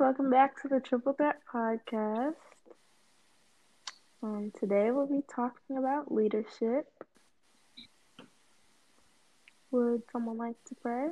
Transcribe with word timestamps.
welcome 0.00 0.30
back 0.30 0.60
to 0.62 0.68
the 0.68 0.78
Triple 0.78 1.12
Threat 1.12 1.40
Podcast. 1.52 2.34
Um, 4.22 4.52
today 4.58 4.92
we'll 4.92 5.08
be 5.08 5.22
talking 5.34 5.76
about 5.76 6.12
leadership. 6.12 6.86
Would 9.72 10.02
someone 10.12 10.38
like 10.38 10.54
to 10.68 10.74
pray? 10.76 11.08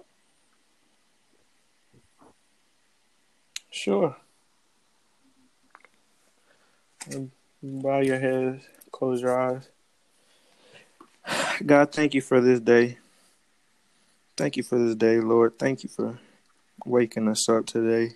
Sure. 3.71 4.17
Bow 7.63 8.01
your 8.01 8.21
heads, 8.21 8.65
close 8.93 9.21
your 9.21 9.39
eyes. 9.39 9.69
God, 11.67 11.91
thank 11.91 12.15
you 12.15 12.21
for 12.21 12.41
this 12.41 12.61
day. 12.61 12.99
Thank 14.37 14.57
you 14.57 14.63
for 14.63 14.79
this 14.79 14.95
day, 14.95 15.19
Lord. 15.19 15.59
Thank 15.59 15.83
you 15.83 15.89
for 15.89 16.21
waking 16.85 17.27
us 17.27 17.49
up 17.49 17.67
today. 17.67 18.15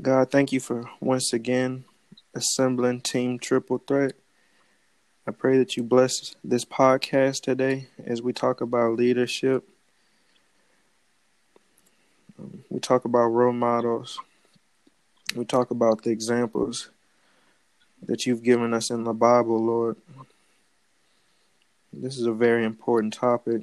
God, 0.00 0.30
thank 0.30 0.52
you 0.52 0.60
for 0.60 0.88
once 1.00 1.32
again 1.32 1.84
assembling 2.32 3.00
Team 3.00 3.36
Triple 3.36 3.78
Threat. 3.78 4.12
I 5.26 5.32
pray 5.32 5.58
that 5.58 5.76
you 5.76 5.82
bless 5.82 6.36
this 6.44 6.64
podcast 6.64 7.42
today 7.42 7.88
as 8.06 8.22
we 8.22 8.32
talk 8.32 8.60
about 8.60 8.96
leadership. 8.96 9.68
Um, 12.38 12.62
we 12.70 12.78
talk 12.78 13.06
about 13.06 13.26
role 13.26 13.52
models. 13.52 14.20
We 15.34 15.44
talk 15.44 15.72
about 15.72 16.04
the 16.04 16.10
examples 16.10 16.90
that 18.06 18.24
you've 18.24 18.44
given 18.44 18.72
us 18.72 18.90
in 18.90 19.02
the 19.02 19.12
Bible, 19.12 19.64
Lord. 19.64 19.96
This 21.92 22.16
is 22.16 22.26
a 22.26 22.32
very 22.32 22.64
important 22.64 23.14
topic 23.14 23.62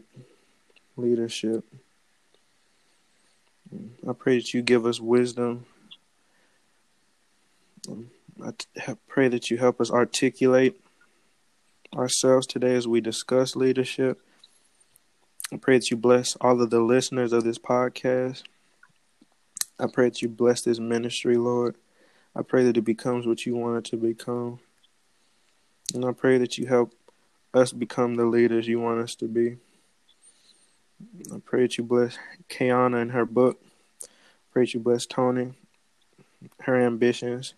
leadership. 0.98 1.64
I 4.06 4.12
pray 4.12 4.36
that 4.40 4.54
you 4.54 4.62
give 4.62 4.86
us 4.86 5.00
wisdom. 5.00 5.66
I 7.88 8.96
pray 9.08 9.28
that 9.28 9.50
you 9.50 9.58
help 9.58 9.80
us 9.80 9.92
articulate 9.92 10.82
ourselves 11.96 12.48
today 12.48 12.76
as 12.76 12.88
we 12.88 13.02
discuss 13.02 13.56
leadership. 13.56 14.20
I 15.54 15.58
pray 15.58 15.78
that 15.78 15.92
you 15.92 15.98
bless 15.98 16.36
all 16.38 16.62
of 16.62 16.70
the 16.70 16.80
listeners 16.80 17.32
of 17.32 17.44
this 17.44 17.60
podcast. 17.60 18.44
I 19.80 19.88
pray 19.88 20.10
that 20.10 20.22
you 20.22 20.30
bless 20.30 20.62
this 20.62 20.80
ministry, 20.80 21.38
Lord. 21.38 21.76
I 22.36 22.42
pray 22.42 22.64
that 22.66 22.78
it 22.78 22.82
becomes 22.82 23.28
what 23.28 23.46
you 23.46 23.56
want 23.56 23.78
it 23.78 23.90
to 23.92 23.98
become. 23.98 24.60
And 25.94 26.04
I 26.04 26.12
pray 26.12 26.38
that 26.40 26.58
you 26.58 26.66
help 26.66 26.94
us 27.54 27.72
become 27.72 28.16
the 28.16 28.26
leaders 28.26 28.68
you 28.68 28.80
want 28.80 29.00
us 29.00 29.16
to 29.16 29.26
be. 29.26 29.58
I 31.34 31.38
pray 31.46 31.62
that 31.62 31.78
you 31.78 31.84
bless 31.84 32.18
Kayana 32.50 33.02
and 33.02 33.12
her 33.12 33.26
book. 33.26 33.62
I 34.04 34.08
pray 34.52 34.64
that 34.64 34.74
you 34.74 34.80
bless 34.80 35.06
Tony, 35.06 35.54
her 36.62 36.76
ambitions. 36.82 37.54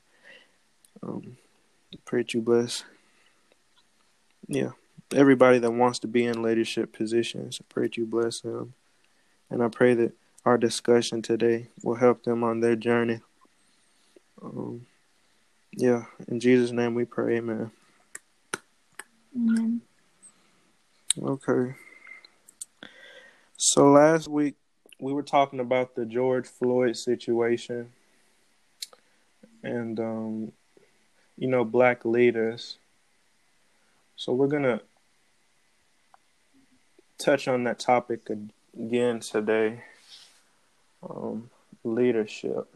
Um, 1.04 1.38
pray 2.06 2.22
that 2.22 2.34
you 2.34 2.42
bless, 2.42 2.84
yeah, 4.48 4.72
everybody 5.14 5.60
that 5.60 5.72
wants 5.72 6.00
to 6.00 6.08
be 6.08 6.26
in 6.26 6.42
leadership 6.42 6.94
positions. 6.94 7.60
I 7.62 7.66
pray 7.70 7.84
that 7.84 7.98
you 7.98 8.06
bless 8.06 8.42
them. 8.42 8.74
And 9.50 9.64
I 9.64 9.70
pray 9.70 9.94
that 9.94 10.14
our 10.46 10.58
discussion 10.58 11.22
today 11.22 11.68
will 11.84 11.96
help 11.96 12.24
them 12.24 12.44
on 12.44 12.60
their 12.60 12.76
journey. 12.76 13.22
Um, 14.42 14.86
yeah, 15.72 16.06
in 16.28 16.40
Jesus' 16.40 16.72
name 16.72 16.96
we 16.96 17.06
pray, 17.06 17.38
amen. 17.38 17.72
Amen. 19.36 19.82
Okay. 21.22 21.76
So 23.58 23.92
last 23.92 24.28
week 24.28 24.56
we 25.00 25.14
were 25.14 25.24
talking 25.24 25.60
about 25.60 25.96
the 25.96 26.06
George 26.06 26.48
Floyd 26.48 26.96
situation 26.96 27.92
and 29.64 30.00
um, 30.00 30.52
you 31.38 31.48
know 31.48 31.64
black 31.64 32.06
leaders. 32.06 32.78
So 34.16 34.34
we're 34.34 34.48
gonna 34.48 34.82
touch 37.18 37.48
on 37.48 37.64
that 37.66 37.80
topic 37.80 38.30
again 38.30 39.20
today. 39.20 39.84
Um, 41.08 41.50
leadership. 41.84 42.68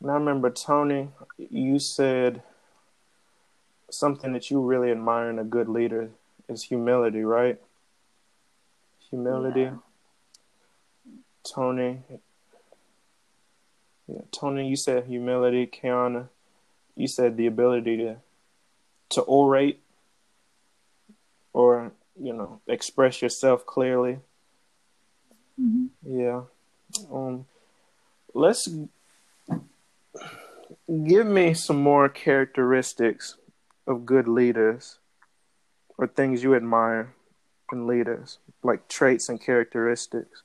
And 0.00 0.10
I 0.10 0.14
remember 0.14 0.50
Tony, 0.50 1.10
you 1.38 1.78
said 1.78 2.42
something 3.90 4.32
that 4.32 4.50
you 4.50 4.60
really 4.60 4.90
admire 4.90 5.30
in 5.30 5.38
a 5.38 5.44
good 5.44 5.68
leader 5.68 6.10
is 6.48 6.64
humility, 6.64 7.22
right? 7.22 7.58
humility. 9.10 9.62
Yeah. 9.62 9.76
Tony. 11.44 12.02
Yeah, 14.06 14.20
Tony, 14.30 14.68
you 14.68 14.76
said 14.76 15.04
humility. 15.04 15.66
Kiana, 15.66 16.28
you 16.98 17.06
said 17.06 17.36
the 17.36 17.46
ability 17.46 17.96
to 17.98 18.16
to 19.10 19.22
orate 19.22 19.78
or 21.52 21.92
you 22.20 22.32
know 22.32 22.60
express 22.66 23.22
yourself 23.22 23.64
clearly. 23.64 24.18
Mm-hmm. 25.60 25.86
Yeah. 26.20 26.42
Um. 27.12 27.46
Let's 28.34 28.68
give 30.88 31.26
me 31.26 31.54
some 31.54 31.80
more 31.82 32.08
characteristics 32.08 33.36
of 33.86 34.04
good 34.04 34.28
leaders 34.28 34.98
or 35.96 36.06
things 36.06 36.42
you 36.42 36.54
admire 36.54 37.14
in 37.72 37.86
leaders 37.86 38.38
like 38.62 38.88
traits 38.88 39.28
and 39.28 39.40
characteristics 39.40 40.42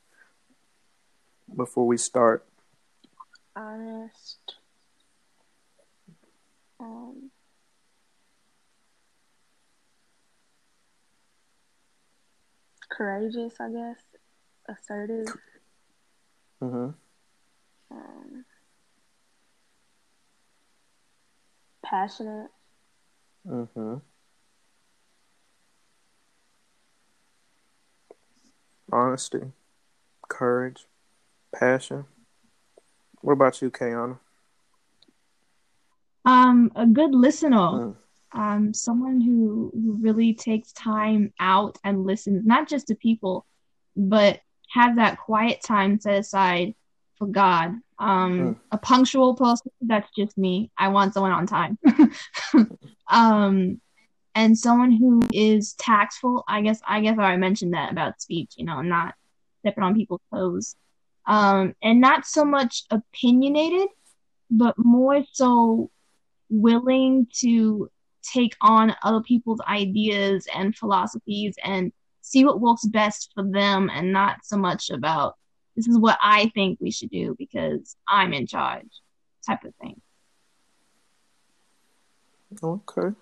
before 1.56 1.88
we 1.88 1.98
start? 1.98 2.46
Honest. 3.56 4.38
Um, 6.84 7.32
courageous, 12.90 13.54
I 13.60 13.70
guess. 13.70 13.98
Assertive. 14.68 15.28
Mm-hmm. 16.62 16.90
Um, 17.92 18.46
passionate. 21.84 22.50
Mm-hmm. 23.48 23.96
honesty, 28.94 29.42
courage, 30.30 30.86
passion. 31.54 32.06
What 33.22 33.34
about 33.34 33.62
you, 33.62 33.72
Kayana? 33.72 34.20
Um, 36.26 36.72
a 36.76 36.86
good 36.86 37.14
listener. 37.14 37.58
Mm. 37.58 37.96
Um, 38.36 38.74
someone 38.74 39.22
who, 39.22 39.72
who 39.74 39.98
really 40.02 40.34
takes 40.34 40.72
time 40.74 41.34
out 41.40 41.78
and 41.84 42.04
listens, 42.06 42.46
not 42.46 42.68
just 42.68 42.88
to 42.88 42.96
people, 42.96 43.46
but 43.96 44.40
have 44.72 44.96
that 44.96 45.20
quiet 45.20 45.62
time 45.62 46.00
set 46.00 46.16
aside 46.16 46.74
for 47.18 47.28
God. 47.28 47.76
Um, 48.00 48.40
mm. 48.40 48.56
a 48.72 48.78
punctual 48.78 49.36
person, 49.36 49.72
that's 49.82 50.10
just 50.18 50.38
me. 50.38 50.72
I 50.78 50.90
want 50.90 51.14
someone 51.14 51.32
on 51.32 51.46
time. 51.46 51.78
um, 53.08 53.80
and 54.36 54.58
someone 54.58 54.92
who 54.92 55.22
is 55.32 55.74
tactful. 55.74 56.44
I 56.48 56.62
guess 56.62 56.82
I 56.88 57.02
guess 57.02 57.18
I 57.18 57.38
mentioned 57.38 57.74
that 57.74 57.92
about 57.92 58.22
speech, 58.22 58.54
you 58.58 58.66
know, 58.66 58.82
not 58.82 59.16
stepping 59.60 59.84
on 59.84 59.96
people's 59.96 60.22
toes, 60.34 60.76
um, 61.26 61.76
and 61.82 62.02
not 62.02 62.26
so 62.26 62.44
much 62.44 62.84
opinionated, 62.90 63.88
but 64.50 64.76
more 64.78 65.24
so 65.32 65.92
willing 66.54 67.28
to 67.40 67.90
take 68.24 68.56
on 68.62 68.96
other 69.04 69.22
people's 69.22 69.60
ideas 69.68 70.48
and 70.56 70.76
philosophies 70.76 71.56
and 71.64 71.92
see 72.22 72.46
what 72.46 72.62
works 72.62 72.86
best 72.86 73.32
for 73.36 73.44
them, 73.44 73.90
and 73.94 74.14
not 74.14 74.38
so 74.44 74.56
much 74.56 74.90
about 74.90 75.36
this 75.76 75.88
is 75.88 75.98
what 75.98 76.18
I 76.22 76.52
think 76.54 76.80
we 76.80 76.92
should 76.92 77.10
do 77.10 77.36
because 77.38 77.96
I'm 78.08 78.34
in 78.34 78.48
charge, 78.48 78.88
type 79.46 79.64
of 79.64 79.74
thing. 79.82 80.00
Okay. 82.64 83.16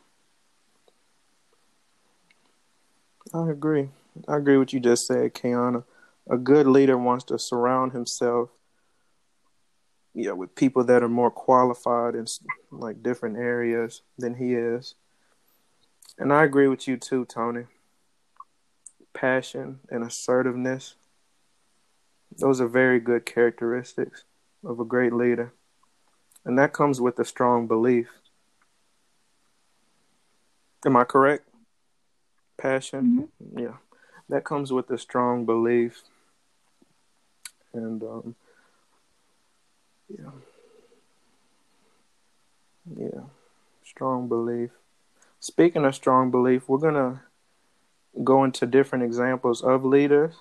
I 3.33 3.49
agree. 3.49 3.89
I 4.27 4.37
agree 4.37 4.57
with 4.57 4.73
you 4.73 4.81
just 4.81 5.07
said, 5.07 5.33
Kiana. 5.33 5.85
A 6.29 6.37
good 6.37 6.67
leader 6.67 6.97
wants 6.97 7.23
to 7.25 7.39
surround 7.39 7.93
himself, 7.93 8.49
yeah, 10.13 10.31
with 10.31 10.55
people 10.55 10.83
that 10.85 11.03
are 11.03 11.09
more 11.09 11.31
qualified 11.31 12.15
in 12.15 12.25
like 12.71 13.03
different 13.03 13.37
areas 13.37 14.01
than 14.17 14.35
he 14.35 14.53
is. 14.53 14.95
And 16.17 16.33
I 16.33 16.43
agree 16.43 16.67
with 16.67 16.87
you 16.87 16.97
too, 16.97 17.25
Tony. 17.25 17.65
Passion 19.13 19.79
and 19.89 20.03
assertiveness. 20.03 20.95
Those 22.37 22.61
are 22.61 22.67
very 22.67 22.99
good 22.99 23.25
characteristics 23.25 24.23
of 24.63 24.79
a 24.79 24.85
great 24.85 25.13
leader. 25.13 25.53
And 26.45 26.57
that 26.57 26.73
comes 26.73 26.99
with 26.99 27.19
a 27.19 27.25
strong 27.25 27.67
belief. 27.67 28.09
Am 30.85 30.97
I 30.97 31.03
correct? 31.03 31.51
passion. 32.61 33.29
Mm-hmm. 33.43 33.59
Yeah, 33.59 33.77
that 34.29 34.43
comes 34.43 34.71
with 34.71 34.89
a 34.91 34.97
strong 34.97 35.45
belief. 35.45 36.03
And 37.73 38.03
um, 38.03 38.35
yeah, 40.17 40.31
yeah, 42.95 43.21
strong 43.83 44.27
belief. 44.27 44.71
Speaking 45.39 45.85
of 45.85 45.95
strong 45.95 46.31
belief, 46.31 46.67
we're 46.67 46.77
gonna 46.77 47.23
go 48.23 48.43
into 48.43 48.65
different 48.65 49.03
examples 49.03 49.61
of 49.61 49.85
leaders. 49.85 50.35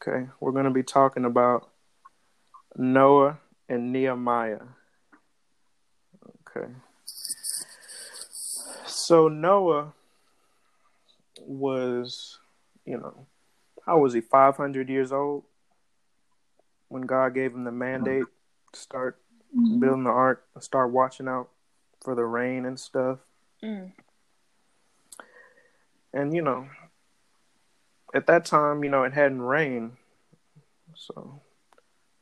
Okay, 0.00 0.28
we're 0.40 0.52
gonna 0.52 0.70
be 0.70 0.82
talking 0.82 1.24
about 1.24 1.68
Noah 2.76 3.38
and 3.68 3.92
Nehemiah. 3.92 4.60
Okay. 6.48 6.68
So 8.86 9.28
Noah 9.28 9.92
was, 11.40 12.38
you 12.84 12.98
know, 12.98 13.26
how 13.84 13.98
was 13.98 14.14
he? 14.14 14.20
500 14.20 14.88
years 14.88 15.12
old 15.12 15.44
when 16.88 17.02
God 17.02 17.34
gave 17.34 17.52
him 17.52 17.64
the 17.64 17.72
mandate 17.72 18.24
to 18.72 18.80
start 18.80 19.18
mm-hmm. 19.56 19.80
building 19.80 20.04
the 20.04 20.10
ark 20.10 20.44
and 20.54 20.62
start 20.62 20.90
watching 20.90 21.28
out 21.28 21.48
for 22.02 22.14
the 22.14 22.24
rain 22.24 22.64
and 22.64 22.78
stuff. 22.78 23.18
Mm. 23.62 23.92
And, 26.12 26.34
you 26.34 26.42
know, 26.42 26.68
at 28.14 28.26
that 28.28 28.44
time, 28.44 28.84
you 28.84 28.90
know, 28.90 29.04
it 29.04 29.12
hadn't 29.12 29.42
rained. 29.42 29.92
So, 30.94 31.40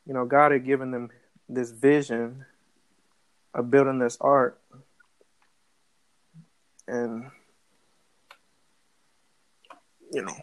you 0.06 0.14
know, 0.14 0.24
God 0.24 0.52
had 0.52 0.64
given 0.64 0.90
them 0.90 1.10
this 1.48 1.70
vision 1.70 2.44
of 3.52 3.70
building 3.70 3.98
this 3.98 4.18
ark. 4.20 4.60
And, 6.88 7.30
you 10.12 10.22
know, 10.22 10.36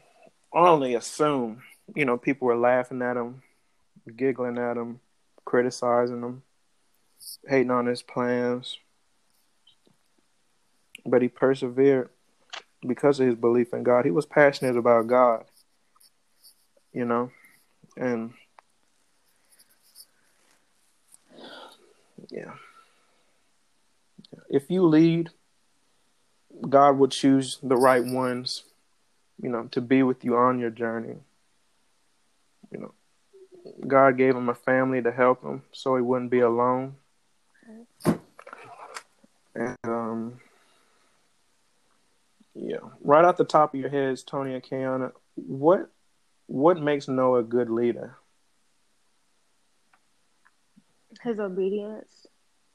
I 0.54 0.68
only 0.68 0.96
assume, 0.96 1.62
you 1.96 2.06
know, 2.06 2.18
people 2.18 2.48
were 2.48 2.58
laughing 2.58 3.02
at 3.02 3.18
him, 3.18 3.44
giggling 4.16 4.58
at 4.58 4.78
him, 4.78 5.00
criticizing 5.46 6.22
him, 6.22 6.44
hating 7.48 7.72
on 7.72 7.86
his 7.86 8.02
plans. 8.02 8.78
But 11.06 11.22
he 11.22 11.28
persevered 11.28 12.10
because 12.88 13.20
of 13.20 13.28
his 13.28 13.36
belief 13.36 13.74
in 13.74 13.84
God. 13.84 14.06
He 14.06 14.12
was 14.12 14.26
passionate 14.26 14.78
about 14.78 15.08
God, 15.08 15.46
you 16.94 17.06
know, 17.06 17.32
and 17.98 18.34
yeah. 22.30 22.54
If 24.50 24.70
you 24.70 24.86
lead, 24.86 25.30
God 26.68 26.98
will 26.98 27.08
choose 27.08 27.58
the 27.64 27.76
right 27.76 28.04
ones 28.04 28.64
you 29.42 29.50
know, 29.50 29.68
to 29.72 29.82
be 29.82 30.04
with 30.04 30.24
you 30.24 30.38
on 30.38 30.60
your 30.60 30.70
journey. 30.70 31.16
You 32.72 32.80
know, 32.80 32.94
God 33.88 34.18
gave 34.18 34.36
him 34.36 34.50
a 34.50 34.56
family 34.56 35.02
to 35.02 35.12
help 35.12 35.44
him 35.44 35.64
so 35.72 35.96
he 35.96 36.02
wouldn't 36.02 36.32
be 36.32 36.40
alone. 36.40 36.96
And 39.56 39.78
um, 39.84 40.40
yeah, 42.54 42.78
right 43.02 43.26
off 43.26 43.38
the 43.38 43.44
top 43.44 43.74
of 43.74 43.80
your 43.80 43.90
heads, 43.90 44.24
Tony 44.24 44.54
and 44.54 44.64
Kiana, 44.64 45.12
what 45.36 45.90
what 46.48 46.82
makes 46.82 47.08
Noah 47.08 47.40
a 47.40 47.44
good 47.44 47.70
leader? 47.70 48.18
His 51.22 51.40
obedience. 51.40 52.28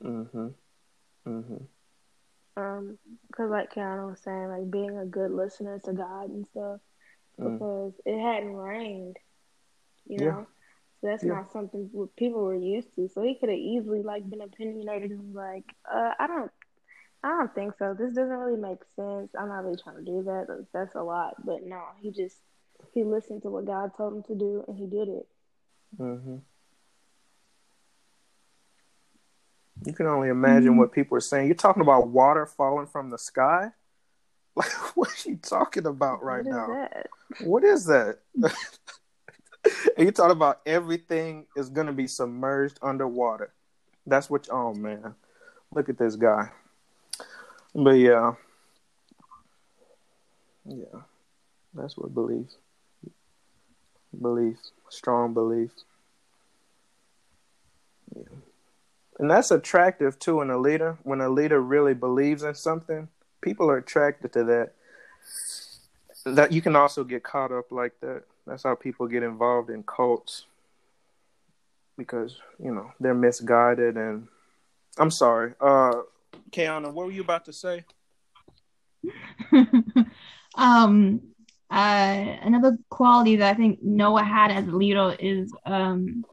Mhm. 0.03 0.55
Mhm. 1.27 1.67
Um, 2.57 2.99
because 3.27 3.51
like 3.51 3.73
Kiana 3.73 4.09
was 4.09 4.21
saying, 4.21 4.49
like 4.49 4.71
being 4.71 4.97
a 4.97 5.05
good 5.05 5.31
listener 5.31 5.79
to 5.81 5.93
God 5.93 6.31
and 6.31 6.47
stuff, 6.47 6.81
mm. 7.39 7.53
because 7.53 7.93
it 8.05 8.19
hadn't 8.19 8.57
rained, 8.57 9.17
you 10.07 10.19
know. 10.19 10.25
Yeah. 10.25 10.45
So 11.01 11.09
that's 11.09 11.25
yeah. 11.25 11.33
not 11.35 11.53
something 11.53 11.91
people 12.17 12.43
were 12.43 12.55
used 12.55 12.95
to. 12.97 13.09
So 13.09 13.23
he 13.23 13.35
could 13.35 13.51
have 13.51 13.59
easily 13.59 14.03
like 14.03 14.29
been 14.29 14.41
opinionated 14.41 15.11
and 15.11 15.35
like, 15.35 15.65
uh, 15.91 16.13
I 16.19 16.27
don't, 16.27 16.51
I 17.23 17.29
don't 17.29 17.55
think 17.55 17.75
so. 17.79 17.95
This 17.99 18.15
doesn't 18.15 18.29
really 18.29 18.61
make 18.61 18.79
sense. 18.97 19.31
I'm 19.39 19.49
not 19.49 19.65
really 19.65 19.81
trying 19.83 19.97
to 19.97 20.05
do 20.05 20.23
that. 20.25 20.67
That's 20.73 20.95
a 20.95 21.03
lot. 21.03 21.35
But 21.45 21.67
no, 21.67 21.83
he 22.01 22.11
just 22.11 22.37
he 22.95 23.05
listened 23.05 23.43
to 23.43 23.51
what 23.51 23.67
God 23.67 23.93
told 23.97 24.15
him 24.15 24.23
to 24.25 24.35
do 24.35 24.65
and 24.67 24.77
he 24.77 24.87
did 24.87 25.09
it. 25.09 25.29
Mhm. 25.99 26.41
You 29.85 29.93
can 29.93 30.07
only 30.07 30.29
imagine 30.29 30.71
mm-hmm. 30.71 30.79
what 30.79 30.93
people 30.93 31.17
are 31.17 31.21
saying. 31.21 31.47
You're 31.47 31.55
talking 31.55 31.83
about 31.83 32.09
water 32.09 32.47
falling 32.47 32.87
from 32.87 33.11
the 33.11 33.19
sky? 33.19 33.71
Like, 34.57 34.73
what 34.97 35.11
are 35.11 35.29
you 35.29 35.37
talking 35.37 35.85
about 35.85 36.25
right 36.25 36.43
what 36.43 36.51
now? 36.51 36.67
That? 36.69 37.07
What 37.45 37.63
is 37.63 37.85
that? 37.85 38.21
you're 39.99 40.13
talking 40.13 40.33
about 40.33 40.61
everything 40.67 41.47
is 41.57 41.71
to 41.87 41.93
be 41.93 42.07
submerged 42.07 42.79
underwater. 42.83 43.53
That's 44.07 44.31
what, 44.31 44.49
oh 44.51 44.75
man. 44.75 45.15
Look 45.75 45.89
at 45.89 45.99
this 45.99 46.17
guy. 46.17 46.51
But 47.75 47.99
yeah. 47.99 48.35
Yeah. 50.65 51.01
That's 51.75 51.97
what 51.97 52.15
belief. 52.15 52.47
Belief. 54.21 54.57
Strong 54.89 55.35
belief. 55.35 55.71
Yeah 58.15 58.23
and 59.19 59.31
that's 59.31 59.51
attractive 59.51 60.19
too 60.19 60.41
in 60.41 60.51
a 60.51 60.59
leader. 60.59 60.99
When 61.03 61.21
a 61.21 61.29
leader 61.29 61.61
really 61.61 61.95
believes 61.95 62.43
in 62.43 62.55
something, 62.55 63.09
people 63.41 63.71
are 63.71 63.79
attracted 63.79 64.33
to 64.35 64.45
that. 64.45 64.73
That 66.25 66.53
you 66.53 66.61
can 66.61 66.77
also 66.77 67.05
get 67.05 67.23
caught 67.23 67.53
up 67.53 67.71
like 67.71 67.93
that. 68.01 68.25
That's 68.47 68.63
how 68.63 68.75
people 68.75 69.09
get 69.09 69.23
involved 69.23 69.71
in 69.71 69.83
cults 69.83 70.47
because 71.99 72.39
you 72.63 72.73
know 72.73 72.93
they're 73.01 73.15
misguided. 73.15 73.97
And 73.97 74.29
I'm 74.99 75.11
sorry, 75.11 75.55
uh, 75.61 76.03
Kiana, 76.51 76.93
what 76.93 77.07
were 77.07 77.13
you 77.13 77.23
about 77.23 77.45
to 77.47 77.53
say? 77.53 77.85
um, 80.55 81.21
uh, 81.71 82.37
another 82.43 82.79
quality 82.89 83.37
that 83.37 83.55
I 83.55 83.57
think 83.57 83.83
Noah 83.83 84.23
had 84.23 84.51
as 84.51 84.67
a 84.67 84.73
leader 84.73 85.17
is 85.19 85.53
um 85.65 86.25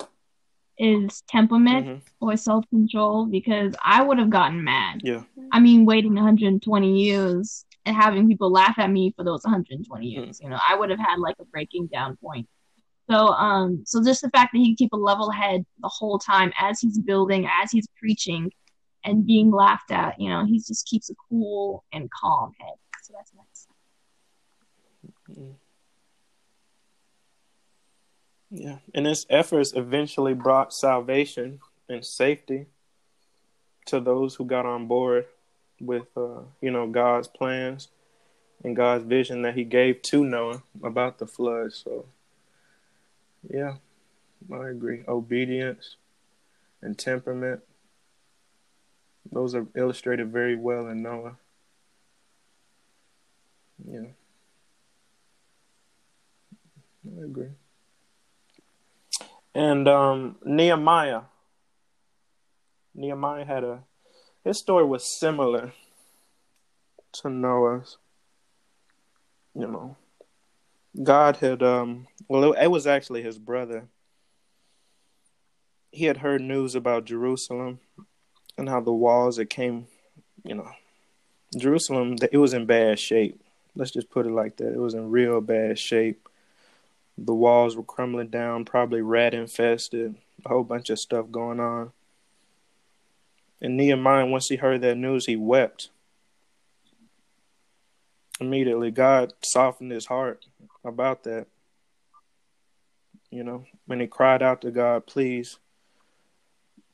is 0.77 1.23
temperament 1.27 1.85
mm-hmm. 1.85 2.25
or 2.25 2.37
self 2.37 2.67
control 2.69 3.25
because 3.25 3.75
I 3.83 4.03
would 4.03 4.19
have 4.19 4.29
gotten 4.29 4.63
mad. 4.63 5.01
Yeah. 5.03 5.23
I 5.51 5.59
mean, 5.59 5.85
waiting 5.85 6.13
120 6.13 6.99
years 6.99 7.65
and 7.85 7.95
having 7.95 8.27
people 8.27 8.51
laugh 8.51 8.75
at 8.77 8.89
me 8.89 9.13
for 9.15 9.23
those 9.23 9.43
120 9.43 10.05
mm. 10.05 10.11
years, 10.11 10.37
mm-hmm. 10.37 10.45
you 10.45 10.49
know, 10.49 10.59
I 10.67 10.75
would 10.75 10.89
have 10.89 10.99
had 10.99 11.19
like 11.19 11.35
a 11.39 11.45
breaking 11.45 11.87
down 11.87 12.17
point. 12.17 12.47
So, 13.09 13.27
um, 13.27 13.83
so 13.85 14.03
just 14.03 14.21
the 14.21 14.29
fact 14.29 14.53
that 14.53 14.59
he 14.59 14.67
can 14.67 14.75
keep 14.75 14.93
a 14.93 14.97
level 14.97 15.29
head 15.29 15.65
the 15.81 15.89
whole 15.89 16.19
time 16.19 16.53
as 16.57 16.79
he's 16.79 16.97
building, 16.97 17.47
as 17.61 17.71
he's 17.71 17.87
preaching, 17.99 18.51
and 19.03 19.25
being 19.25 19.51
laughed 19.51 19.91
at, 19.91 20.19
you 20.19 20.29
know, 20.29 20.45
he 20.45 20.59
just 20.59 20.87
keeps 20.87 21.09
a 21.09 21.13
cool 21.29 21.83
and 21.91 22.09
calm 22.09 22.53
head. 22.59 22.75
So 23.03 23.13
that's 23.17 23.33
nice. 23.35 23.67
Mm-hmm. 25.29 25.51
Yeah, 28.55 28.77
and 28.93 29.07
his 29.07 29.25
efforts 29.29 29.73
eventually 29.75 30.35
brought 30.35 30.73
salvation 30.73 31.59
and 31.89 32.05
safety 32.05 32.67
to 33.87 33.99
those 33.99 34.35
who 34.35 34.45
got 34.45 34.65
on 34.65 34.87
board 34.87 35.25
with, 35.79 36.07
uh, 36.15 36.41
you 36.61 36.71
know, 36.71 36.87
God's 36.87 37.27
plans 37.27 37.89
and 38.63 38.75
God's 38.75 39.05
vision 39.05 39.41
that 39.43 39.55
He 39.55 39.63
gave 39.63 40.01
to 40.03 40.23
Noah 40.23 40.63
about 40.83 41.19
the 41.19 41.27
flood. 41.27 41.73
So, 41.73 42.05
yeah, 43.49 43.75
I 44.51 44.69
agree. 44.69 45.03
Obedience 45.07 45.97
and 46.81 46.97
temperament; 46.97 47.61
those 49.31 49.55
are 49.55 49.67
illustrated 49.75 50.31
very 50.31 50.55
well 50.55 50.87
in 50.87 51.01
Noah. 51.01 51.37
Yeah, 53.85 54.07
I 57.05 57.23
agree. 57.23 57.49
And 59.55 59.87
um, 59.87 60.37
Nehemiah, 60.43 61.21
Nehemiah 62.95 63.45
had 63.45 63.63
a 63.63 63.83
his 64.43 64.59
story 64.59 64.85
was 64.85 65.05
similar 65.05 65.73
to 67.13 67.29
Noah's. 67.29 67.97
You 69.55 69.67
know, 69.67 69.97
God 71.01 71.37
had 71.37 71.61
um 71.61 72.07
well 72.27 72.53
it, 72.53 72.67
was 72.67 72.87
actually 72.87 73.21
his 73.21 73.37
brother. 73.37 73.87
He 75.91 76.05
had 76.05 76.17
heard 76.17 76.41
news 76.41 76.73
about 76.73 77.05
Jerusalem 77.05 77.79
and 78.57 78.67
how 78.67 78.81
the 78.81 78.91
walls 78.91 79.37
it 79.37 79.49
came, 79.49 79.87
you 80.43 80.55
know, 80.55 80.69
Jerusalem 81.55 82.17
it 82.31 82.37
was 82.37 82.53
in 82.53 82.65
bad 82.65 82.99
shape. 82.99 83.39
Let's 83.75 83.91
just 83.91 84.09
put 84.09 84.25
it 84.25 84.31
like 84.31 84.57
that. 84.57 84.73
It 84.73 84.79
was 84.79 84.93
in 84.95 85.11
real 85.11 85.39
bad 85.39 85.77
shape. 85.77 86.27
The 87.17 87.33
walls 87.33 87.75
were 87.75 87.83
crumbling 87.83 88.29
down, 88.29 88.65
probably 88.65 89.01
rat 89.01 89.35
infested, 89.35 90.15
a 90.45 90.49
whole 90.49 90.63
bunch 90.63 90.89
of 90.89 90.99
stuff 90.99 91.29
going 91.31 91.59
on. 91.59 91.91
And 93.63 93.77
Nehemiah, 93.77 94.25
once 94.25 94.49
he 94.49 94.57
heard 94.57 94.81
that 94.81 94.97
news, 94.97 95.25
he 95.25 95.37
wept. 95.37 95.89
Immediately, 98.41 98.91
God 98.91 99.33
softened 99.41 99.91
his 99.91 100.05
heart 100.05 100.45
about 100.83 101.23
that. 101.23 101.47
You 103.31 103.45
know, 103.45 103.65
when 103.85 104.01
he 104.01 104.07
cried 104.07 104.43
out 104.43 104.61
to 104.61 104.71
God, 104.71 105.07
please, 105.07 105.57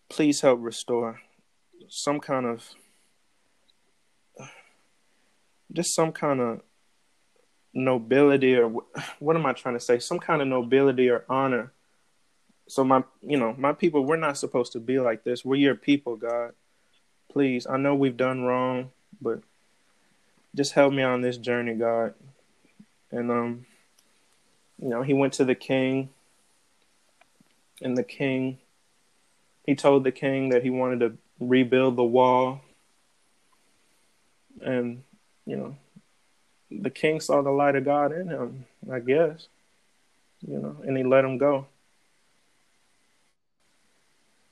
please 0.10 0.42
help 0.42 0.60
restore 0.62 1.20
some 1.90 2.20
kind 2.20 2.46
of 2.46 2.70
just 5.74 5.96
some 5.96 6.12
kind 6.12 6.40
of 6.40 6.62
nobility 7.74 8.56
or 8.56 8.68
what 9.20 9.36
am 9.36 9.46
I 9.46 9.54
trying 9.54 9.76
to 9.76 9.80
say? 9.80 9.98
Some 9.98 10.20
kind 10.20 10.42
of 10.42 10.48
nobility 10.48 11.10
or 11.10 11.26
honor. 11.28 11.74
So 12.68 12.84
my, 12.84 13.04
you 13.22 13.38
know, 13.38 13.56
my 13.58 13.74
people, 13.74 14.06
we're 14.06 14.18
not 14.18 14.38
supposed 14.38 14.74
to 14.74 14.80
be 14.80 15.00
like 15.00 15.24
this. 15.24 15.44
We're 15.44 15.56
your 15.56 15.76
people, 15.76 16.16
God. 16.16 16.54
Please, 17.32 17.68
I 17.68 17.78
know 17.78 17.94
we've 17.94 18.18
done 18.18 18.44
wrong, 18.44 18.92
but 19.22 19.42
just 20.56 20.74
help 20.74 20.94
me 20.94 21.04
on 21.04 21.22
this 21.22 21.38
journey, 21.38 21.76
God. 21.76 22.16
And 23.12 23.30
um, 23.32 23.66
you 24.82 24.90
know, 24.90 25.04
he 25.04 25.14
went 25.14 25.34
to 25.34 25.46
the 25.46 25.56
king, 25.56 26.10
and 27.82 27.96
the 27.96 28.04
king, 28.04 28.58
he 29.66 29.76
told 29.76 30.04
the 30.04 30.12
king 30.12 30.50
that 30.50 30.64
he 30.64 30.70
wanted 30.70 31.00
to 31.02 31.18
rebuild 31.40 31.96
the 31.96 32.04
wall, 32.04 32.62
and 34.62 35.04
you 35.46 35.56
know, 35.56 35.78
the 36.72 36.90
king 36.90 37.20
saw 37.20 37.42
the 37.42 37.52
light 37.52 37.76
of 37.76 37.86
God 37.86 38.12
in 38.12 38.28
him, 38.28 38.66
I 38.92 39.00
guess, 39.00 39.48
you 40.48 40.58
know, 40.58 40.78
and 40.86 40.98
he 40.98 41.04
let 41.04 41.26
him 41.26 41.38
go. 41.38 41.68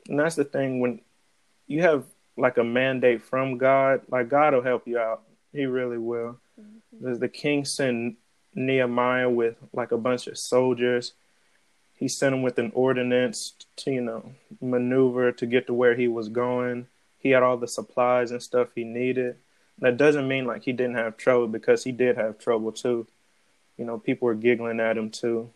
And 0.08 0.20
that's 0.20 0.36
the 0.36 0.46
thing 0.46 0.80
when 0.80 1.02
you 1.68 1.82
have 1.82 2.06
like 2.38 2.58
a 2.58 2.64
mandate 2.64 3.22
from 3.22 3.58
God, 3.58 4.02
like 4.10 4.30
God 4.30 4.54
will 4.54 4.62
help 4.62 4.88
you 4.88 5.00
out. 5.00 5.24
He 5.52 5.66
really 5.66 5.98
will. 5.98 6.40
Mm-hmm. 6.60 7.16
The 7.20 7.30
king 7.30 7.66
sent 7.66 8.18
Nehemiah 8.54 9.30
with 9.30 9.56
like 9.74 9.92
a 9.92 9.98
bunch 9.98 10.28
of 10.28 10.38
soldiers. 10.38 11.14
He 11.96 12.08
sent 12.08 12.36
him 12.36 12.44
with 12.44 12.60
an 12.60 12.72
ordinance 12.76 13.54
to, 13.78 13.92
you 13.92 14.02
know, 14.02 14.32
maneuver 14.62 15.32
to 15.32 15.46
get 15.46 15.68
to 15.68 15.74
where 15.74 15.96
he 15.96 16.08
was 16.08 16.30
going. 16.30 16.88
He 17.18 17.32
had 17.32 17.44
all 17.44 17.58
the 17.58 17.68
supplies 17.68 18.32
and 18.32 18.42
stuff 18.42 18.70
he 18.76 18.84
needed. 18.84 19.38
That 19.80 19.98
doesn't 19.98 20.28
mean 20.28 20.46
like 20.46 20.64
he 20.64 20.74
didn't 20.74 20.96
have 20.96 21.18
trouble 21.18 21.48
because 21.48 21.84
he 21.84 21.92
did 21.92 22.18
have 22.18 22.38
trouble 22.38 22.72
too. 22.72 23.08
You 23.78 23.86
know, 23.86 23.98
people 23.98 24.28
were 24.28 24.36
giggling 24.36 24.80
at 24.80 24.98
him 24.98 25.10
too. 25.10 25.50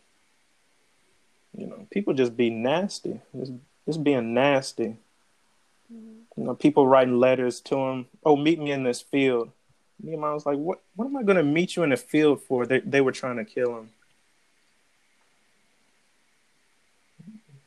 You 1.55 1.67
know, 1.67 1.88
people 1.91 2.13
just 2.13 2.35
be 2.38 2.50
nasty. 2.50 3.19
Just, 3.35 3.53
just 3.85 4.03
being 4.03 4.33
nasty. 4.33 4.97
You 6.38 6.43
know, 6.45 6.55
people 6.55 6.88
writing 6.88 7.19
letters 7.19 7.59
to 7.61 7.75
him. 7.75 8.07
Oh, 8.23 8.35
meet 8.35 8.59
me 8.59 8.71
in 8.71 8.83
this 8.83 9.01
field. 9.01 9.51
Nehemiah 10.01 10.33
was 10.33 10.45
like, 10.45 10.57
"What? 10.57 10.81
What 10.95 11.05
am 11.05 11.17
I 11.17 11.23
going 11.23 11.38
to 11.38 11.43
meet 11.43 11.75
you 11.75 11.83
in 11.83 11.89
the 11.89 11.97
field 11.97 12.41
for?" 12.41 12.65
They 12.65 12.79
they 12.79 13.01
were 13.01 13.11
trying 13.11 13.38
to 13.38 13.45
kill 13.45 13.77
him. 13.77 13.89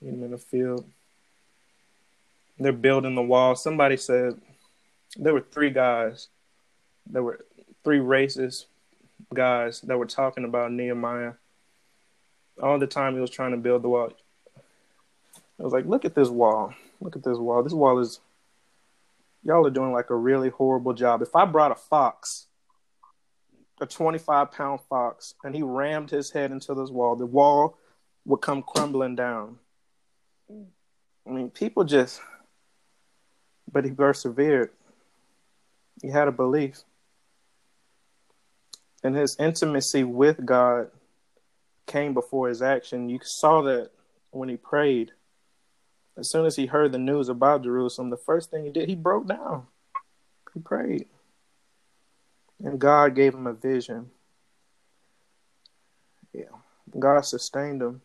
Meet 0.00 0.14
him 0.14 0.22
in 0.24 0.30
the 0.30 0.38
field. 0.38 0.84
They're 2.58 2.72
building 2.72 3.14
the 3.14 3.22
wall. 3.22 3.54
Somebody 3.54 3.96
said 3.96 4.40
there 5.16 5.34
were 5.34 5.40
three 5.40 5.70
guys 5.70 6.28
there 7.06 7.22
were 7.22 7.44
three 7.82 7.98
racist 7.98 8.66
guys 9.32 9.80
that 9.82 9.98
were 9.98 10.06
talking 10.06 10.44
about 10.44 10.72
Nehemiah 10.72 11.32
all 12.62 12.78
the 12.78 12.86
time 12.86 13.14
he 13.14 13.20
was 13.20 13.30
trying 13.30 13.50
to 13.50 13.56
build 13.56 13.82
the 13.82 13.88
wall. 13.88 14.12
I 15.58 15.62
was 15.62 15.72
like, 15.72 15.86
look 15.86 16.04
at 16.04 16.14
this 16.14 16.28
wall. 16.28 16.74
Look 17.00 17.16
at 17.16 17.22
this 17.22 17.38
wall. 17.38 17.62
This 17.62 17.72
wall 17.72 17.98
is 17.98 18.20
y'all 19.44 19.66
are 19.66 19.70
doing 19.70 19.92
like 19.92 20.10
a 20.10 20.16
really 20.16 20.50
horrible 20.50 20.94
job. 20.94 21.22
If 21.22 21.34
I 21.36 21.44
brought 21.44 21.72
a 21.72 21.76
fox, 21.76 22.46
a 23.80 23.86
25 23.86 24.50
pound 24.52 24.80
fox, 24.88 25.34
and 25.44 25.54
he 25.54 25.62
rammed 25.62 26.10
his 26.10 26.30
head 26.30 26.50
into 26.50 26.74
this 26.74 26.90
wall, 26.90 27.16
the 27.16 27.26
wall 27.26 27.78
would 28.24 28.40
come 28.40 28.62
crumbling 28.62 29.14
down. 29.14 29.58
I 30.50 31.30
mean, 31.30 31.50
people 31.50 31.84
just, 31.84 32.20
but 33.70 33.84
he 33.84 33.90
persevered. 33.90 34.70
He 36.02 36.08
had 36.08 36.28
a 36.28 36.32
belief 36.32 36.82
and 39.04 39.14
his 39.14 39.36
intimacy 39.38 40.02
with 40.02 40.44
God 40.44 40.90
came 41.86 42.14
before 42.14 42.48
his 42.48 42.62
action. 42.62 43.10
You 43.10 43.20
saw 43.22 43.60
that 43.62 43.90
when 44.30 44.48
he 44.48 44.56
prayed. 44.56 45.12
As 46.16 46.30
soon 46.30 46.46
as 46.46 46.56
he 46.56 46.66
heard 46.66 46.92
the 46.92 46.98
news 46.98 47.28
about 47.28 47.64
Jerusalem, 47.64 48.10
the 48.10 48.16
first 48.16 48.50
thing 48.50 48.64
he 48.64 48.70
did, 48.70 48.88
he 48.88 48.94
broke 48.94 49.26
down. 49.26 49.66
He 50.52 50.60
prayed. 50.60 51.06
And 52.62 52.78
God 52.78 53.16
gave 53.16 53.34
him 53.34 53.46
a 53.46 53.52
vision. 53.52 54.10
Yeah. 56.32 56.44
God 56.96 57.20
sustained 57.22 57.82
him. 57.82 58.00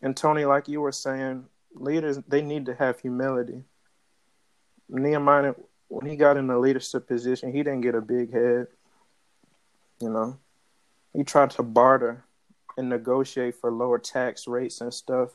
And 0.00 0.16
Tony, 0.16 0.44
like 0.44 0.68
you 0.68 0.80
were 0.80 0.92
saying, 0.92 1.44
leaders 1.74 2.18
they 2.28 2.40
need 2.42 2.66
to 2.66 2.74
have 2.74 3.00
humility. 3.00 3.62
Nehemiah, 4.88 5.54
when 5.88 6.08
he 6.08 6.16
got 6.16 6.36
in 6.36 6.46
the 6.46 6.58
leadership 6.58 7.06
position, 7.06 7.52
he 7.52 7.62
didn't 7.62 7.82
get 7.82 7.94
a 7.94 8.00
big 8.00 8.32
head. 8.32 8.68
You 10.00 10.10
know, 10.10 10.38
he 11.12 11.24
tried 11.24 11.50
to 11.52 11.62
barter 11.62 12.24
and 12.76 12.88
negotiate 12.88 13.56
for 13.56 13.70
lower 13.70 13.98
tax 13.98 14.46
rates 14.46 14.80
and 14.80 14.92
stuff 14.92 15.30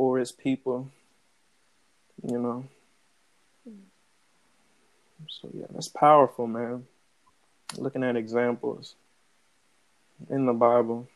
for 0.00 0.18
his 0.18 0.32
people. 0.32 0.88
You 2.26 2.38
know. 2.38 2.64
So 5.28 5.50
yeah, 5.52 5.66
that's 5.68 5.88
powerful, 5.88 6.46
man. 6.46 6.86
Looking 7.76 8.02
at 8.02 8.16
examples 8.16 8.94
in 10.30 10.46
the 10.46 10.54
Bible. 10.54 11.06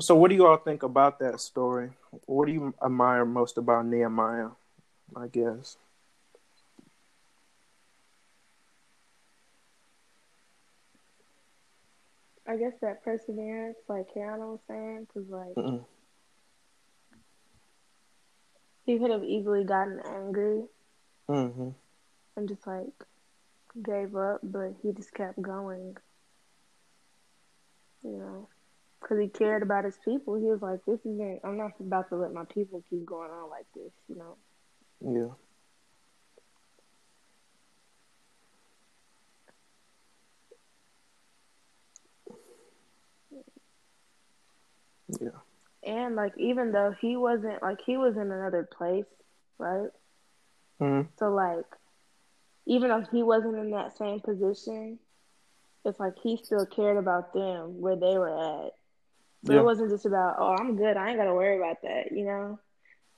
So 0.00 0.14
what 0.14 0.28
do 0.28 0.34
you 0.34 0.46
all 0.46 0.58
think 0.58 0.82
about 0.82 1.18
that 1.20 1.40
story? 1.40 1.92
What 2.26 2.44
do 2.44 2.52
you 2.52 2.74
admire 2.84 3.24
most 3.24 3.56
about 3.56 3.86
Nehemiah, 3.86 4.50
I 5.16 5.28
guess? 5.28 5.78
I 12.46 12.56
guess 12.56 12.74
that 12.82 13.02
perseverance, 13.02 13.78
like 13.88 14.12
Kiana 14.14 14.40
was 14.40 14.60
saying, 14.68 15.06
because 15.06 15.30
like 15.30 15.54
Mm-mm. 15.56 15.84
He 18.90 18.98
could 18.98 19.10
have 19.10 19.22
easily 19.24 19.64
gotten 19.64 20.00
angry 20.04 20.62
mm-hmm. 21.28 21.68
and 22.36 22.48
just 22.48 22.66
like 22.66 22.86
gave 23.84 24.16
up, 24.16 24.40
but 24.42 24.74
he 24.82 24.92
just 24.92 25.14
kept 25.14 25.40
going. 25.40 25.96
You 28.02 28.18
know, 28.18 28.48
because 29.00 29.18
he 29.20 29.28
cared 29.28 29.62
about 29.62 29.84
his 29.84 29.98
people. 30.04 30.34
He 30.34 30.46
was 30.46 30.62
like, 30.62 30.84
"This 30.86 31.00
isn't. 31.00 31.40
I'm 31.44 31.56
not 31.58 31.72
about 31.78 32.08
to 32.08 32.16
let 32.16 32.32
my 32.32 32.44
people 32.44 32.82
keep 32.88 33.04
going 33.04 33.30
on 33.30 33.50
like 33.50 33.66
this." 33.74 33.92
You 34.08 34.16
know. 34.16 34.36
Yeah. 35.00 35.34
Yeah. 45.20 45.49
And 45.90 46.14
like 46.14 46.34
even 46.36 46.70
though 46.70 46.94
he 47.00 47.16
wasn't 47.16 47.60
like 47.62 47.80
he 47.84 47.96
was 47.96 48.14
in 48.14 48.30
another 48.30 48.68
place, 48.76 49.10
right? 49.58 49.90
Mm-hmm. 50.80 51.08
So 51.18 51.30
like 51.30 51.66
even 52.64 52.90
though 52.90 53.04
he 53.10 53.24
wasn't 53.24 53.56
in 53.56 53.72
that 53.72 53.98
same 53.98 54.20
position, 54.20 55.00
it's 55.84 55.98
like 55.98 56.14
he 56.22 56.36
still 56.36 56.64
cared 56.64 56.96
about 56.96 57.34
them 57.34 57.80
where 57.80 57.96
they 57.96 58.16
were 58.16 58.28
at. 58.28 58.72
So 59.46 59.54
yeah. 59.54 59.60
it 59.60 59.64
wasn't 59.64 59.90
just 59.90 60.06
about, 60.06 60.36
oh, 60.38 60.54
I'm 60.56 60.76
good. 60.76 60.96
I 60.96 61.08
ain't 61.08 61.18
got 61.18 61.24
to 61.24 61.34
worry 61.34 61.56
about 61.56 61.82
that, 61.82 62.12
you 62.12 62.24
know, 62.24 62.60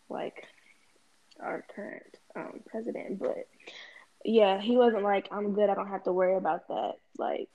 like 0.08 0.46
our 1.40 1.64
current 1.74 2.16
um, 2.34 2.60
president. 2.64 3.18
But 3.18 3.48
yeah, 4.24 4.62
he 4.62 4.78
wasn't 4.78 5.02
like, 5.02 5.28
I'm 5.30 5.52
good. 5.52 5.68
I 5.68 5.74
don't 5.74 5.88
have 5.88 6.04
to 6.04 6.12
worry 6.12 6.36
about 6.36 6.68
that. 6.68 6.92
Like 7.18 7.50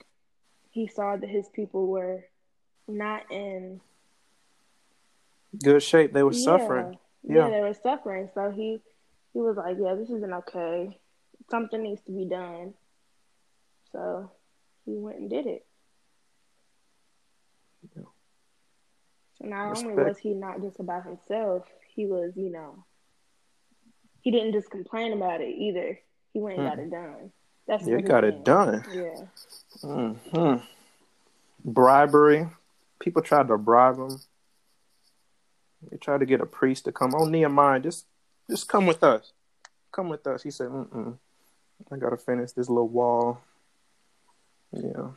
he 0.69 0.87
saw 0.87 1.15
that 1.15 1.27
his 1.27 1.49
people 1.49 1.87
were 1.87 2.25
not 2.87 3.31
in 3.31 3.81
good 5.63 5.81
shape. 5.81 6.13
They 6.13 6.23
were 6.23 6.33
yeah. 6.33 6.43
suffering. 6.43 6.97
Yeah. 7.23 7.47
yeah, 7.47 7.49
they 7.49 7.61
were 7.61 7.73
suffering. 7.73 8.29
So 8.33 8.51
he 8.51 8.79
he 9.33 9.39
was 9.39 9.57
like, 9.57 9.77
"Yeah, 9.79 9.95
this 9.95 10.09
isn't 10.09 10.33
okay. 10.33 10.97
Something 11.49 11.83
needs 11.83 12.01
to 12.03 12.11
be 12.11 12.25
done." 12.25 12.73
So 13.91 14.31
he 14.85 14.93
went 14.97 15.19
and 15.19 15.29
did 15.29 15.47
it. 15.47 15.65
Yeah. 17.95 18.03
So 19.39 19.47
not 19.47 19.69
Respect. 19.69 19.91
only 19.91 20.03
was 20.03 20.17
he 20.17 20.33
not 20.33 20.61
just 20.61 20.79
about 20.79 21.05
himself, 21.05 21.65
he 21.95 22.05
was, 22.05 22.33
you 22.35 22.51
know, 22.51 22.83
he 24.21 24.31
didn't 24.31 24.53
just 24.53 24.69
complain 24.69 25.13
about 25.13 25.41
it 25.41 25.55
either. 25.55 25.99
He 26.33 26.39
went 26.39 26.59
and 26.59 26.67
got 26.67 26.77
hmm. 26.77 26.83
it 26.83 26.91
done. 26.91 27.31
That's 27.67 27.85
he 27.85 28.01
got 28.01 28.23
it 28.23 28.43
done. 28.45 28.83
Yeah. 28.93 29.25
hmm 29.81 30.55
Bribery. 31.65 32.47
People 32.99 33.21
tried 33.21 33.49
to 33.49 33.57
bribe 33.57 33.97
him. 33.97 34.19
They 35.89 35.97
tried 35.97 36.19
to 36.19 36.25
get 36.25 36.41
a 36.41 36.45
priest 36.45 36.85
to 36.85 36.91
come. 36.91 37.13
Oh, 37.15 37.25
Nehemiah, 37.25 37.79
just 37.79 38.05
just 38.49 38.67
come 38.67 38.85
with 38.85 39.03
us. 39.03 39.31
Come 39.91 40.09
with 40.09 40.25
us. 40.27 40.43
He 40.43 40.51
said, 40.51 40.67
Mm-mm. 40.67 41.17
I 41.91 41.97
gotta 41.97 42.17
finish 42.17 42.51
this 42.51 42.69
little 42.69 42.87
wall. 42.87 43.41
Yeah. 44.71 45.09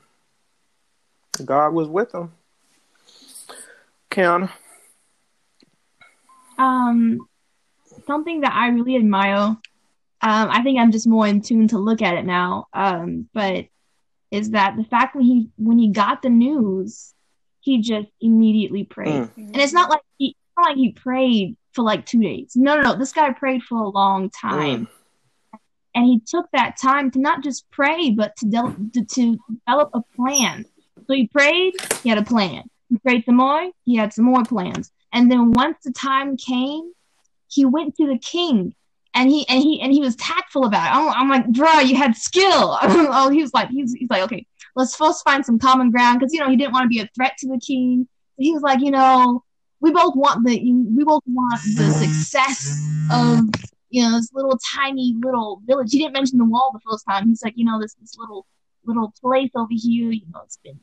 God 1.45 1.71
was 1.71 1.89
with 1.89 2.15
him. 2.15 2.33
Kiana? 4.11 4.50
Um, 6.59 7.27
something 8.07 8.43
that 8.43 8.53
I 8.53 8.69
really 8.69 8.97
admire. 8.97 9.57
Um, 10.23 10.50
I 10.50 10.62
think 10.62 10.79
I'm 10.79 10.93
just 10.93 11.07
more 11.07 11.27
in 11.27 11.41
tune 11.41 11.69
to 11.69 11.79
look 11.79 12.03
at 12.03 12.17
it 12.17 12.27
now. 12.27 12.67
Um, 12.75 13.29
but 13.33 13.67
is 14.31 14.50
that 14.50 14.77
the 14.77 14.85
fact 14.85 15.17
when 15.17 15.25
he 15.25 15.49
when 15.57 15.79
he 15.79 15.89
got 15.89 16.23
the 16.23 16.29
news, 16.29 17.15
he 17.61 17.81
just 17.81 18.09
immediately 18.21 18.85
prayed, 18.85 19.09
mm. 19.09 19.31
and 19.37 19.57
it's 19.57 19.73
not 19.73 19.91
like 19.91 20.03
he 20.19 20.37
not 20.61 20.71
like 20.71 20.76
he 20.76 20.93
prayed 20.93 21.57
for 21.73 21.83
like 21.83 22.07
two 22.07 22.21
days. 22.21 22.52
No, 22.55 22.76
no, 22.76 22.83
no. 22.83 22.95
This 22.97 23.12
guy 23.12 23.33
prayed 23.33 23.62
for 23.62 23.79
a 23.79 23.88
long 23.88 24.31
time. 24.31 24.87
Mm. 24.87 25.61
And 25.95 26.07
he 26.07 26.21
took 26.21 26.47
that 26.52 26.76
time 26.81 27.11
to 27.12 27.19
not 27.19 27.43
just 27.43 27.69
pray, 27.71 28.11
but 28.11 28.37
to, 28.37 28.47
de- 28.47 29.05
to, 29.07 29.38
develop 29.67 29.90
a 29.93 30.02
plan. 30.14 30.64
So 31.07 31.14
he 31.14 31.26
prayed, 31.26 31.75
he 32.02 32.09
had 32.09 32.19
a 32.19 32.23
plan. 32.23 32.62
He 32.88 32.99
prayed 32.99 33.25
some 33.25 33.37
more, 33.37 33.71
he 33.85 33.97
had 33.97 34.12
some 34.12 34.25
more 34.25 34.45
plans. 34.45 34.93
And 35.12 35.31
then 35.31 35.52
once 35.52 35.79
the 35.85 35.93
time 35.93 36.37
came, 36.37 36.93
he 37.49 37.64
went 37.64 37.97
to 37.97 38.07
the 38.07 38.19
king 38.19 38.75
and 39.14 39.29
he 39.29 39.45
and 39.49 39.61
he 39.61 39.81
and 39.81 39.93
he 39.93 40.00
was 40.00 40.14
tactful 40.17 40.64
about 40.64 40.87
it. 40.87 40.97
I'm, 40.97 41.09
I'm 41.09 41.29
like, 41.29 41.49
bro, 41.49 41.81
you 41.81 41.97
had 41.97 42.14
skill. 42.14 42.79
oh, 42.83 43.29
he 43.29 43.43
was 43.43 43.52
like, 43.52 43.69
he's, 43.71 43.93
he's 43.93 44.09
like, 44.09 44.23
okay, 44.23 44.47
let's 44.76 44.95
first 44.95 45.25
find 45.25 45.45
some 45.45 45.59
common 45.59 45.90
ground 45.90 46.21
because 46.21 46.33
you 46.33 46.38
know 46.38 46.49
he 46.49 46.57
didn't 46.57 46.73
want 46.73 46.85
to 46.85 46.88
be 46.88 47.00
a 47.00 47.11
threat 47.17 47.37
to 47.38 47.49
the 47.49 47.59
king. 47.59 48.07
He 48.37 48.52
was 48.52 48.62
like, 48.62 48.81
you 48.81 48.93
know, 48.93 49.43
we 49.81 49.91
both 49.93 50.15
want 50.15 50.47
the 50.47 50.59
we 50.61 51.05
both 51.05 51.23
want 51.27 51.61
the 51.77 51.91
success 51.91 52.87
of 53.13 53.49
you 53.89 54.03
know 54.03 54.17
this 54.17 54.31
little 54.33 54.59
tiny 54.75 55.15
little 55.19 55.63
village. 55.67 55.93
He 55.93 55.99
didn't 55.99 56.15
mention 56.15 56.39
the 56.39 56.45
wall 56.45 56.71
the 56.73 56.81
first 56.91 57.05
time. 57.09 57.29
He's 57.29 57.43
like, 57.43 57.55
you 57.57 57.65
know, 57.65 57.81
this 57.81 57.95
this 57.95 58.17
little 58.19 58.47
little 58.85 59.13
place 59.21 59.51
over 59.55 59.69
here. 59.71 60.11
You 60.11 60.27
know, 60.33 60.41
it's 60.45 60.59
been 60.59 60.81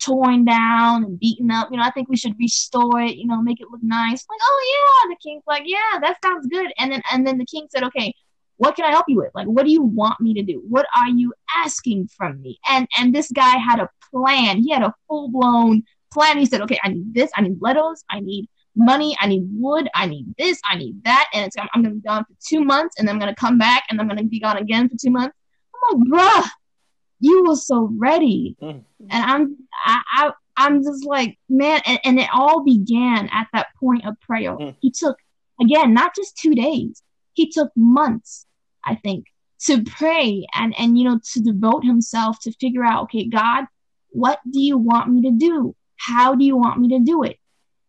torn 0.00 0.44
down 0.44 1.04
and 1.04 1.20
beaten 1.20 1.50
up. 1.50 1.68
You 1.70 1.76
know, 1.76 1.84
I 1.84 1.90
think 1.90 2.08
we 2.08 2.16
should 2.16 2.38
restore 2.38 3.00
it. 3.00 3.16
You 3.16 3.26
know, 3.26 3.40
make 3.40 3.60
it 3.60 3.68
look 3.70 3.82
nice. 3.82 4.24
Like, 4.28 4.40
oh 4.42 5.04
yeah, 5.06 5.14
the 5.14 5.18
king's 5.22 5.44
like, 5.46 5.62
yeah, 5.66 5.98
that 6.00 6.18
sounds 6.22 6.46
good. 6.46 6.72
And 6.78 6.92
then 6.92 7.02
and 7.12 7.26
then 7.26 7.38
the 7.38 7.46
king 7.46 7.66
said, 7.70 7.84
okay, 7.84 8.14
what 8.56 8.76
can 8.76 8.84
I 8.84 8.90
help 8.90 9.06
you 9.08 9.16
with? 9.16 9.30
Like, 9.34 9.46
what 9.46 9.64
do 9.64 9.70
you 9.72 9.82
want 9.82 10.20
me 10.20 10.34
to 10.34 10.42
do? 10.42 10.62
What 10.68 10.86
are 10.96 11.08
you 11.08 11.32
asking 11.56 12.08
from 12.08 12.42
me? 12.42 12.58
And 12.68 12.88
and 12.98 13.14
this 13.14 13.30
guy 13.30 13.56
had 13.56 13.78
a 13.78 13.88
plan. 14.12 14.58
He 14.58 14.70
had 14.70 14.82
a 14.82 14.94
full 15.08 15.30
blown 15.30 15.84
plan. 16.12 16.38
He 16.38 16.46
said, 16.46 16.60
okay, 16.62 16.78
I 16.82 16.88
need 16.88 17.14
this. 17.14 17.30
I 17.36 17.42
need 17.42 17.58
letters. 17.60 18.04
I 18.10 18.20
need 18.20 18.48
money. 18.76 19.16
I 19.20 19.26
need 19.26 19.48
wood. 19.52 19.88
I 19.94 20.06
need 20.06 20.34
this. 20.38 20.60
I 20.68 20.76
need 20.76 21.02
that. 21.04 21.26
And 21.32 21.46
it's 21.46 21.56
I'm, 21.58 21.68
I'm 21.74 21.82
gonna 21.82 21.94
be 21.94 22.00
gone 22.00 22.24
for 22.24 22.34
two 22.44 22.64
months, 22.64 22.96
and 22.98 23.06
then 23.06 23.14
I'm 23.14 23.20
gonna 23.20 23.34
come 23.34 23.58
back, 23.58 23.84
and 23.90 24.00
I'm 24.00 24.08
gonna 24.08 24.24
be 24.24 24.40
gone 24.40 24.56
again 24.56 24.88
for 24.88 24.96
two 24.96 25.10
months. 25.10 25.36
I'm 25.92 26.00
like, 26.00 26.08
bruh, 26.08 26.48
you 27.20 27.44
were 27.46 27.56
so 27.56 27.90
ready. 27.96 28.56
Mm. 28.60 28.84
And 29.10 29.24
I'm 29.24 29.56
I, 29.84 30.02
I 30.16 30.32
I'm 30.56 30.82
just 30.82 31.06
like, 31.06 31.38
man, 31.48 31.80
and, 31.86 31.98
and, 32.04 32.18
it 32.18 32.28
all 32.34 32.62
began 32.64 33.30
at 33.32 33.46
that 33.54 33.68
point 33.78 34.04
of 34.06 34.20
prayer. 34.20 34.54
Mm. 34.56 34.76
He 34.80 34.90
took 34.90 35.16
again, 35.60 35.94
not 35.94 36.14
just 36.14 36.36
two 36.36 36.54
days, 36.54 37.02
he 37.32 37.50
took 37.50 37.70
months, 37.76 38.46
I 38.84 38.96
think, 38.96 39.26
to 39.66 39.82
pray 39.84 40.46
and 40.54 40.74
and 40.78 40.98
you 40.98 41.04
know 41.04 41.20
to 41.32 41.40
devote 41.40 41.84
himself 41.84 42.38
to 42.40 42.52
figure 42.52 42.84
out, 42.84 43.04
okay, 43.04 43.26
God, 43.26 43.66
what 44.10 44.40
do 44.50 44.60
you 44.60 44.76
want 44.76 45.10
me 45.10 45.22
to 45.22 45.30
do? 45.30 45.74
How 46.06 46.34
do 46.34 46.44
you 46.44 46.56
want 46.56 46.80
me 46.80 46.88
to 46.90 47.00
do 47.00 47.22
it? 47.22 47.38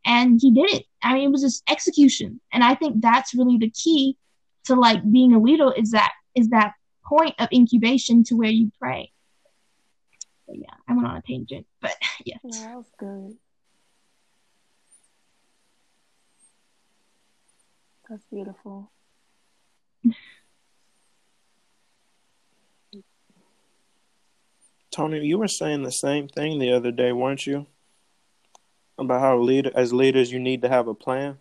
And 0.05 0.39
he 0.41 0.51
did 0.51 0.69
it. 0.71 0.85
I 1.01 1.13
mean, 1.13 1.23
it 1.23 1.31
was 1.31 1.41
just 1.41 1.63
execution. 1.69 2.41
And 2.51 2.63
I 2.63 2.75
think 2.75 3.01
that's 3.01 3.33
really 3.33 3.57
the 3.57 3.69
key 3.69 4.17
to 4.65 4.75
like 4.75 4.99
being 5.11 5.33
a 5.33 5.39
leader 5.39 5.71
is 5.73 5.91
that 5.91 6.11
is 6.35 6.49
that 6.49 6.73
point 7.05 7.35
of 7.39 7.49
incubation 7.51 8.23
to 8.25 8.35
where 8.35 8.49
you 8.49 8.71
pray 8.79 9.11
yeah, 10.53 10.73
I 10.87 10.93
went 10.93 11.07
on 11.07 11.17
a 11.17 11.21
tangent, 11.21 11.65
but 11.81 11.95
yeah. 12.25 12.37
Yeah, 12.43 12.67
that 12.67 12.75
was 12.75 12.91
good. 12.97 13.37
That's 18.09 18.23
beautiful. 18.25 18.91
Tony, 24.91 25.25
you 25.25 25.37
were 25.37 25.47
saying 25.47 25.83
the 25.83 25.91
same 25.91 26.27
thing 26.27 26.59
the 26.59 26.73
other 26.73 26.91
day, 26.91 27.13
weren't 27.13 27.47
you? 27.47 27.67
About 28.97 29.21
how 29.21 29.37
leader 29.39 29.71
as 29.73 29.93
leaders 29.93 30.31
you 30.31 30.39
need 30.39 30.61
to 30.61 30.69
have 30.69 30.87
a 30.87 30.93
plan. 30.93 31.37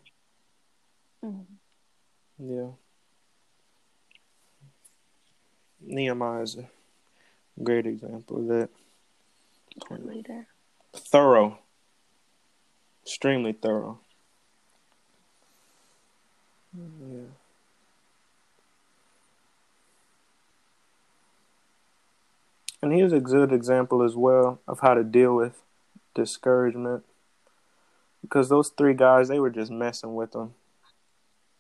Mm-hmm. 1.25 2.53
Yeah. 2.53 2.71
Nehemiah 5.83 6.43
is 6.43 6.57
a 6.57 6.69
great 7.63 7.87
example 7.87 8.39
of 8.39 8.47
that. 8.47 8.71
Good 9.89 10.07
leader. 10.07 10.47
Thorough. 10.95 11.59
Extremely 13.03 13.53
thorough. 13.53 13.99
Yeah. 16.77 17.23
And 22.83 22.93
he 22.93 23.03
was 23.03 23.13
a 23.13 23.21
good 23.21 23.53
example 23.53 24.03
as 24.03 24.17
well 24.17 24.61
of 24.67 24.81
how 24.81 24.95
to 24.95 25.05
deal 25.05 25.37
with 25.37 25.63
discouragement. 26.15 27.05
Because 28.23 28.49
those 28.49 28.69
three 28.71 28.95
guys, 28.95 29.29
they 29.29 29.41
were 29.41 29.51
just 29.51 29.71
messing 29.71 30.15
with 30.15 30.35
him 30.35 30.55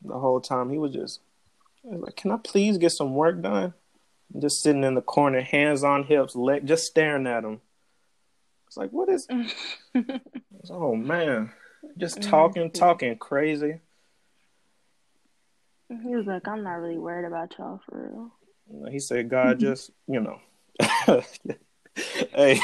the 0.02 0.18
whole 0.18 0.40
time. 0.40 0.70
He 0.70 0.78
was 0.78 0.92
just 0.92 1.20
was 1.82 2.02
like, 2.02 2.16
Can 2.16 2.30
I 2.30 2.36
please 2.36 2.78
get 2.78 2.90
some 2.90 3.14
work 3.14 3.40
done? 3.40 3.74
Just 4.38 4.62
sitting 4.62 4.84
in 4.84 4.94
the 4.94 5.02
corner, 5.02 5.40
hands 5.40 5.82
on 5.82 6.04
hips, 6.04 6.36
leg, 6.36 6.66
just 6.66 6.86
staring 6.86 7.26
at 7.26 7.44
him. 7.44 7.60
It's 8.68 8.76
like, 8.76 8.90
what 8.90 9.08
is? 9.08 9.26
oh 10.70 10.94
man, 10.94 11.50
just 11.98 12.20
mm-hmm. 12.20 12.30
talking, 12.30 12.70
talking 12.70 13.16
crazy. 13.18 13.80
He 15.88 16.14
was 16.14 16.26
like, 16.26 16.46
I'm 16.46 16.62
not 16.62 16.74
really 16.74 16.98
worried 16.98 17.26
about 17.26 17.52
y'all 17.58 17.80
for 17.88 18.30
real. 18.70 18.90
He 18.92 19.00
said, 19.00 19.28
God 19.28 19.58
just, 19.60 19.90
you 20.06 20.20
know. 20.20 20.38
hey. 22.32 22.60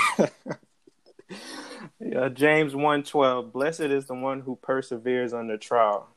Yeah, 2.01 2.29
James 2.29 2.75
1:12, 2.75 3.53
blessed 3.53 3.81
is 3.81 4.07
the 4.07 4.15
one 4.15 4.41
who 4.41 4.57
perseveres 4.57 5.33
under 5.33 5.57
trial, 5.57 6.09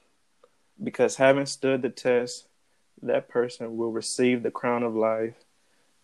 because 0.82 1.16
having 1.16 1.46
stood 1.46 1.82
the 1.82 1.90
test, 1.90 2.48
that 3.02 3.30
person 3.30 3.78
will 3.78 3.92
receive 3.92 4.44
the 4.44 4.52
crown 4.52 4.84
of 4.84 4.94
life 4.94 5.36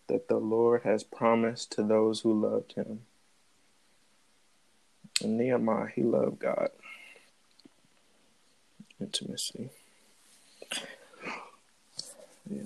that 0.08 0.28
the 0.28 0.38
Lord 0.38 0.82
has 0.82 1.02
promised 1.02 1.72
to 1.72 1.82
those 1.82 2.20
who 2.20 2.32
loved 2.32 2.72
him. 2.72 3.00
And 5.22 5.36
Nehemiah, 5.36 5.88
he 5.94 6.02
loved 6.02 6.38
God. 6.38 6.70
Intimacy. 9.00 9.70
Yeah. 12.48 12.62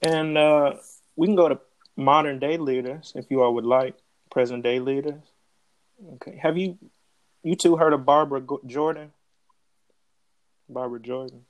And 0.00 0.36
uh, 0.36 0.74
we 1.14 1.26
can 1.28 1.36
go 1.36 1.48
to 1.48 1.60
modern 1.96 2.38
day 2.38 2.56
leaders 2.56 3.12
if 3.14 3.30
you 3.30 3.42
all 3.42 3.54
would 3.54 3.64
like, 3.64 3.94
present 4.30 4.62
day 4.62 4.78
leaders. 4.78 5.22
Okay. 6.14 6.38
Have 6.42 6.56
you, 6.56 6.78
you 7.42 7.54
two 7.54 7.76
heard 7.76 7.92
of 7.92 8.04
Barbara 8.04 8.42
Jordan? 8.66 9.12
Barbara 10.68 11.00
Jordan. 11.00 11.44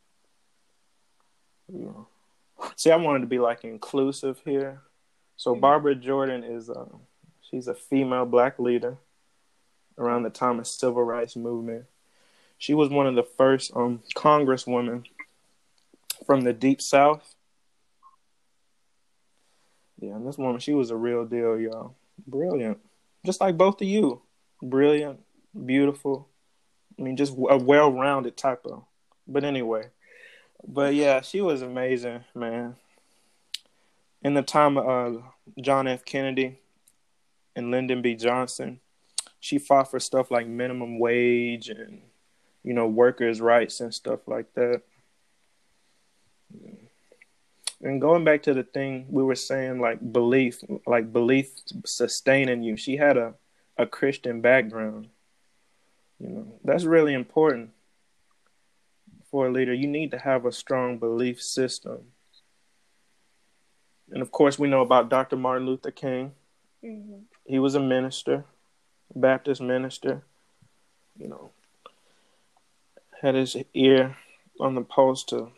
Yeah. 1.72 2.05
See, 2.76 2.90
I 2.90 2.96
wanted 2.96 3.20
to 3.20 3.26
be 3.26 3.38
like 3.38 3.64
inclusive 3.64 4.40
here. 4.44 4.83
So 5.37 5.55
Barbara 5.55 5.94
Jordan 5.94 6.44
is 6.44 6.70
uh, 6.70 6.85
she's 7.40 7.66
a 7.66 7.74
female 7.74 8.26
black 8.26 8.59
leader 8.59 8.98
around 9.98 10.22
the 10.22 10.31
time 10.31 10.59
of 10.59 10.66
civil 10.66 11.02
rights 11.02 11.37
movement. 11.37 11.85
She 12.59 12.74
was 12.74 12.90
one 12.90 13.07
of 13.07 13.14
the 13.14 13.24
first 13.24 13.72
um, 13.74 14.02
congresswomen 14.14 15.05
from 16.26 16.42
the 16.42 16.52
deep 16.52 16.81
south. 16.81 17.35
Yeah, 20.03 20.17
and 20.17 20.27
this 20.27 20.37
woman, 20.37 20.61
she 20.61 20.75
was 20.75 20.91
a 20.91 20.97
real 20.97 21.25
deal, 21.25 21.59
y'all. 21.59 21.95
Brilliant. 22.27 22.79
Just 23.25 23.41
like 23.41 23.57
both 23.57 23.81
of 23.81 23.88
you. 23.88 24.21
Brilliant, 24.61 25.21
beautiful. 25.65 26.29
I 26.99 27.03
mean, 27.03 27.17
just 27.17 27.33
a 27.33 27.57
well 27.57 27.91
rounded 27.91 28.37
type 28.37 28.67
of. 28.67 28.85
But 29.27 29.45
anyway. 29.45 29.88
But 30.67 30.95
yeah, 30.95 31.23
she 31.23 31.41
was 31.41 31.62
amazing, 31.62 32.25
man 32.35 32.77
in 34.25 34.35
the 34.35 34.43
time 34.43 34.77
of 34.77 35.17
uh, 35.17 35.21
John 35.61 35.88
F. 35.88 36.05
Kennedy 36.05 36.59
and 37.57 37.71
Lyndon 37.71 38.03
B. 38.03 38.15
Johnson, 38.15 38.81
she 39.41 39.59
fought 39.59 39.91
for 39.91 40.01
stuff 40.01 40.31
like 40.31 40.47
minimum 40.47 40.99
wage 40.99 41.69
and 41.69 42.03
you 42.62 42.73
know 42.73 42.87
workers' 42.87 43.41
rights 43.41 43.81
and 43.81 43.93
stuff 43.93 44.21
like 44.27 44.55
that. 44.55 44.83
And 47.83 48.01
going 48.01 48.25
back 48.25 48.42
to 48.45 48.55
the 48.55 48.62
thing 48.62 49.07
we 49.11 49.23
were 49.23 49.35
saying, 49.35 49.81
like 49.81 50.12
belief, 50.12 50.61
like 50.87 51.12
belief 51.12 51.51
sustaining 51.85 52.62
you. 52.62 52.77
She 52.77 52.97
had 52.97 53.16
a 53.16 53.35
a 53.79 53.87
Christian 53.87 54.40
background. 54.40 55.09
You 56.18 56.29
know 56.29 56.53
that's 56.64 56.85
really 56.85 57.14
important 57.14 57.71
for 59.31 59.47
a 59.47 59.51
leader. 59.51 59.75
You 59.75 59.88
need 59.88 60.11
to 60.12 60.18
have 60.18 60.47
a 60.47 60.53
strong 60.53 60.99
belief 60.99 61.42
system 61.42 62.12
and 64.11 64.21
of 64.21 64.31
course, 64.31 64.59
we 64.59 64.68
know 64.68 64.83
about 64.83 65.09
Dr. 65.09 65.37
Martin 65.37 65.66
Luther 65.66 65.90
King 65.90 66.33
Mm-hmm. 66.85 67.18
He 67.45 67.59
was 67.59 67.75
a 67.75 67.81
minister, 67.81 68.45
Baptist 69.14 69.61
minister. 69.61 70.23
You 71.16 71.29
know, 71.29 71.51
had 73.21 73.35
his 73.35 73.57
ear 73.75 74.16
on 74.59 74.75
the 74.75 74.83
pulse 74.83 75.23
to, 75.25 75.53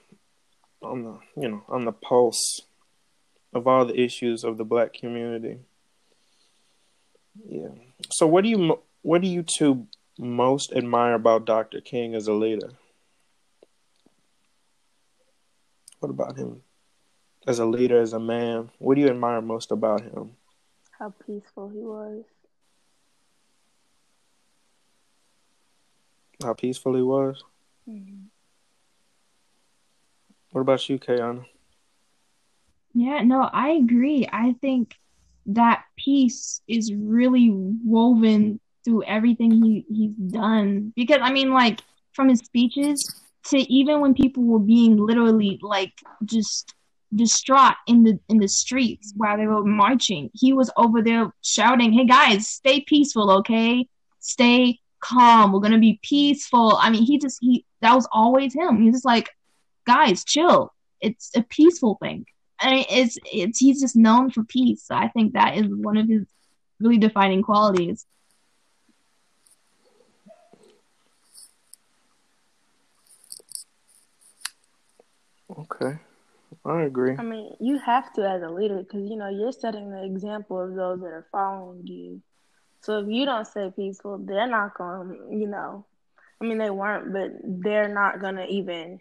on 0.85 1.03
the 1.03 1.19
you 1.41 1.49
know 1.49 1.63
on 1.69 1.85
the 1.85 1.93
pulse 1.93 2.63
of 3.53 3.67
all 3.67 3.85
the 3.85 3.99
issues 3.99 4.45
of 4.45 4.59
the 4.59 4.65
black 4.65 4.93
community. 4.93 5.59
Yeah. 7.49 7.69
So, 8.11 8.27
what 8.27 8.45
do 8.45 8.51
you 8.51 8.79
what 9.03 9.23
do 9.23 9.29
you 9.29 9.43
two 9.43 9.87
most 10.19 10.73
admire 10.73 11.15
about 11.15 11.45
Dr. 11.45 11.81
King 11.81 12.15
as 12.15 12.27
a 12.27 12.33
leader? 12.33 12.71
What 16.01 16.11
about 16.11 16.37
him 16.37 16.63
as 17.47 17.59
a 17.59 17.65
leader, 17.65 18.01
as 18.01 18.13
a 18.13 18.21
man? 18.21 18.71
What 18.79 18.97
do 18.97 19.01
you 19.01 19.09
admire 19.09 19.41
most 19.41 19.71
about 19.71 20.03
him? 20.03 20.33
How 20.99 21.15
peaceful 21.27 21.69
he 21.69 21.81
was. 21.81 22.25
How 26.43 26.53
peaceful 26.53 26.95
he 26.95 27.03
was? 27.03 27.43
Mm-hmm. 27.89 28.27
What 30.55 30.61
about 30.61 30.89
you, 30.89 31.01
Kayana? 31.01 31.47
Yeah, 32.95 33.23
no, 33.23 33.51
I 33.53 33.71
agree. 33.71 34.29
I 34.33 34.55
think 34.61 34.95
that 35.47 35.83
peace 35.97 36.61
is 36.69 36.95
really 36.95 37.51
woven 37.53 38.61
through 38.85 39.03
everything 39.03 39.51
he, 39.51 39.85
he's 39.89 40.13
done. 40.13 40.93
Because 40.95 41.19
I 41.23 41.33
mean, 41.33 41.53
like 41.53 41.81
from 42.13 42.29
his 42.29 42.39
speeches 42.39 43.05
to 43.47 43.59
even 43.59 44.01
when 44.01 44.15
people 44.15 44.45
were 44.45 44.61
being 44.61 44.97
literally 44.97 45.59
like 45.61 45.93
just 46.25 46.73
distraught 47.13 47.75
in 47.89 48.05
the 48.05 48.21
in 48.29 48.39
the 48.39 48.47
streets 48.47 49.13
while 49.17 49.37
they 49.37 49.49
were 49.49 49.65
marching, 49.65 50.31
he 50.35 50.53
was 50.53 50.71
over 50.77 51.03
there 51.03 51.33
shouting, 51.43 51.93
"Hey 51.93 52.07
guys, 52.07 52.47
stay 52.47 52.81
peaceful, 52.81 53.29
okay? 53.39 53.89
Stay 54.21 54.79
calm. 55.01 55.51
We're 55.51 55.59
gonna 55.59 55.81
be 55.81 55.99
peaceful." 56.05 56.79
I 56.81 56.91
mean, 56.91 57.03
he 57.03 57.19
just 57.19 57.39
he 57.41 57.65
that 57.81 57.93
was 57.97 58.07
always 58.13 58.55
him. 58.55 58.81
He's 58.81 58.93
just 58.93 59.05
like, 59.05 59.31
"Guys, 59.87 60.25
chill. 60.25 60.73
It's 61.01 61.31
a 61.37 61.43
peaceful 61.43 61.99
thing." 62.01 62.27
I 62.61 62.71
mean, 62.71 62.85
it's 62.91 63.19
it's 63.31 63.59
he's 63.59 63.81
just 63.81 63.97
known 63.97 64.31
for 64.31 64.45
peace. 64.45 64.85
So 64.87 64.95
I 64.95 65.09
think 65.09 65.35
that 65.35 65.57
is 65.57 65.67
one 65.69 65.97
of 65.97 66.09
his 66.09 66.27
really 66.81 66.99
defining 66.99 67.43
qualities. 67.43 68.07
Okay, 75.59 75.99
I 76.65 76.83
agree. 76.83 77.17
I 77.19 77.23
mean, 77.23 77.55
you 77.61 77.79
have 77.79 78.13
to 78.15 78.29
as 78.29 78.43
a 78.43 78.49
leader 78.49 78.79
because 78.79 79.09
you 79.09 79.17
know 79.17 79.29
you're 79.29 79.53
setting 79.53 79.91
the 79.91 80.05
example 80.05 80.61
of 80.61 80.75
those 80.75 81.01
that 81.01 81.07
are 81.07 81.27
following 81.31 81.87
you. 81.87 82.23
So 82.81 83.01
if 83.01 83.09
you 83.09 83.25
don't 83.25 83.47
say 83.47 83.73
peaceful, 83.75 84.19
they're 84.19 84.47
not 84.47 84.77
going. 84.77 85.09
to 85.09 85.37
You 85.37 85.49
know, 85.49 85.87
I 86.41 86.45
mean, 86.45 86.59
they 86.59 86.71
weren't, 86.71 87.13
but 87.13 87.31
they're 87.63 87.93
not 87.93 88.21
gonna 88.21 88.47
even 88.49 89.01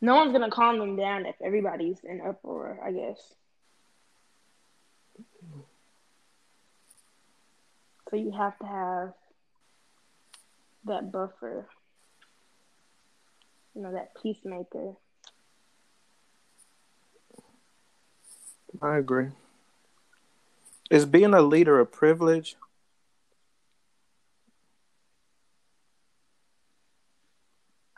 no 0.00 0.14
one's 0.16 0.32
gonna 0.32 0.50
calm 0.50 0.78
them 0.78 0.96
down 0.96 1.26
if 1.26 1.34
everybody's 1.42 1.98
in 2.04 2.20
uproar, 2.20 2.78
I 2.84 2.92
guess. 2.92 3.34
So 8.10 8.16
you 8.16 8.30
have 8.30 8.58
to 8.60 8.66
have 8.66 9.12
that 10.86 11.12
buffer, 11.12 11.66
you 13.74 13.82
know, 13.82 13.92
that 13.92 14.12
peacemaker. 14.22 14.94
I 18.80 18.96
agree. 18.96 19.28
Is 20.90 21.04
being 21.04 21.34
a 21.34 21.42
leader 21.42 21.80
a 21.80 21.86
privilege? 21.86 22.56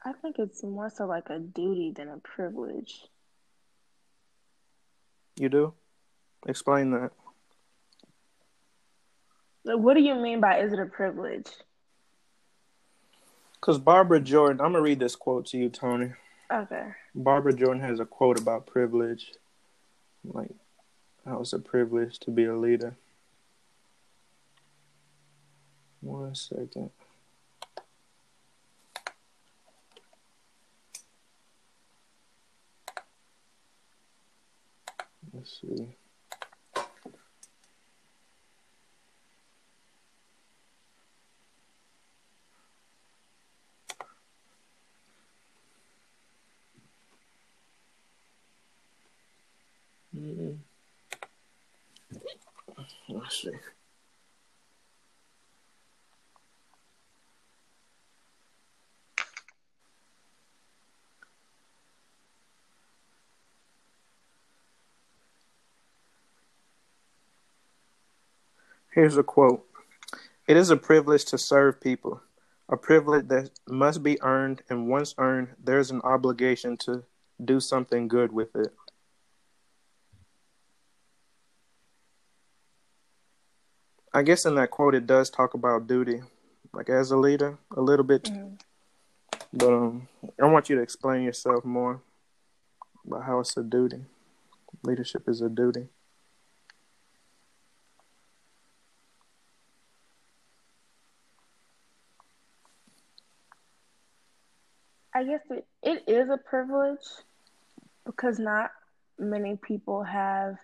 I 0.04 0.12
think 0.12 0.38
it's 0.38 0.62
more 0.62 0.90
so 0.90 1.06
like 1.06 1.28
a 1.28 1.38
duty 1.38 1.92
than 1.94 2.08
a 2.08 2.16
privilege. 2.18 3.04
You 5.36 5.48
do? 5.48 5.74
Explain 6.46 6.90
that. 6.92 7.10
What 9.64 9.94
do 9.94 10.00
you 10.00 10.14
mean 10.14 10.40
by 10.40 10.60
is 10.60 10.72
it 10.72 10.78
a 10.78 10.86
privilege? 10.86 11.48
Because 13.54 13.78
Barbara 13.78 14.20
Jordan, 14.20 14.60
I'm 14.60 14.72
going 14.72 14.82
to 14.82 14.88
read 14.88 15.00
this 15.00 15.16
quote 15.16 15.46
to 15.46 15.58
you, 15.58 15.68
Tony. 15.68 16.12
Okay. 16.50 16.86
Barbara 17.14 17.52
Jordan 17.52 17.82
has 17.82 18.00
a 18.00 18.06
quote 18.06 18.40
about 18.40 18.66
privilege. 18.66 19.32
Like, 20.24 20.50
how 21.26 21.40
it's 21.40 21.52
a 21.52 21.58
privilege 21.58 22.18
to 22.20 22.30
be 22.30 22.46
a 22.46 22.56
leader. 22.56 22.96
One 26.00 26.34
second. 26.34 26.90
Let's 35.40 35.60
see. 35.62 35.96
Mm-hmm. 50.14 50.52
Let's 53.08 53.42
see. 53.42 53.50
Here's 68.92 69.16
a 69.16 69.22
quote 69.22 69.64
It 70.48 70.56
is 70.56 70.70
a 70.70 70.76
privilege 70.76 71.24
to 71.26 71.38
serve 71.38 71.80
people, 71.80 72.20
a 72.68 72.76
privilege 72.76 73.28
that 73.28 73.50
must 73.68 74.02
be 74.02 74.20
earned, 74.20 74.62
and 74.68 74.88
once 74.88 75.14
earned, 75.16 75.48
there's 75.62 75.92
an 75.92 76.00
obligation 76.02 76.76
to 76.78 77.04
do 77.42 77.60
something 77.60 78.08
good 78.08 78.32
with 78.32 78.54
it. 78.56 78.72
I 84.12 84.22
guess 84.22 84.44
in 84.44 84.56
that 84.56 84.72
quote, 84.72 84.96
it 84.96 85.06
does 85.06 85.30
talk 85.30 85.54
about 85.54 85.86
duty, 85.86 86.22
like 86.72 86.90
as 86.90 87.12
a 87.12 87.16
leader, 87.16 87.58
a 87.76 87.80
little 87.80 88.04
bit. 88.04 88.24
Mm-hmm. 88.24 88.54
But 89.52 89.72
um, 89.72 90.08
I 90.42 90.46
want 90.46 90.68
you 90.68 90.76
to 90.76 90.82
explain 90.82 91.22
yourself 91.22 91.64
more 91.64 92.02
about 93.06 93.22
how 93.24 93.38
it's 93.38 93.56
a 93.56 93.62
duty. 93.62 94.04
Leadership 94.82 95.28
is 95.28 95.40
a 95.40 95.48
duty. 95.48 95.86
I 105.20 105.24
guess 105.24 105.42
it, 105.50 105.66
it 105.82 106.04
is 106.06 106.30
a 106.30 106.38
privilege 106.38 107.04
because 108.06 108.38
not 108.38 108.70
many 109.18 109.56
people 109.56 110.02
have, 110.02 110.56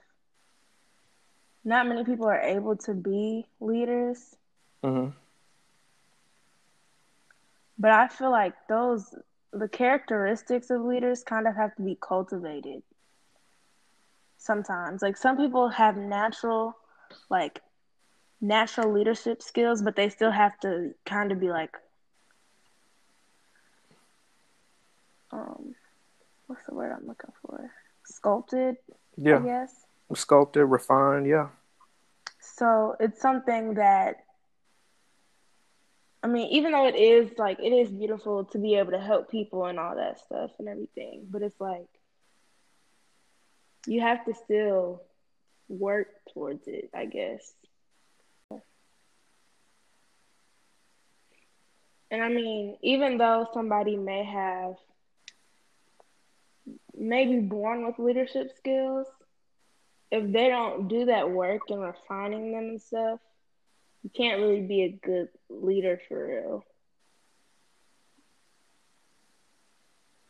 not 1.63 1.87
many 1.87 2.05
people 2.05 2.27
are 2.27 2.41
able 2.41 2.75
to 2.77 2.95
be 2.95 3.45
leaders. 3.61 4.35
Mm-hmm. 4.83 5.11
But 7.79 7.91
I 7.91 8.09
feel 8.09 8.31
like 8.31 8.55
those, 8.67 9.15
the 9.53 9.69
characteristics 9.69 10.71
of 10.71 10.81
leaders 10.81 11.23
kind 11.23 11.47
of 11.47 11.55
have 11.55 11.77
to 11.77 11.83
be 11.83 11.99
cultivated 12.01 12.83
sometimes. 14.39 15.03
Like 15.03 15.19
some 15.19 15.37
people 15.37 15.69
have 15.69 15.99
natural, 15.99 16.75
like, 17.29 17.61
natural 18.41 18.91
leadership 18.91 19.43
skills, 19.43 19.83
but 19.83 19.97
they 19.97 20.09
still 20.09 20.31
have 20.31 20.59
to 20.61 20.95
kind 21.05 21.31
of 21.31 21.41
be 21.41 21.51
like 21.51 21.77
um 25.33 25.75
what's 26.47 26.65
the 26.67 26.75
word 26.75 26.93
I'm 26.93 27.07
looking 27.07 27.33
for? 27.43 27.71
Sculpted. 28.05 28.77
Yeah. 29.17 29.39
I 29.39 29.41
guess. 29.41 29.87
Sculpted, 30.15 30.67
refined, 30.67 31.27
yeah. 31.27 31.49
So 32.41 32.97
it's 33.01 33.21
something 33.21 33.75
that 33.75 34.25
I 36.23 36.29
mean, 36.29 36.49
even 36.53 36.73
though 36.73 36.87
it 36.87 36.97
is 36.97 37.31
like 37.39 37.59
it 37.61 37.73
is 37.73 37.91
beautiful 37.91 38.45
to 38.47 38.59
be 38.59 38.77
able 38.77 38.93
to 38.93 39.01
help 39.01 39.31
people 39.31 39.67
and 39.67 39.79
all 39.79 39.97
that 39.97 40.19
stuff 40.19 40.51
and 40.59 40.69
everything, 40.69 41.27
but 41.31 41.43
it's 41.43 41.61
like 41.61 41.87
you 43.87 44.01
have 44.01 44.25
to 44.25 44.35
still 44.35 45.03
work 45.69 46.09
towards 46.33 46.67
it, 46.67 46.91
I 46.95 47.07
guess. 47.07 47.53
And 52.11 52.23
I 52.23 52.29
mean, 52.29 52.77
even 52.83 53.19
though 53.19 53.49
somebody 53.53 53.97
may 53.97 54.25
have 54.25 54.77
maybe 56.97 57.41
born 57.41 57.87
with 57.87 57.99
leadership 57.99 58.53
skills, 58.57 59.07
if 60.11 60.33
they 60.33 60.49
don't 60.49 60.89
do 60.89 61.07
that 61.07 61.31
work 61.31 61.63
and 61.69 61.81
refining 61.81 62.53
them 62.53 62.65
and 62.65 62.81
stuff, 62.81 63.21
you 64.03 64.11
can't 64.11 64.41
really 64.41 64.61
be 64.61 64.83
a 64.83 65.07
good 65.07 65.29
leader 65.49 66.01
for 66.09 66.27
real. 66.27 66.65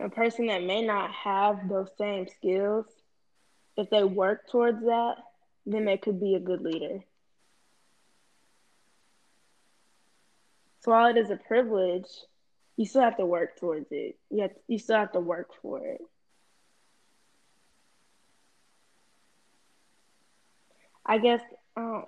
A 0.01 0.09
person 0.09 0.47
that 0.47 0.63
may 0.63 0.83
not 0.83 1.11
have 1.13 1.69
those 1.69 1.89
same 1.99 2.27
skills, 2.29 2.87
if 3.77 3.91
they 3.91 4.05
work 4.05 4.49
towards 4.51 4.81
that, 4.81 5.17
then 5.67 5.85
they 5.85 5.97
could 5.97 6.21
be 6.21 6.35
a 6.35 6.41
good 6.41 6.63
leader. 6.63 7.01
So 10.81 10.93
while 10.93 11.11
it 11.11 11.17
is 11.17 11.31
a 11.31 11.37
privilege, 11.37 12.07
you 12.77 12.87
still 12.87 13.03
have 13.03 13.17
to 13.17 13.27
work 13.27 13.59
towards 13.59 13.87
it. 13.91 14.19
You 14.31 14.43
have, 14.43 14.53
you 14.69 14.79
still 14.79 14.99
have 14.99 15.13
to 15.13 15.21
work 15.21 15.51
for 15.61 15.85
it. 15.85 16.01
I 21.07 21.19
guess 21.19 21.40
um, 21.77 22.05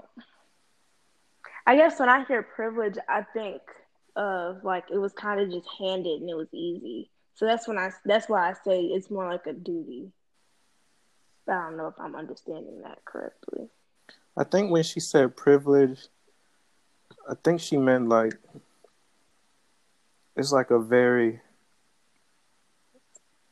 I 1.67 1.77
guess 1.77 2.01
when 2.01 2.09
I 2.09 2.25
hear 2.25 2.43
privilege, 2.43 2.97
I 3.09 3.23
think 3.23 3.63
of 4.17 4.65
like 4.65 4.85
it 4.91 4.99
was 4.99 5.13
kind 5.13 5.41
of 5.41 5.51
just 5.51 5.69
handed 5.79 6.21
and 6.21 6.29
it 6.29 6.37
was 6.37 6.49
easy. 6.53 7.11
So 7.35 7.47
that's 7.47 7.69
when 7.69 7.79
I 7.79 7.91
that's 8.05 8.29
why 8.29 8.51
I 8.51 8.55
say 8.65 8.83
it's 8.83 9.11
more 9.11 9.31
like 9.31 9.47
a 9.47 9.53
duty. 9.53 10.11
But 11.47 11.57
I 11.57 11.65
don't 11.65 11.77
know 11.77 11.87
if 11.87 11.95
I'm 11.99 12.17
understanding 12.17 12.81
that 12.83 13.05
correctly. 13.05 13.69
I 14.37 14.45
think 14.45 14.71
when 14.71 14.83
she 14.83 15.01
said 15.01 15.37
privilege, 15.37 16.09
I 17.29 17.35
think 17.45 17.61
she 17.61 17.77
meant 17.77 18.09
like 18.09 18.35
it's 20.37 20.53
like 20.53 20.71
a 20.71 20.79
very 20.79 21.41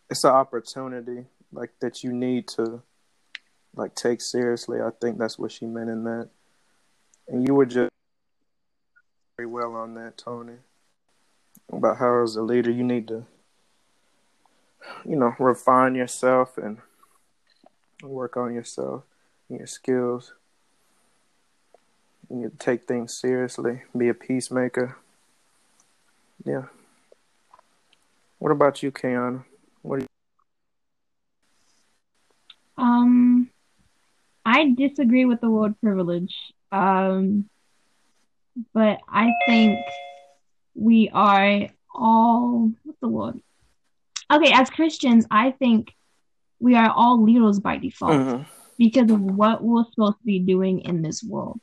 it's 0.09 0.25
an 0.25 0.31
opportunity 0.31 1.27
like 1.53 1.73
that 1.81 2.03
you 2.03 2.13
need 2.13 2.49
to 2.49 2.83
like 3.77 3.95
take 3.95 4.21
seriously. 4.21 4.81
I 4.81 4.91
think 5.01 5.19
that's 5.19 5.39
what 5.39 5.53
she 5.53 5.67
meant 5.67 5.91
in 5.91 6.05
that. 6.05 6.29
And 7.29 7.47
you 7.47 7.55
were 7.55 7.67
just 7.67 7.91
very 9.37 9.47
well 9.47 9.75
on 9.75 9.95
that, 9.95 10.19
Tony. 10.19 10.57
About 11.73 11.99
how 11.99 12.23
as 12.23 12.37
a 12.37 12.43
leader 12.43 12.71
you 12.71 12.85
need 12.85 13.09
to 13.09 13.27
you 15.05 15.17
know, 15.17 15.35
refine 15.39 15.95
yourself 15.95 16.59
and 16.59 16.79
work 18.03 18.37
on 18.37 18.55
yourself 18.55 19.05
and 19.49 19.59
your 19.59 19.67
skills. 19.67 20.35
You 22.31 22.37
need 22.37 22.51
to 22.53 22.57
take 22.57 22.87
things 22.87 23.15
seriously, 23.15 23.83
be 23.97 24.09
a 24.09 24.15
peacemaker. 24.15 24.97
Yeah. 26.45 26.65
What 28.39 28.51
about 28.53 28.83
you, 28.83 28.91
Kiana? 28.91 29.45
What 29.83 30.01
you 30.01 30.07
um 32.79 33.16
I 34.57 34.71
disagree 34.71 35.27
with 35.27 35.43
the 35.43 35.51
word 35.51 35.79
privilege. 35.83 36.35
Um, 36.73 37.51
but 38.73 39.01
I 39.07 39.35
think 39.47 39.79
we 40.75 41.11
are 41.13 41.69
all 41.95 42.73
what's 42.85 43.01
the 43.01 43.09
word? 43.09 43.39
Okay, 44.33 44.53
as 44.55 44.71
Christians, 44.71 45.27
I 45.31 45.51
think 45.51 45.93
we 46.59 46.75
are 46.75 46.91
all 46.91 47.23
leaders 47.23 47.61
by 47.61 47.77
default 47.77 48.13
mm-hmm. 48.13 48.43
because 48.79 49.11
of 49.11 49.21
what 49.21 49.63
we're 49.63 49.85
supposed 49.91 50.19
to 50.21 50.25
be 50.25 50.39
doing 50.39 50.81
in 50.81 51.03
this 51.03 51.23
world. 51.23 51.61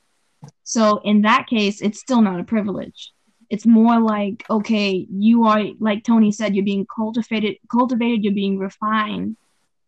So 0.63 0.99
in 0.99 1.23
that 1.23 1.47
case, 1.47 1.81
it's 1.81 1.99
still 1.99 2.21
not 2.21 2.39
a 2.39 2.43
privilege. 2.43 3.11
It's 3.49 3.65
more 3.65 3.99
like, 3.99 4.45
okay, 4.51 5.07
you 5.09 5.45
are 5.45 5.63
like 5.79 6.03
Tony 6.03 6.31
said, 6.31 6.53
you're 6.53 6.63
being 6.63 6.85
cultivated 6.95 7.57
cultivated, 7.71 8.23
you're 8.23 8.33
being 8.33 8.59
refined 8.59 9.35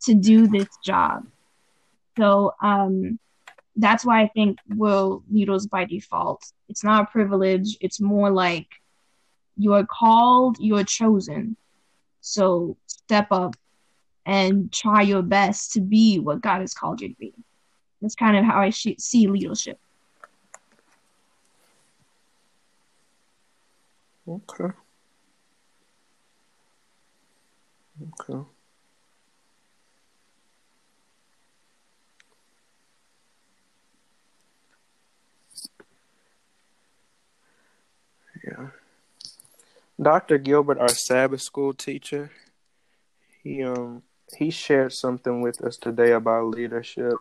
to 0.06 0.16
do 0.16 0.48
this 0.48 0.70
job. 0.84 1.28
So 2.18 2.54
um, 2.62 3.20
that's 3.76 4.06
why 4.06 4.22
I 4.22 4.28
think 4.30 4.60
we're 4.70 5.18
leaders 5.30 5.68
by 5.68 5.86
default. 5.86 6.44
It's 6.70 6.84
not 6.84 7.04
a 7.04 7.12
privilege. 7.12 7.78
It's 7.82 8.00
more 8.00 8.30
like 8.30 8.68
you 9.58 9.74
are 9.74 9.86
called, 9.86 10.58
you 10.60 10.78
are 10.78 10.84
chosen. 10.84 11.58
So 12.22 12.78
step 12.88 13.28
up 13.32 13.56
and 14.26 14.72
try 14.72 15.02
your 15.02 15.22
best 15.22 15.74
to 15.74 15.82
be 15.82 16.20
what 16.20 16.42
God 16.42 16.62
has 16.62 16.74
called 16.74 17.02
you 17.02 17.10
to 17.10 17.16
be. 17.16 17.34
That's 18.02 18.16
kind 18.16 18.38
of 18.38 18.46
how 18.46 18.60
I 18.62 18.70
sh- 18.70 18.98
see 18.98 19.28
leadership. 19.28 19.80
Okay. 24.28 24.72
Okay. 28.20 28.55
Yeah. 38.46 38.68
Dr. 40.00 40.38
Gilbert, 40.38 40.78
our 40.78 40.90
Sabbath 40.90 41.42
school 41.42 41.74
teacher, 41.74 42.32
he 43.44 43.64
um 43.64 44.04
he 44.38 44.52
shared 44.52 44.94
something 44.94 45.42
with 45.42 45.64
us 45.64 45.78
today 45.78 46.12
about 46.12 46.50
leadership, 46.50 47.14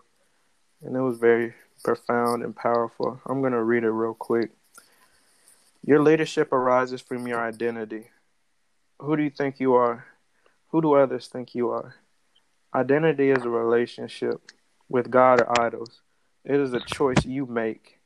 and 0.83 0.97
it 0.97 1.01
was 1.01 1.19
very 1.19 1.55
profound 1.83 2.43
and 2.43 2.55
powerful. 2.55 3.21
I'm 3.27 3.41
gonna 3.43 3.63
read 3.63 3.85
it 3.85 3.91
real 3.91 4.15
quick. 4.15 4.51
Your 5.87 6.03
leadership 6.03 6.53
arises 6.53 7.01
from 7.01 7.27
your 7.27 7.41
identity. 7.41 8.09
Who 8.99 9.17
do 9.17 9.23
you 9.23 9.31
think 9.31 9.61
you 9.61 9.75
are? 9.75 10.07
Who 10.69 10.83
do 10.83 10.95
others 10.95 11.29
think 11.29 11.55
you 11.55 11.71
are? 11.71 11.95
Identity 12.75 13.31
is 13.31 13.45
a 13.45 13.49
relationship 13.49 14.41
with 14.89 15.11
God 15.11 15.41
or 15.41 15.61
idols. 15.61 16.01
It 16.45 16.59
is 16.59 16.73
a 16.73 16.81
choice 16.81 17.25
you 17.25 17.47
make. 17.47 17.99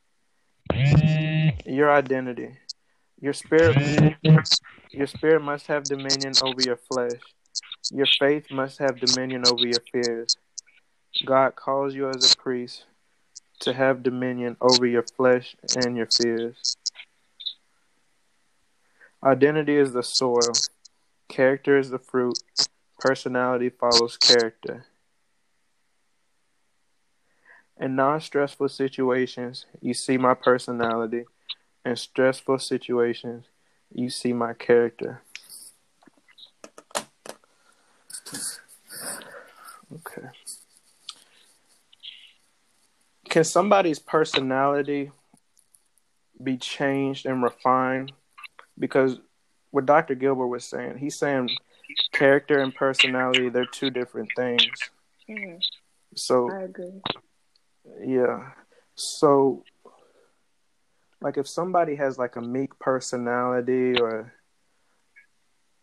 Your 1.65 1.91
identity. 1.91 2.57
Your 3.21 3.33
spirit, 3.33 4.15
your 4.91 5.07
spirit 5.07 5.41
must 5.41 5.67
have 5.67 5.83
dominion 5.83 6.33
over 6.41 6.61
your 6.61 6.77
flesh. 6.77 7.19
Your 7.91 8.07
faith 8.17 8.49
must 8.49 8.79
have 8.79 8.99
dominion 8.99 9.45
over 9.45 9.65
your 9.65 9.81
fears. 9.91 10.37
God 11.25 11.55
calls 11.55 11.93
you 11.93 12.09
as 12.09 12.31
a 12.31 12.35
priest 12.37 12.85
to 13.61 13.73
have 13.73 14.03
dominion 14.03 14.55
over 14.61 14.85
your 14.85 15.03
flesh 15.17 15.55
and 15.75 15.97
your 15.97 16.05
fears. 16.05 16.77
Identity 19.21 19.75
is 19.75 19.91
the 19.91 20.03
soil, 20.03 20.53
character 21.27 21.77
is 21.77 21.89
the 21.89 21.99
fruit, 21.99 22.39
personality 22.99 23.69
follows 23.69 24.15
character. 24.15 24.85
In 27.77 27.97
non 27.97 28.21
stressful 28.21 28.69
situations, 28.69 29.65
you 29.81 29.93
see 29.93 30.17
my 30.17 30.35
personality 30.35 31.25
in 31.89 31.95
stressful 31.95 32.59
situations, 32.59 33.45
you 33.93 34.09
see 34.09 34.31
my 34.31 34.53
character. 34.53 35.21
Okay. 39.91 40.27
Can 43.29 43.43
somebody's 43.43 43.99
personality 43.99 45.11
be 46.41 46.57
changed 46.57 47.25
and 47.25 47.41
refined? 47.43 48.11
Because 48.77 49.19
what 49.71 49.85
Dr. 49.85 50.15
Gilbert 50.15 50.47
was 50.47 50.65
saying, 50.65 50.97
he's 50.97 51.17
saying 51.17 51.49
character 52.11 52.59
and 52.59 52.73
personality, 52.73 53.49
they're 53.49 53.65
two 53.65 53.89
different 53.89 54.29
things. 54.35 54.63
Mm-hmm. 55.27 55.57
So, 56.15 56.51
I 56.51 56.63
agree. 56.63 57.01
Yeah. 58.05 58.51
So, 58.95 59.63
like 61.21 61.37
if 61.37 61.47
somebody 61.47 61.95
has 61.95 62.17
like 62.17 62.35
a 62.35 62.41
meek 62.41 62.77
personality 62.79 63.99
or 63.99 64.33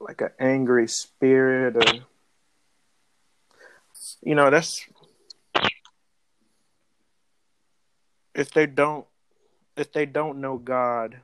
like 0.00 0.20
an 0.20 0.30
angry 0.38 0.88
spirit 0.88 1.76
or 1.76 2.00
you 4.22 4.34
know 4.34 4.50
that's 4.50 4.86
if 8.34 8.50
they 8.52 8.66
don't 8.66 9.06
if 9.76 9.92
they 9.92 10.06
don't 10.06 10.40
know 10.40 10.56
God 10.56 11.16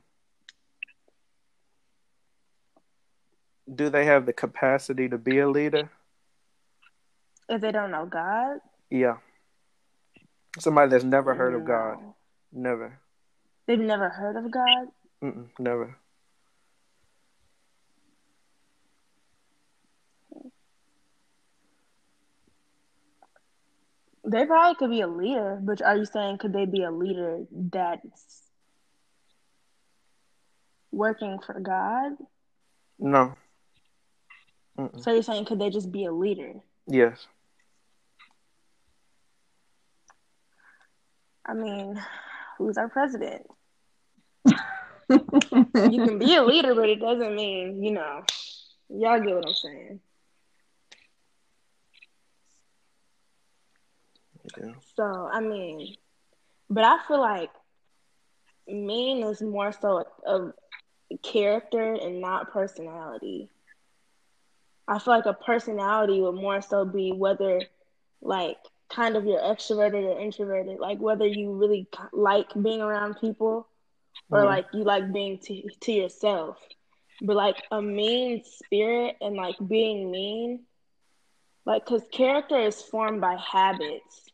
do 3.73 3.89
they 3.89 4.05
have 4.05 4.25
the 4.25 4.33
capacity 4.33 5.07
to 5.07 5.17
be 5.17 5.39
a 5.39 5.49
leader? 5.49 5.89
If 7.47 7.61
they 7.61 7.71
don't 7.71 7.91
know 7.91 8.05
God? 8.05 8.57
Yeah. 8.89 9.17
Somebody 10.59 10.91
that's 10.91 11.03
never 11.03 11.33
heard 11.33 11.53
no. 11.53 11.59
of 11.59 11.65
God. 11.65 11.97
Never 12.51 12.99
They've 13.67 13.79
never 13.79 14.09
heard 14.09 14.35
of 14.35 14.51
God? 14.51 14.87
Mm-mm, 15.23 15.47
never. 15.57 15.97
They 24.25 24.45
probably 24.45 24.75
could 24.75 24.89
be 24.89 25.01
a 25.01 25.07
leader, 25.07 25.59
but 25.61 25.81
are 25.81 25.97
you 25.97 26.05
saying 26.05 26.37
could 26.37 26.53
they 26.53 26.65
be 26.65 26.83
a 26.83 26.91
leader 26.91 27.43
that's 27.51 28.43
working 30.91 31.39
for 31.45 31.59
God? 31.59 32.13
No. 32.99 33.33
Mm-mm. 34.77 35.03
So 35.03 35.13
you're 35.13 35.23
saying 35.23 35.45
could 35.45 35.59
they 35.59 35.69
just 35.69 35.91
be 35.91 36.05
a 36.05 36.11
leader? 36.11 36.53
Yes. 36.87 37.27
I 41.45 41.53
mean, 41.53 42.01
who's 42.57 42.77
our 42.77 42.89
president? 42.89 43.43
you 45.09 46.05
can 46.05 46.17
be 46.19 46.35
a 46.35 46.43
leader, 46.43 46.75
but 46.75 46.89
it 46.89 46.99
doesn't 46.99 47.35
mean, 47.35 47.83
you 47.83 47.91
know, 47.91 48.23
y'all 48.89 49.19
get 49.19 49.35
what 49.35 49.47
I'm 49.47 49.53
saying. 49.53 49.99
Yeah. 54.57 54.73
So, 54.95 55.29
I 55.31 55.39
mean, 55.39 55.95
but 56.69 56.83
I 56.83 56.99
feel 57.07 57.19
like 57.19 57.49
mean 58.67 59.23
is 59.23 59.41
more 59.41 59.71
so 59.71 60.05
of 60.25 60.53
character 61.21 61.93
and 61.93 62.21
not 62.21 62.51
personality. 62.51 63.49
I 64.87 64.99
feel 64.99 65.13
like 65.13 65.25
a 65.25 65.33
personality 65.33 66.19
would 66.19 66.35
more 66.35 66.61
so 66.61 66.85
be 66.85 67.11
whether, 67.11 67.61
like, 68.21 68.57
kind 68.93 69.15
of 69.15 69.25
you're 69.25 69.41
extroverted 69.41 70.03
or 70.03 70.19
introverted, 70.19 70.79
like 70.79 70.99
whether 70.99 71.25
you 71.25 71.53
really 71.53 71.87
like 72.11 72.47
being 72.61 72.81
around 72.81 73.15
people 73.19 73.67
or 74.29 74.39
mm-hmm. 74.39 74.47
like 74.47 74.65
you 74.73 74.83
like 74.83 75.11
being 75.11 75.39
to, 75.39 75.63
to 75.81 75.91
yourself. 75.91 76.57
But 77.21 77.35
like 77.35 77.63
a 77.71 77.81
mean 77.81 78.43
spirit 78.43 79.17
and 79.21 79.35
like 79.35 79.55
being 79.65 80.11
mean, 80.11 80.61
like, 81.65 81.85
because 81.85 82.03
character 82.11 82.59
is 82.59 82.81
formed 82.81 83.21
by 83.21 83.37
habits, 83.37 84.29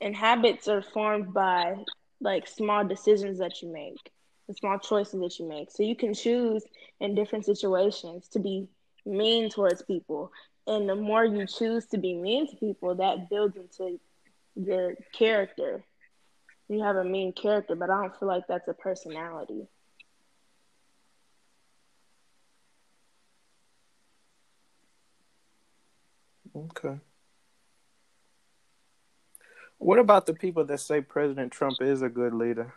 and 0.00 0.14
habits 0.14 0.68
are 0.68 0.82
formed 0.82 1.32
by 1.32 1.76
like 2.20 2.48
small 2.48 2.84
decisions 2.84 3.38
that 3.38 3.62
you 3.62 3.72
make 3.72 4.10
the 4.48 4.54
small 4.54 4.78
choices 4.78 5.20
that 5.20 5.38
you 5.38 5.48
make. 5.48 5.70
So 5.70 5.82
you 5.82 5.96
can 5.96 6.14
choose 6.14 6.64
in 7.00 7.14
different 7.14 7.44
situations 7.44 8.28
to 8.28 8.38
be 8.38 8.68
mean 9.04 9.50
towards 9.50 9.82
people. 9.82 10.32
And 10.66 10.88
the 10.88 10.96
more 10.96 11.24
you 11.24 11.46
choose 11.46 11.86
to 11.86 11.98
be 11.98 12.14
mean 12.14 12.48
to 12.50 12.56
people, 12.56 12.96
that 12.96 13.30
builds 13.30 13.56
into 13.56 14.00
your 14.56 14.94
character. 15.12 15.84
You 16.68 16.82
have 16.82 16.96
a 16.96 17.04
mean 17.04 17.32
character, 17.32 17.76
but 17.76 17.90
I 17.90 18.02
don't 18.02 18.18
feel 18.18 18.28
like 18.28 18.44
that's 18.48 18.66
a 18.66 18.74
personality. 18.74 19.68
Okay. 26.54 26.98
What 29.78 29.98
about 29.98 30.26
the 30.26 30.34
people 30.34 30.64
that 30.64 30.80
say 30.80 31.00
President 31.00 31.52
Trump 31.52 31.76
is 31.80 32.02
a 32.02 32.08
good 32.08 32.32
leader? 32.32 32.72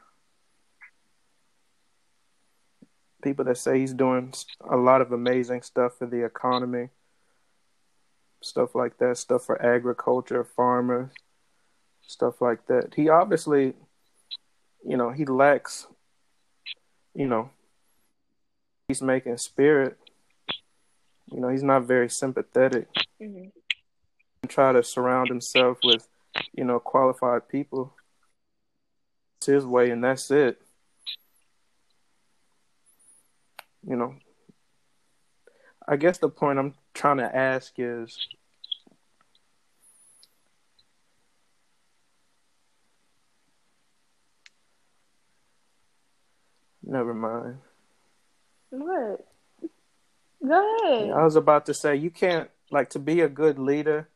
people 3.22 3.46
that 3.46 3.58
say 3.58 3.80
he's 3.80 3.94
doing 3.94 4.34
a 4.70 4.78
lot 4.78 5.02
of 5.02 5.12
amazing 5.12 5.62
stuff 5.62 5.98
for 5.98 6.08
the 6.08 6.24
economy, 6.24 6.90
stuff 8.42 8.76
like 8.76 8.98
that, 8.98 9.18
stuff 9.18 9.46
for 9.46 9.62
agriculture, 9.62 10.44
farmers, 10.44 11.12
stuff 12.02 12.42
like 12.42 12.66
that. 12.68 12.94
He 12.96 13.10
obviously, 13.10 13.74
you 14.86 14.98
know, 14.98 15.12
he 15.12 15.26
lacks, 15.26 15.88
you 17.14 17.28
know, 17.28 17.50
he's 18.88 19.02
making 19.02 19.38
spirit. 19.38 19.98
You 21.32 21.40
know, 21.42 21.50
he's 21.50 21.64
not 21.64 21.84
very 21.84 22.10
sympathetic. 22.10 22.88
Mm-hmm. 23.22 23.50
Try 24.48 24.72
to 24.74 24.82
surround 24.84 25.30
himself 25.30 25.78
with, 25.84 26.08
you 26.54 26.64
know, 26.64 26.80
qualified 26.80 27.48
people. 27.50 27.94
It's 29.38 29.46
his 29.46 29.66
way, 29.66 29.92
and 29.92 30.04
that's 30.04 30.32
it 30.32 30.60
you 33.88 33.96
know, 33.96 34.16
I 35.88 35.96
guess 35.96 36.18
the 36.18 36.30
point 36.30 36.60
I'm 36.60 36.74
trying 36.94 37.18
to 37.18 37.36
ask 37.36 37.74
is 37.78 38.18
Never 46.82 47.14
mind. 47.14 47.58
What? 48.72 49.28
Go 50.44 50.78
ahead. 50.84 51.12
I 51.12 51.24
was 51.24 51.36
about 51.36 51.68
to 51.68 51.74
say 51.74 51.96
you 51.96 52.10
can't 52.10 52.50
like 52.72 52.90
to 52.92 53.00
be 53.00 53.22
a 53.22 53.30
good 53.30 53.60
leader, 53.60 54.10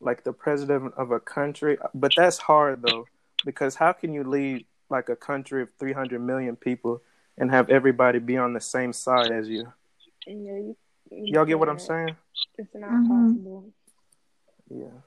like 0.00 0.24
the 0.24 0.32
president 0.32 0.94
of 0.96 1.10
a 1.10 1.20
country, 1.20 1.76
but 1.92 2.14
that's 2.16 2.38
hard 2.38 2.80
though 2.80 3.06
because 3.44 3.74
how 3.74 3.92
can 3.92 4.14
you 4.14 4.24
lead 4.24 4.64
like 4.90 5.08
a 5.08 5.16
country 5.16 5.62
of 5.62 5.70
300 5.78 6.20
million 6.20 6.56
people 6.56 7.02
and 7.38 7.50
have 7.50 7.70
everybody 7.70 8.18
be 8.18 8.36
on 8.36 8.52
the 8.52 8.60
same 8.60 8.92
side 8.92 9.30
as 9.30 9.48
you. 9.48 9.72
Yeah, 10.26 10.34
you, 10.34 10.76
you 11.10 11.38
all 11.38 11.44
get 11.44 11.58
what 11.58 11.68
I'm 11.68 11.78
saying? 11.78 12.16
It's 12.58 12.74
not 12.74 12.90
mm-hmm. 12.90 13.26
possible. 13.26 13.72
Yeah. 14.68 15.00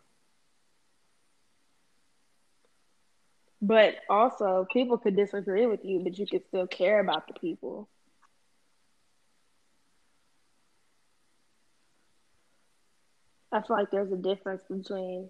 But 3.62 3.96
also, 4.10 4.68
people 4.72 4.98
could 4.98 5.16
disagree 5.16 5.66
with 5.66 5.86
you, 5.86 6.02
but 6.04 6.18
you 6.20 6.28
could 6.28 6.46
still 6.48 6.68
care 6.68 7.00
about 7.00 7.28
the 7.28 7.34
people. 7.34 7.88
I 13.54 13.62
feel 13.62 13.78
like 13.78 13.92
there's 13.92 14.12
a 14.12 14.18
difference 14.18 14.64
between 14.70 15.30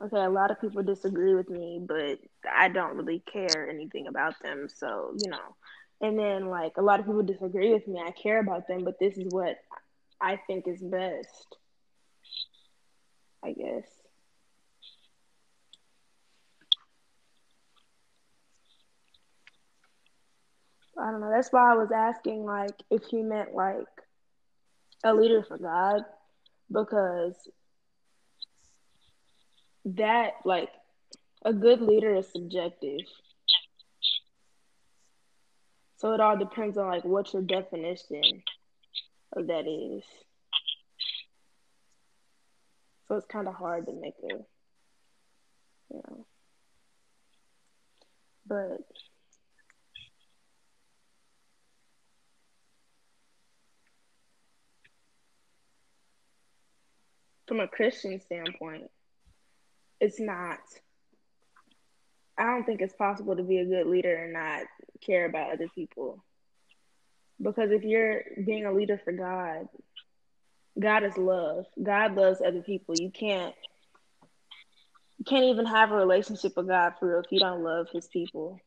okay, 0.00 0.24
a 0.24 0.30
lot 0.30 0.50
of 0.50 0.60
people 0.60 0.82
disagree 0.82 1.34
with 1.34 1.48
me, 1.48 1.80
but 1.80 2.18
I 2.50 2.68
don't 2.68 2.96
really 2.96 3.22
care 3.32 3.68
anything 3.68 4.06
about 4.06 4.34
them. 4.42 4.68
So, 4.68 5.14
you 5.18 5.30
know, 5.30 5.56
and 6.00 6.18
then 6.18 6.46
like 6.46 6.76
a 6.76 6.82
lot 6.82 7.00
of 7.00 7.06
people 7.06 7.22
disagree 7.22 7.72
with 7.72 7.86
me. 7.86 8.02
I 8.04 8.10
care 8.10 8.40
about 8.40 8.66
them, 8.68 8.84
but 8.84 8.98
this 8.98 9.16
is 9.16 9.26
what 9.30 9.56
I 10.22 10.38
think 10.46 10.68
is 10.68 10.80
best. 10.80 11.56
I 13.44 13.52
guess. 13.52 13.88
I 20.96 21.10
don't 21.10 21.20
know. 21.20 21.30
That's 21.30 21.52
why 21.52 21.72
I 21.72 21.74
was 21.74 21.90
asking, 21.90 22.44
like, 22.44 22.80
if 22.90 23.02
he 23.10 23.22
meant 23.22 23.54
like 23.54 23.86
a 25.04 25.12
leader 25.12 25.42
for 25.42 25.58
God, 25.58 26.02
because 26.70 27.34
that, 29.84 30.34
like, 30.44 30.68
a 31.44 31.52
good 31.52 31.80
leader 31.80 32.14
is 32.14 32.30
subjective. 32.30 33.00
So 35.96 36.12
it 36.14 36.20
all 36.20 36.36
depends 36.36 36.76
on 36.78 36.88
like 36.88 37.04
what 37.04 37.32
your 37.32 37.42
definition 37.42 38.22
that 39.34 39.66
is. 39.66 40.04
So 43.08 43.16
it's 43.16 43.26
kind 43.26 43.48
of 43.48 43.54
hard 43.54 43.86
to 43.86 43.92
make 43.92 44.14
a, 44.22 44.34
you 45.90 46.02
know, 46.08 46.26
but 48.46 48.78
from 57.46 57.60
a 57.60 57.68
Christian 57.68 58.20
standpoint, 58.20 58.90
it's 60.00 60.18
not 60.20 60.58
I 62.38 62.44
don't 62.44 62.64
think 62.64 62.80
it's 62.80 62.94
possible 62.94 63.36
to 63.36 63.42
be 63.42 63.58
a 63.58 63.64
good 63.64 63.86
leader 63.86 64.16
and 64.16 64.32
not 64.32 64.62
care 65.04 65.26
about 65.26 65.52
other 65.52 65.68
people. 65.74 66.24
Because 67.42 67.70
if 67.72 67.82
you're 67.82 68.22
being 68.44 68.66
a 68.66 68.72
leader 68.72 69.00
for 69.04 69.12
God, 69.12 69.68
God 70.78 71.04
is 71.04 71.16
love. 71.18 71.66
God 71.82 72.14
loves 72.14 72.40
other 72.40 72.62
people. 72.62 72.94
You 72.98 73.10
can't 73.10 73.54
you 75.18 75.24
can't 75.24 75.44
even 75.44 75.66
have 75.66 75.92
a 75.92 75.96
relationship 75.96 76.56
with 76.56 76.68
God 76.68 76.94
for 76.98 77.08
real 77.08 77.20
if 77.20 77.30
you 77.32 77.40
don't 77.40 77.62
love 77.62 77.88
his 77.92 78.08
people. 78.08 78.60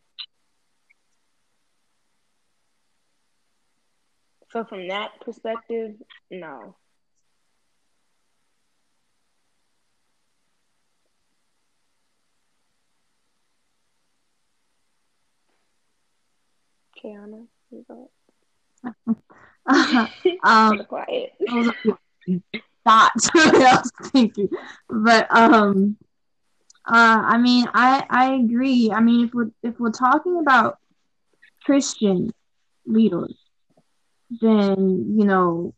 So 4.52 4.64
from 4.64 4.88
that 4.88 5.12
perspective, 5.24 5.96
no. 6.32 6.76
Kiana, 17.04 17.48
you 17.72 17.86
go. 17.88 18.10
um, 20.44 20.86
quiet. 20.88 21.34
thoughts. 22.84 23.30
I 23.34 23.80
was 23.82 23.92
thinking, 24.12 24.50
but 24.90 25.28
um, 25.36 25.98
uh, 26.86 27.22
I 27.26 27.38
mean, 27.38 27.68
I 27.74 28.06
I 28.10 28.34
agree. 28.36 28.92
I 28.92 29.02
mean, 29.02 29.26
if 29.26 29.34
we're 29.34 29.52
if 29.64 29.80
we're 29.80 29.92
talking 29.92 30.40
about 30.40 30.78
Christian 31.64 32.32
leaders, 32.86 33.36
then 34.42 35.16
you 35.18 35.26
know, 35.26 35.74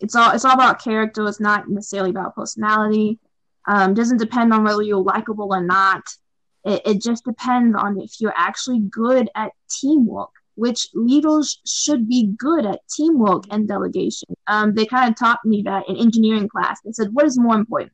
it's 0.00 0.16
all 0.16 0.32
it's 0.32 0.44
all 0.44 0.54
about 0.54 0.82
character. 0.82 1.26
It's 1.28 1.40
not 1.40 1.68
necessarily 1.68 2.10
about 2.10 2.34
personality. 2.34 3.18
Um, 3.66 3.94
doesn't 3.94 4.16
depend 4.16 4.52
on 4.52 4.64
whether 4.64 4.82
you're 4.82 5.02
likable 5.02 5.52
or 5.54 5.62
not. 5.62 6.02
It, 6.64 6.82
it 6.86 7.02
just 7.02 7.24
depends 7.24 7.76
on 7.78 8.00
if 8.00 8.20
you're 8.20 8.34
actually 8.34 8.80
good 8.80 9.28
at 9.34 9.52
teamwork 9.70 10.30
which 10.58 10.88
leaders 10.92 11.60
should 11.64 12.08
be 12.08 12.32
good 12.36 12.66
at 12.66 12.80
teamwork 12.88 13.44
and 13.52 13.68
delegation. 13.68 14.28
Um, 14.48 14.74
they 14.74 14.86
kind 14.86 15.08
of 15.08 15.16
taught 15.16 15.38
me 15.44 15.62
that 15.62 15.88
in 15.88 15.96
engineering 15.96 16.48
class. 16.48 16.80
They 16.84 16.90
said, 16.90 17.14
what 17.14 17.26
is 17.26 17.38
more 17.38 17.54
important? 17.54 17.92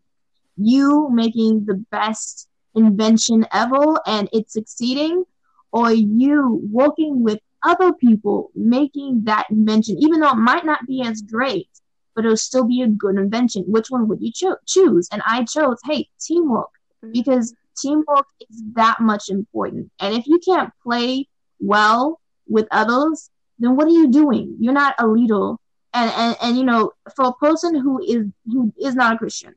You 0.56 1.10
making 1.12 1.66
the 1.66 1.84
best 1.90 2.48
invention 2.74 3.46
ever 3.52 4.00
and 4.06 4.30
it's 4.32 4.54
succeeding, 4.54 5.24
or 5.72 5.92
you 5.92 6.62
working 6.72 7.22
with 7.22 7.38
other 7.62 7.92
people 7.92 8.50
making 8.54 9.24
that 9.24 9.46
invention, 9.50 9.96
even 9.98 10.20
though 10.20 10.30
it 10.30 10.36
might 10.36 10.64
not 10.64 10.86
be 10.86 11.02
as 11.02 11.20
great, 11.20 11.68
but 12.14 12.24
it'll 12.24 12.36
still 12.36 12.64
be 12.64 12.80
a 12.80 12.88
good 12.88 13.16
invention. 13.16 13.64
Which 13.66 13.90
one 13.90 14.08
would 14.08 14.22
you 14.22 14.32
cho- 14.32 14.56
choose? 14.66 15.06
And 15.12 15.20
I 15.26 15.44
chose, 15.44 15.78
hey, 15.84 16.08
teamwork, 16.18 16.70
mm-hmm. 17.04 17.12
because 17.12 17.54
teamwork 17.76 18.26
is 18.40 18.62
that 18.74 19.00
much 19.00 19.28
important. 19.28 19.90
And 20.00 20.14
if 20.14 20.26
you 20.26 20.38
can't 20.38 20.72
play 20.82 21.28
well 21.60 22.20
with 22.46 22.66
others, 22.70 23.30
then 23.58 23.76
what 23.76 23.86
are 23.86 23.90
you 23.90 24.10
doing? 24.10 24.56
You're 24.58 24.72
not 24.72 24.94
a 24.98 25.06
leader. 25.06 25.52
And, 25.92 26.10
and, 26.10 26.36
and 26.42 26.56
you 26.56 26.64
know, 26.64 26.92
for 27.14 27.26
a 27.26 27.32
person 27.34 27.74
who 27.74 28.02
is 28.02 28.26
who 28.46 28.72
is 28.80 28.94
not 28.96 29.14
a 29.14 29.18
Christian, 29.18 29.54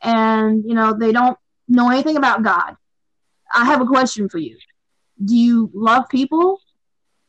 and 0.00 0.64
you 0.64 0.74
know 0.74 0.94
they 0.94 1.12
don't 1.12 1.36
know 1.68 1.90
anything 1.90 2.16
about 2.16 2.42
God, 2.42 2.74
I 3.52 3.66
have 3.66 3.82
a 3.82 3.86
question 3.86 4.28
for 4.28 4.38
you. 4.38 4.56
Do 5.22 5.36
you 5.36 5.70
love 5.74 6.08
people? 6.08 6.60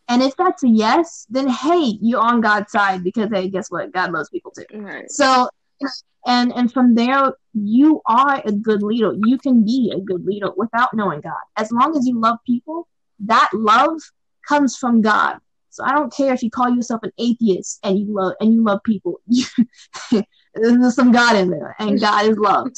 And 0.07 0.23
if 0.23 0.35
that's 0.37 0.63
a 0.63 0.69
yes, 0.69 1.27
then 1.29 1.49
hey, 1.49 1.97
you're 2.01 2.21
on 2.21 2.39
God's 2.39 2.71
side 2.71 3.03
because 3.03 3.29
hey, 3.31 3.49
guess 3.49 3.69
what? 3.69 3.91
God 3.91 4.11
loves 4.11 4.29
people 4.29 4.51
too. 4.51 4.65
Right. 4.73 5.11
So 5.11 5.49
and 6.25 6.53
and 6.53 6.71
from 6.71 6.95
there 6.95 7.33
you 7.53 8.01
are 8.05 8.41
a 8.45 8.51
good 8.51 8.83
leader. 8.83 9.13
You 9.25 9.37
can 9.37 9.65
be 9.65 9.91
a 9.95 9.99
good 9.99 10.25
leader 10.25 10.49
without 10.55 10.93
knowing 10.93 11.21
God. 11.21 11.33
As 11.57 11.71
long 11.71 11.95
as 11.97 12.07
you 12.07 12.19
love 12.19 12.37
people, 12.45 12.87
that 13.19 13.49
love 13.53 13.99
comes 14.49 14.75
from 14.75 15.01
God. 15.01 15.37
So 15.69 15.83
I 15.83 15.93
don't 15.93 16.11
care 16.11 16.33
if 16.33 16.41
you 16.41 16.49
call 16.49 16.75
yourself 16.75 17.03
an 17.03 17.11
atheist 17.19 17.79
and 17.83 17.99
you 17.99 18.07
love 18.09 18.33
and 18.39 18.53
you 18.53 18.63
love 18.63 18.79
people. 18.83 19.21
There's 20.55 20.95
some 20.95 21.11
God 21.11 21.35
in 21.37 21.51
there, 21.51 21.75
and 21.79 22.01
God 22.01 22.25
is 22.25 22.37
love. 22.37 22.69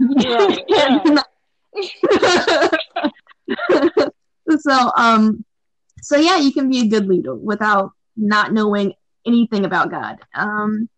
so 4.58 4.90
um 4.96 5.44
so 6.02 6.16
yeah, 6.16 6.38
you 6.38 6.52
can 6.52 6.68
be 6.68 6.80
a 6.80 6.88
good 6.88 7.06
leader 7.06 7.34
without 7.34 7.92
not 8.16 8.52
knowing 8.52 8.94
anything 9.26 9.64
about 9.64 9.90
God. 9.90 10.18
Um, 10.34 10.88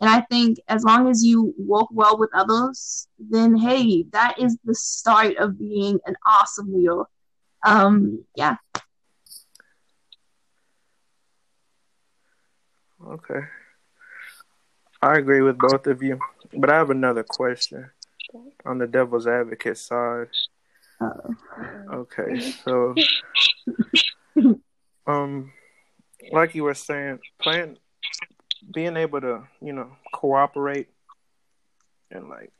and 0.00 0.10
I 0.10 0.20
think 0.22 0.58
as 0.68 0.84
long 0.84 1.08
as 1.08 1.24
you 1.24 1.54
work 1.58 1.86
well 1.90 2.18
with 2.18 2.30
others, 2.34 3.08
then 3.18 3.56
hey, 3.56 4.04
that 4.12 4.38
is 4.38 4.56
the 4.64 4.74
start 4.74 5.36
of 5.38 5.58
being 5.58 5.98
an 6.06 6.14
awesome 6.26 6.72
leader. 6.72 7.04
Um, 7.64 8.24
yeah. 8.36 8.56
Okay. 13.08 13.40
I 15.00 15.16
agree 15.16 15.42
with 15.42 15.58
both 15.58 15.86
of 15.86 16.02
you, 16.02 16.18
but 16.52 16.70
I 16.70 16.76
have 16.76 16.90
another 16.90 17.22
question 17.22 17.90
on 18.66 18.78
the 18.78 18.86
devil's 18.86 19.26
advocate 19.26 19.78
side. 19.78 20.28
Uh-oh. 21.00 21.36
Okay, 21.92 22.40
so 22.40 22.94
um, 25.06 25.52
like 26.32 26.56
you 26.56 26.64
were 26.64 26.74
saying, 26.74 27.20
playing, 27.38 27.78
being 28.74 28.96
able 28.96 29.20
to, 29.20 29.44
you 29.62 29.72
know, 29.72 29.92
cooperate 30.12 30.88
and 32.10 32.28
like, 32.28 32.50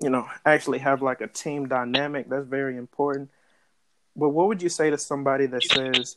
you 0.00 0.08
know, 0.10 0.26
actually 0.46 0.78
have 0.78 1.02
like 1.02 1.20
a 1.20 1.28
team 1.28 1.68
dynamic. 1.68 2.28
That's 2.30 2.46
very 2.46 2.76
important. 2.76 3.30
But 4.16 4.30
what 4.30 4.48
would 4.48 4.62
you 4.62 4.70
say 4.70 4.90
to 4.90 4.98
somebody 4.98 5.46
that 5.46 5.62
says, 5.62 6.16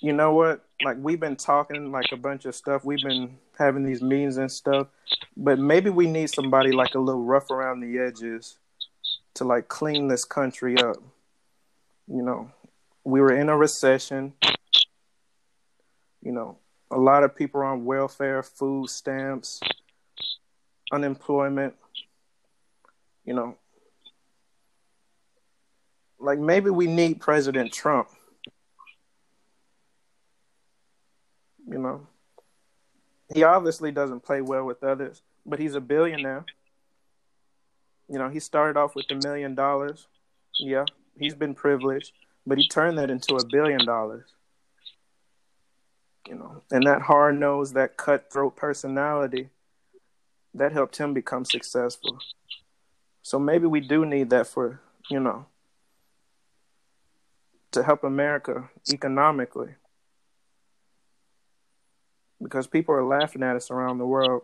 you 0.00 0.12
know 0.12 0.32
what, 0.32 0.64
like 0.82 0.96
we've 1.00 1.20
been 1.20 1.36
talking 1.36 1.92
like 1.92 2.12
a 2.12 2.16
bunch 2.16 2.44
of 2.44 2.54
stuff, 2.54 2.84
we've 2.84 3.02
been 3.02 3.38
having 3.58 3.84
these 3.84 4.02
meetings 4.02 4.36
and 4.36 4.50
stuff, 4.50 4.88
but 5.36 5.58
maybe 5.58 5.90
we 5.90 6.06
need 6.06 6.30
somebody 6.30 6.72
like 6.72 6.94
a 6.94 6.98
little 6.98 7.22
rough 7.22 7.50
around 7.50 7.80
the 7.80 7.98
edges 7.98 8.58
to 9.34 9.44
like 9.44 9.68
clean 9.68 10.08
this 10.08 10.24
country 10.24 10.76
up. 10.78 10.96
You 12.06 12.22
know, 12.22 12.50
we 13.04 13.20
were 13.20 13.34
in 13.34 13.48
a 13.48 13.56
recession. 13.56 14.32
You 16.22 16.32
know, 16.32 16.58
a 16.90 16.98
lot 16.98 17.22
of 17.24 17.34
people 17.34 17.60
are 17.60 17.66
on 17.66 17.84
welfare, 17.84 18.42
food 18.42 18.88
stamps, 18.88 19.60
unemployment. 20.92 21.74
You 23.24 23.34
know, 23.34 23.56
like 26.18 26.38
maybe 26.38 26.70
we 26.70 26.86
need 26.86 27.20
President 27.20 27.72
Trump. 27.72 28.08
You 31.68 31.78
know, 31.78 32.06
he 33.32 33.42
obviously 33.42 33.90
doesn't 33.90 34.20
play 34.20 34.40
well 34.40 34.64
with 34.64 34.82
others, 34.84 35.22
but 35.46 35.58
he's 35.58 35.74
a 35.74 35.80
billionaire. 35.80 36.44
You 38.08 38.18
know, 38.18 38.28
he 38.28 38.40
started 38.40 38.78
off 38.78 38.94
with 38.94 39.06
a 39.10 39.14
million 39.14 39.54
dollars. 39.54 40.06
Yeah, 40.60 40.84
he's 41.18 41.34
been 41.34 41.54
privileged 41.54 42.12
but 42.46 42.58
he 42.58 42.68
turned 42.68 42.98
that 42.98 43.10
into 43.10 43.36
a 43.36 43.46
billion 43.46 43.84
dollars. 43.84 44.26
You 46.28 46.36
know, 46.36 46.62
and 46.70 46.86
that 46.86 47.02
hard 47.02 47.38
nosed, 47.38 47.74
that 47.74 47.96
cutthroat 47.96 48.56
personality, 48.56 49.50
that 50.54 50.72
helped 50.72 50.96
him 50.96 51.12
become 51.12 51.44
successful. 51.44 52.18
So 53.22 53.38
maybe 53.38 53.66
we 53.66 53.80
do 53.80 54.06
need 54.06 54.30
that 54.30 54.46
for, 54.46 54.80
you 55.10 55.20
know, 55.20 55.46
to 57.72 57.82
help 57.82 58.04
America 58.04 58.70
economically. 58.90 59.74
Because 62.44 62.68
people 62.68 62.94
are 62.94 63.04
laughing 63.04 63.42
at 63.42 63.56
us 63.56 63.72
around 63.72 63.98
the 63.98 64.06
world. 64.06 64.42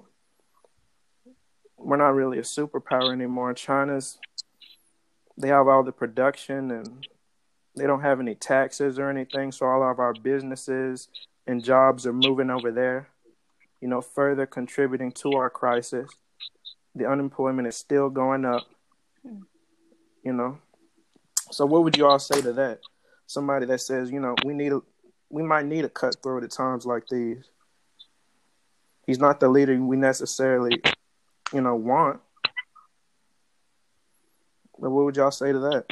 We're 1.76 1.96
not 1.96 2.14
really 2.14 2.38
a 2.38 2.42
superpower 2.42 3.12
anymore. 3.12 3.55
China's 3.55 4.18
they 5.40 5.48
have 5.48 5.68
all 5.68 5.82
the 5.82 5.92
production 5.92 6.70
and 6.70 7.07
they 7.76 7.86
don't 7.86 8.03
have 8.03 8.20
any 8.20 8.34
taxes 8.34 8.98
or 8.98 9.09
anything, 9.09 9.53
so 9.53 9.66
all 9.66 9.88
of 9.88 9.98
our 9.98 10.12
businesses 10.12 11.09
and 11.46 11.64
jobs 11.64 12.07
are 12.07 12.12
moving 12.12 12.51
over 12.51 12.70
there. 12.70 13.09
You 13.80 13.88
know, 13.88 14.01
further 14.03 14.44
contributing 14.44 15.12
to 15.12 15.32
our 15.34 15.48
crisis. 15.48 16.11
The 16.94 17.09
unemployment 17.09 17.68
is 17.68 17.76
still 17.76 18.11
going 18.11 18.44
up. 18.44 18.66
You 19.24 20.32
know, 20.34 20.59
so 21.51 21.64
what 21.64 21.84
would 21.84 21.96
you 21.96 22.07
all 22.07 22.18
say 22.18 22.42
to 22.42 22.53
that? 22.53 22.80
Somebody 23.26 23.66
that 23.66 23.80
says, 23.80 24.11
you 24.11 24.20
know, 24.20 24.34
we 24.44 24.53
need 24.53 24.72
a, 24.72 24.80
we 25.30 25.42
might 25.42 25.64
need 25.64 25.84
a 25.84 25.88
cutthroat 25.88 26.44
at 26.44 26.51
times 26.51 26.84
like 26.84 27.05
these. 27.11 27.48
He's 29.11 29.18
not 29.18 29.40
the 29.40 29.48
leader 29.48 29.76
we 29.82 29.96
necessarily, 29.96 30.80
you 31.52 31.61
know, 31.61 31.74
want. 31.74 32.20
But 34.78 34.90
what 34.90 35.04
would 35.04 35.16
y'all 35.16 35.32
say 35.32 35.50
to 35.50 35.58
that? 35.58 35.86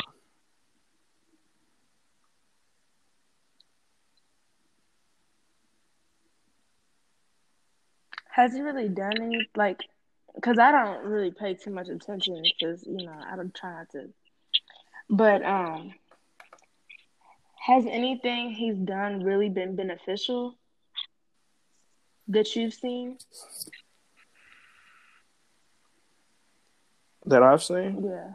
Has 8.30 8.54
he 8.54 8.60
really 8.60 8.88
done 8.88 9.20
any 9.20 9.48
like? 9.56 9.80
Because 10.36 10.60
I 10.60 10.70
don't 10.70 11.04
really 11.04 11.32
pay 11.32 11.54
too 11.54 11.72
much 11.72 11.88
attention 11.88 12.40
because 12.60 12.86
you 12.86 13.04
know 13.04 13.20
I 13.28 13.34
don't 13.34 13.52
try 13.52 13.72
not 13.72 13.90
to. 13.90 14.10
But 15.10 15.44
um, 15.44 15.92
has 17.66 17.84
anything 17.84 18.52
he's 18.52 18.76
done 18.76 19.24
really 19.24 19.48
been 19.48 19.74
beneficial 19.74 20.54
that 22.28 22.54
you've 22.54 22.74
seen? 22.74 23.18
That 27.26 27.42
I've 27.42 27.62
seen? 27.62 28.04
Yeah. 28.04 28.34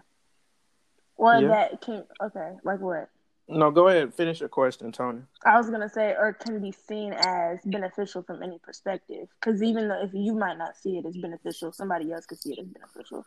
Or 1.15 1.35
yeah. 1.35 1.47
that 1.47 1.81
can 1.81 2.03
okay, 2.21 2.53
like 2.63 2.79
what? 2.79 3.09
No, 3.47 3.71
go 3.71 3.89
ahead. 3.89 4.13
Finish 4.13 4.39
your 4.39 4.49
question, 4.49 4.91
Tony. 4.91 5.21
I 5.45 5.57
was 5.57 5.69
gonna 5.69 5.89
say, 5.89 6.15
or 6.17 6.33
can 6.33 6.61
be 6.61 6.71
seen 6.71 7.13
as 7.13 7.59
beneficial 7.65 8.23
from 8.23 8.41
any 8.41 8.59
perspective. 8.59 9.27
Because 9.39 9.61
even 9.61 9.89
though 9.89 10.01
if 10.01 10.11
you 10.13 10.33
might 10.33 10.57
not 10.57 10.77
see 10.77 10.97
it 10.97 11.05
as 11.05 11.17
beneficial, 11.17 11.71
somebody 11.71 12.11
else 12.11 12.25
could 12.25 12.39
see 12.39 12.53
it 12.53 12.59
as 12.59 12.67
beneficial. 12.67 13.25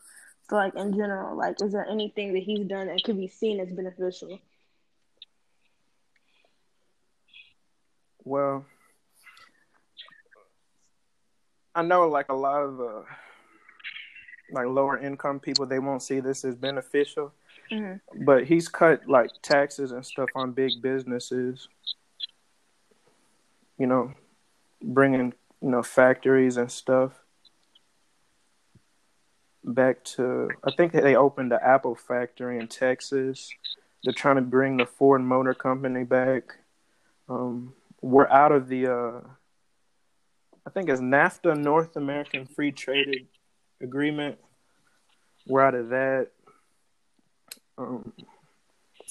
So, 0.49 0.57
like 0.57 0.75
in 0.75 0.93
general, 0.93 1.37
like, 1.37 1.61
is 1.61 1.73
there 1.73 1.87
anything 1.87 2.33
that 2.33 2.43
he's 2.43 2.67
done 2.67 2.87
that 2.87 3.03
could 3.05 3.19
be 3.19 3.29
seen 3.29 3.61
as 3.61 3.71
beneficial? 3.71 4.39
Well, 8.25 8.65
I 11.77 11.83
know, 11.83 12.09
like 12.09 12.31
a 12.31 12.35
lot 12.35 12.63
of 12.63 12.77
the 12.79 13.05
like 14.51 14.67
lower 14.67 14.99
income 14.99 15.39
people, 15.39 15.67
they 15.67 15.79
won't 15.79 16.03
see 16.03 16.19
this 16.19 16.45
as 16.45 16.57
beneficial 16.57 17.33
Mm-hmm. 17.71 18.25
But 18.25 18.45
he's 18.45 18.69
cut 18.69 19.09
like 19.09 19.31
taxes 19.43 19.93
and 19.93 20.05
stuff 20.05 20.29
on 20.35 20.53
big 20.53 20.73
businesses. 20.81 21.69
You 23.79 23.87
know, 23.87 24.15
bringing 24.83 25.35
you 25.61 25.71
know 25.71 25.83
factories 25.83 26.57
and 26.57 26.71
stuff 26.71 27.13
back 29.65 30.05
to. 30.05 30.49
I 30.65 30.71
think 30.77 30.93
they 30.93 31.17
opened 31.17 31.53
the 31.53 31.65
Apple 31.65 31.95
factory 31.95 32.59
in 32.59 32.69
Texas. 32.69 33.51
They're 34.05 34.13
trying 34.13 34.37
to 34.37 34.43
bring 34.43 34.77
the 34.77 34.87
Ford 34.87 35.23
Motor 35.23 35.55
Company 35.55 36.05
back. 36.05 36.45
Um, 37.29 37.75
we're 38.01 38.29
out 38.29 38.53
of 38.53 38.69
the. 38.69 38.87
Uh, 38.87 39.21
I 40.67 40.71
think 40.71 40.89
it's 40.91 41.01
NAFTA, 41.01 41.57
North 41.57 41.97
American 41.97 42.47
Free 42.47 42.73
Trade 42.73 43.29
Agreement. 43.81 44.39
We're 45.47 45.63
out 45.63 45.75
of 45.77 45.91
that 45.91 46.29
Um, 47.79 48.13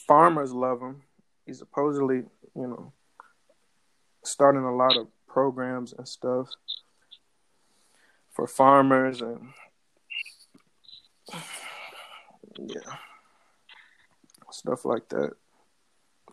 farmers 0.08 0.54
love 0.54 0.82
him. 0.82 1.04
He's 1.46 1.60
supposedly, 1.60 2.18
you 2.56 2.68
know, 2.68 2.94
starting 4.24 4.64
a 4.64 4.76
lot 4.76 4.98
of 4.98 5.08
programs 5.28 5.94
and 5.94 6.08
stuff 6.08 6.50
for 8.32 8.48
farmers 8.48 9.22
and 9.22 9.50
yeah, 12.58 12.96
stuff 14.52 14.86
like 14.86 15.10
that. 15.10 15.34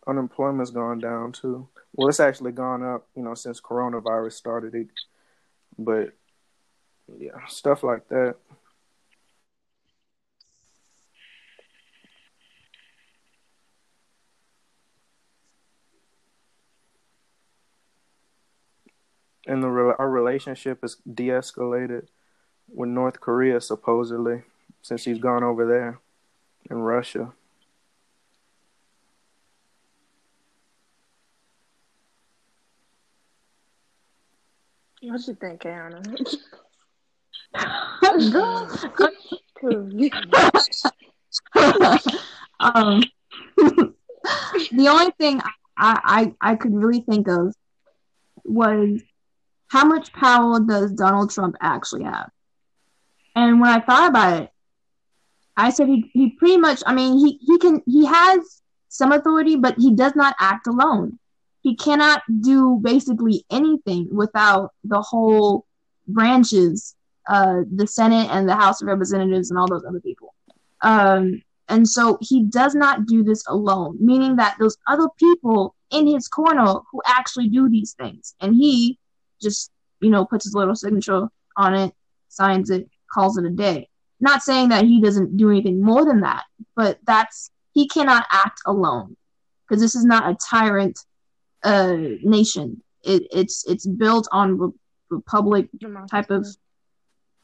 Unemployment's 0.07 0.71
gone 0.71 0.99
down 0.99 1.33
too. 1.33 1.69
Well, 1.95 2.09
it's 2.09 2.21
actually 2.21 2.53
gone 2.53 2.83
up, 2.83 3.07
you 3.15 3.23
know, 3.23 3.35
since 3.35 3.61
coronavirus 3.61 4.33
started. 4.33 4.89
But 5.79 6.13
yeah, 7.19 7.47
stuff 7.49 7.83
like 7.83 8.09
that. 8.09 8.37
and 19.47 19.63
the 19.63 19.69
our 19.99 20.11
relationship 20.11 20.85
is 20.85 20.97
de-escalated 21.13 22.07
with 22.69 22.89
North 22.89 23.21
Korea 23.21 23.61
supposedly 23.61 24.43
since 24.83 25.05
he's 25.05 25.19
gone 25.19 25.43
over 25.43 25.67
there 25.67 26.01
in 26.71 26.79
Russia. 26.79 27.33
What 35.03 35.27
you 35.27 35.35
think, 35.35 35.67
Anna? 35.67 36.01
um, 42.61 43.03
the 44.71 44.89
only 44.89 45.11
thing 45.19 45.41
I, 45.77 46.33
I 46.41 46.53
I 46.53 46.55
could 46.55 46.73
really 46.73 47.01
think 47.01 47.27
of 47.27 47.53
was 48.45 49.03
how 49.67 49.85
much 49.85 50.13
power 50.13 50.61
does 50.61 50.93
Donald 50.93 51.31
Trump 51.31 51.57
actually 51.61 52.05
have? 52.05 52.31
And 53.35 53.61
when 53.61 53.71
I 53.71 53.81
thought 53.81 54.11
about 54.11 54.43
it, 54.43 54.51
I 55.57 55.71
said 55.71 55.89
he, 55.89 56.11
he 56.13 56.31
pretty 56.31 56.59
much 56.59 56.81
I 56.87 56.95
mean 56.95 57.19
he, 57.19 57.41
he 57.45 57.59
can 57.59 57.83
he 57.87 58.07
has 58.07 58.63
some 58.89 59.11
authority, 59.11 59.57
but 59.57 59.75
he 59.79 59.97
does 59.97 60.15
not 60.15 60.37
act 60.39 60.69
alone. 60.69 61.19
He 61.63 61.77
cannot 61.77 62.23
do 62.41 62.79
basically 62.83 63.45
anything 63.51 64.09
without 64.13 64.73
the 64.85 65.01
whole 65.01 65.67
branches, 66.09 66.97
uh, 67.29 67.61
the 67.75 67.87
Senate 67.87 68.29
and 68.31 68.49
the 68.49 68.57
House 68.57 68.83
of 68.83 68.89
Representatives 68.89 69.51
and 69.51 69.59
all 69.59 69.69
those 69.69 69.85
other 69.85 70.01
people. 70.01 70.35
Um, 70.83 71.43
and 71.69 71.89
so 71.89 72.19
he 72.21 72.43
does 72.43 72.75
not 72.75 73.07
do 73.07 73.23
this 73.23 73.45
alone, 73.47 73.97
meaning 74.01 74.37
that 74.37 74.57
those 74.59 74.77
other 74.89 75.09
people 75.19 75.75
in 75.91 76.07
his 76.07 76.29
corner 76.29 76.81
who 76.91 77.01
actually 77.07 77.49
do 77.49 77.69
these 77.69 77.93
things. 77.93 78.35
And 78.41 78.55
he 78.55 78.99
just 79.41 79.71
you 80.01 80.11
know 80.11 80.25
puts 80.25 80.45
his 80.45 80.55
little 80.55 80.75
signature 80.75 81.29
on 81.57 81.75
it, 81.75 81.95
signs 82.29 82.71
it, 82.71 82.89
calls 83.13 83.39
it 83.39 83.45
a 83.45 83.51
day. 83.51 83.89
Not 84.21 84.43
saying 84.43 84.69
that 84.69 84.85
he 84.85 85.01
doesn't 85.01 85.37
do 85.37 85.51
anything 85.51 85.83
more 85.83 86.05
than 86.05 86.21
that, 86.21 86.45
but 86.77 86.99
that's 87.07 87.51
he 87.73 87.89
cannot 87.89 88.27
act 88.31 88.61
alone 88.67 89.17
because 89.67 89.81
this 89.81 89.95
is 89.95 90.05
not 90.05 90.29
a 90.29 90.35
tyrant 90.35 90.99
uh, 91.65 91.97
nation. 92.23 92.83
It, 93.03 93.27
it's 93.33 93.65
it's 93.67 93.87
built 93.87 94.29
on 94.33 94.59
re- 94.59 94.71
republic 95.11 95.69
democracy. 95.79 96.11
type 96.11 96.31
of 96.31 96.47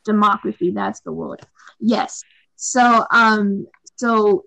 democracy. 0.05 0.71
That's 0.71 1.01
the 1.01 1.13
word. 1.13 1.41
Yes. 1.81 2.23
So 2.57 3.05
um 3.11 3.67
so 3.97 4.45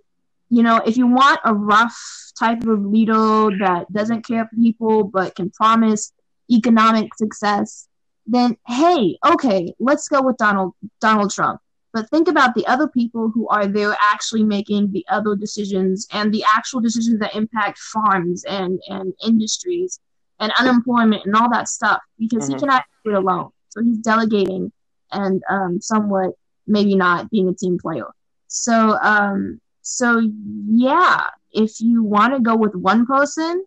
you 0.50 0.64
know 0.64 0.78
if 0.86 0.98
you 0.98 1.08
want 1.08 1.40
a 1.46 1.54
rough 1.54 1.98
type 2.38 2.66
of 2.66 2.86
leader 2.86 3.50
that 3.60 3.92
doesn't 3.92 4.26
care 4.26 4.48
for 4.48 4.56
people 4.56 5.04
but 5.04 5.36
can 5.36 5.50
promise 5.52 6.14
economic 6.50 7.14
success, 7.16 7.88
then 8.26 8.58
hey, 8.68 9.18
okay, 9.26 9.74
let's 9.80 10.08
go 10.08 10.22
with 10.22 10.38
Donald 10.38 10.74
Donald 11.00 11.32
Trump. 11.32 11.62
But 11.94 12.10
think 12.10 12.28
about 12.28 12.56
the 12.56 12.66
other 12.68 12.88
people 12.88 13.30
who 13.30 13.50
are 13.50 13.68
there 13.68 13.96
actually 14.00 14.44
making 14.44 14.92
the 14.92 15.06
other 15.10 15.36
decisions 15.36 16.08
and 16.12 16.34
the 16.34 16.44
actual 16.56 16.80
decisions 16.80 17.20
that 17.20 17.36
impact 17.36 17.80
farms 17.80 18.46
and, 18.46 18.80
and 18.88 19.14
industries 19.26 20.00
and 20.40 20.54
unemployment 20.58 21.26
and 21.26 21.36
all 21.36 21.50
that 21.52 21.68
stuff 21.68 22.02
because 22.18 22.46
mm-hmm. 22.46 22.54
he 22.54 22.60
cannot 22.60 22.84
do 23.04 23.12
it 23.12 23.18
alone. 23.18 23.50
So 23.70 23.84
he's 23.84 23.98
delegating 23.98 24.72
and 25.12 25.42
um, 25.50 25.82
somewhat 25.82 26.32
maybe 26.66 26.96
not 26.96 27.30
being 27.30 27.50
a 27.50 27.54
team 27.54 27.78
player. 27.78 28.08
So 28.48 28.98
um, 29.02 29.60
so 29.82 30.22
yeah, 30.68 31.28
if 31.52 31.80
you 31.80 32.04
want 32.04 32.34
to 32.34 32.40
go 32.40 32.56
with 32.56 32.76
one 32.76 33.06
person, 33.06 33.66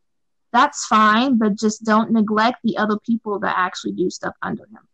that's 0.52 0.86
fine, 0.86 1.36
but 1.36 1.58
just 1.58 1.84
don't 1.84 2.12
neglect 2.12 2.58
the 2.62 2.76
other 2.76 2.98
people 3.04 3.38
that 3.40 3.54
actually 3.56 3.92
do 3.92 4.10
stuff 4.10 4.34
under 4.42 4.64
him. 4.64 4.86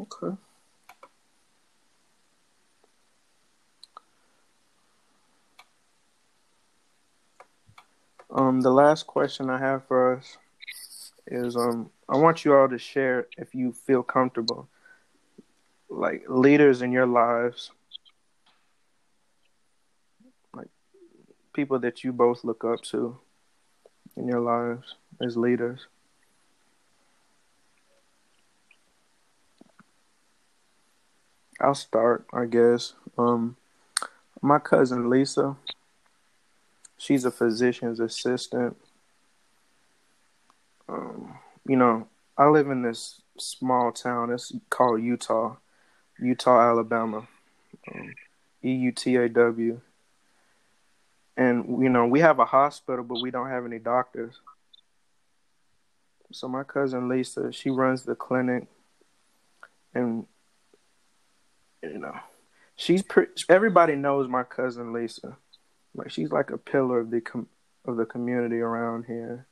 Okay. 0.00 0.36
Um, 8.30 8.60
the 8.60 8.70
last 8.70 9.06
question 9.06 9.50
I 9.50 9.58
have 9.58 9.86
for 9.86 10.16
us 10.16 10.38
is 11.26 11.56
um, 11.56 11.90
I 12.08 12.16
want 12.16 12.44
you 12.44 12.54
all 12.54 12.68
to 12.68 12.78
share 12.78 13.26
if 13.36 13.54
you 13.54 13.72
feel 13.72 14.02
comfortable, 14.02 14.68
like 15.90 16.24
leaders 16.28 16.80
in 16.80 16.92
your 16.92 17.06
lives 17.06 17.72
like 20.54 20.68
people 21.52 21.78
that 21.80 22.04
you 22.04 22.12
both 22.12 22.44
look 22.44 22.64
up 22.64 22.80
to 22.82 23.18
in 24.16 24.26
your 24.28 24.40
lives 24.40 24.94
as 25.20 25.36
leaders? 25.36 25.86
I'll 31.60 31.74
start, 31.74 32.26
I 32.32 32.46
guess. 32.46 32.94
Um, 33.18 33.56
my 34.40 34.58
cousin 34.58 35.10
Lisa, 35.10 35.56
she's 36.96 37.24
a 37.24 37.30
physician's 37.30 38.00
assistant. 38.00 38.76
Um, 40.88 41.38
you 41.66 41.76
know, 41.76 42.08
I 42.36 42.46
live 42.46 42.70
in 42.70 42.82
this 42.82 43.20
small 43.38 43.92
town. 43.92 44.30
It's 44.30 44.52
called 44.70 45.00
Eutaw, 45.00 45.56
Eutaw, 46.20 46.70
Alabama. 46.70 47.28
Um, 47.92 48.14
e 48.62 48.72
U 48.72 48.92
T 48.92 49.16
A 49.16 49.28
W 49.28 49.80
and 51.36 51.82
you 51.82 51.88
know 51.88 52.06
we 52.06 52.20
have 52.20 52.38
a 52.38 52.44
hospital 52.44 53.04
but 53.04 53.20
we 53.22 53.30
don't 53.30 53.48
have 53.48 53.64
any 53.64 53.78
doctors 53.78 54.40
so 56.30 56.46
my 56.46 56.62
cousin 56.62 57.08
lisa 57.08 57.50
she 57.50 57.70
runs 57.70 58.04
the 58.04 58.14
clinic 58.14 58.66
and 59.94 60.26
you 61.82 61.98
know 61.98 62.14
she's 62.76 63.02
pretty. 63.02 63.30
everybody 63.48 63.96
knows 63.96 64.28
my 64.28 64.42
cousin 64.42 64.92
lisa 64.92 65.36
like 65.94 66.10
she's 66.10 66.30
like 66.30 66.50
a 66.50 66.58
pillar 66.58 67.00
of 67.00 67.10
the 67.10 67.20
com- 67.20 67.48
of 67.84 67.96
the 67.96 68.04
community 68.04 68.60
around 68.60 69.04
here 69.06 69.46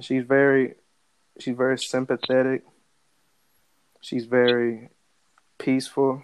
she's 0.00 0.24
very 0.24 0.74
she's 1.38 1.56
very 1.56 1.78
sympathetic 1.78 2.64
she's 4.00 4.24
very 4.24 4.88
peaceful 5.58 6.22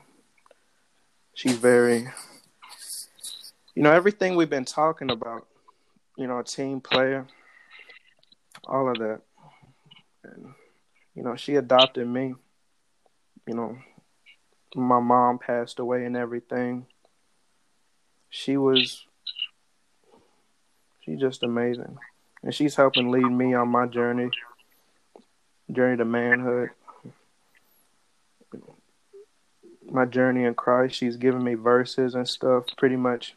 she's 1.35 1.57
very 1.57 2.09
you 3.75 3.83
know, 3.83 3.93
everything 3.93 4.37
we've 4.37 4.51
been 4.51 4.65
talking 4.65 5.11
about, 5.11 5.47
you 6.17 6.27
know, 6.27 6.39
a 6.39 6.45
team 6.45 6.81
player, 6.81 7.27
all 8.65 8.91
of 8.91 8.99
that. 8.99 9.21
And, 10.25 10.53
you 11.15 11.23
know, 11.23 11.37
she 11.37 11.57
adopted 11.57 12.07
me. 12.07 12.35
You 13.47 13.55
know, 13.55 13.79
my 14.75 15.01
mom 15.01 15.39
passed 15.39 15.79
away 15.79 16.05
and 16.05 16.17
everything. 16.17 16.87
She 18.31 18.57
was, 18.57 19.05
she's 21.01 21.21
just 21.21 21.43
amazing. 21.43 21.99
And 22.43 22.55
she's 22.55 22.77
helping 22.77 23.11
lead 23.11 23.31
me 23.31 23.55
on 23.55 23.69
my 23.69 23.87
journey, 23.87 24.31
journey 25.71 25.97
to 25.99 26.05
manhood. 26.05 26.71
My 29.85 30.07
journey 30.07 30.45
in 30.45 30.55
Christ, 30.55 30.95
she's 30.95 31.17
giving 31.17 31.45
me 31.45 31.55
verses 31.55 32.15
and 32.15 32.27
stuff 32.27 32.65
pretty 32.79 32.97
much 32.97 33.37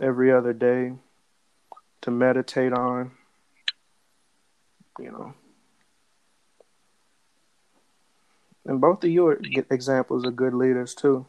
every 0.00 0.32
other 0.32 0.52
day 0.52 0.92
to 2.02 2.10
meditate 2.10 2.72
on, 2.72 3.10
you 5.00 5.10
know. 5.10 5.34
And 8.66 8.80
both 8.80 9.04
of 9.04 9.10
you 9.10 9.28
are 9.28 9.40
examples 9.70 10.24
of 10.24 10.34
good 10.34 10.52
leaders 10.52 10.94
too. 10.94 11.26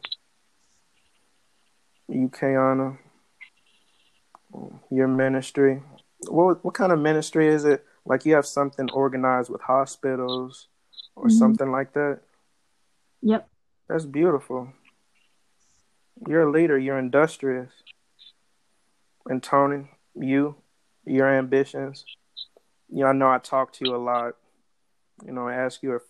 You, 2.08 2.28
Kiana, 2.28 2.98
your 4.90 5.08
ministry. 5.08 5.82
What 6.26 6.64
what 6.64 6.74
kind 6.74 6.90
of 6.90 6.98
ministry 6.98 7.46
is 7.48 7.64
it? 7.64 7.84
Like 8.04 8.24
you 8.24 8.34
have 8.34 8.46
something 8.46 8.90
organized 8.90 9.50
with 9.50 9.60
hospitals 9.60 10.66
or 11.14 11.26
mm-hmm. 11.26 11.38
something 11.38 11.70
like 11.70 11.92
that? 11.92 12.20
Yep. 13.22 13.48
That's 13.88 14.04
beautiful. 14.04 14.72
You're 16.26 16.48
a 16.48 16.50
leader. 16.50 16.78
You're 16.78 16.98
industrious. 16.98 17.70
And 19.26 19.42
Tony, 19.42 19.90
you, 20.14 20.56
your 21.04 21.28
ambitions. 21.28 22.04
You 22.88 23.04
know, 23.04 23.06
I 23.08 23.12
know 23.12 23.28
I 23.28 23.38
talk 23.38 23.72
to 23.74 23.84
you 23.84 23.94
a 23.94 23.98
lot. 23.98 24.34
You 25.24 25.32
know, 25.32 25.46
I 25.46 25.54
ask 25.54 25.82
you, 25.82 26.00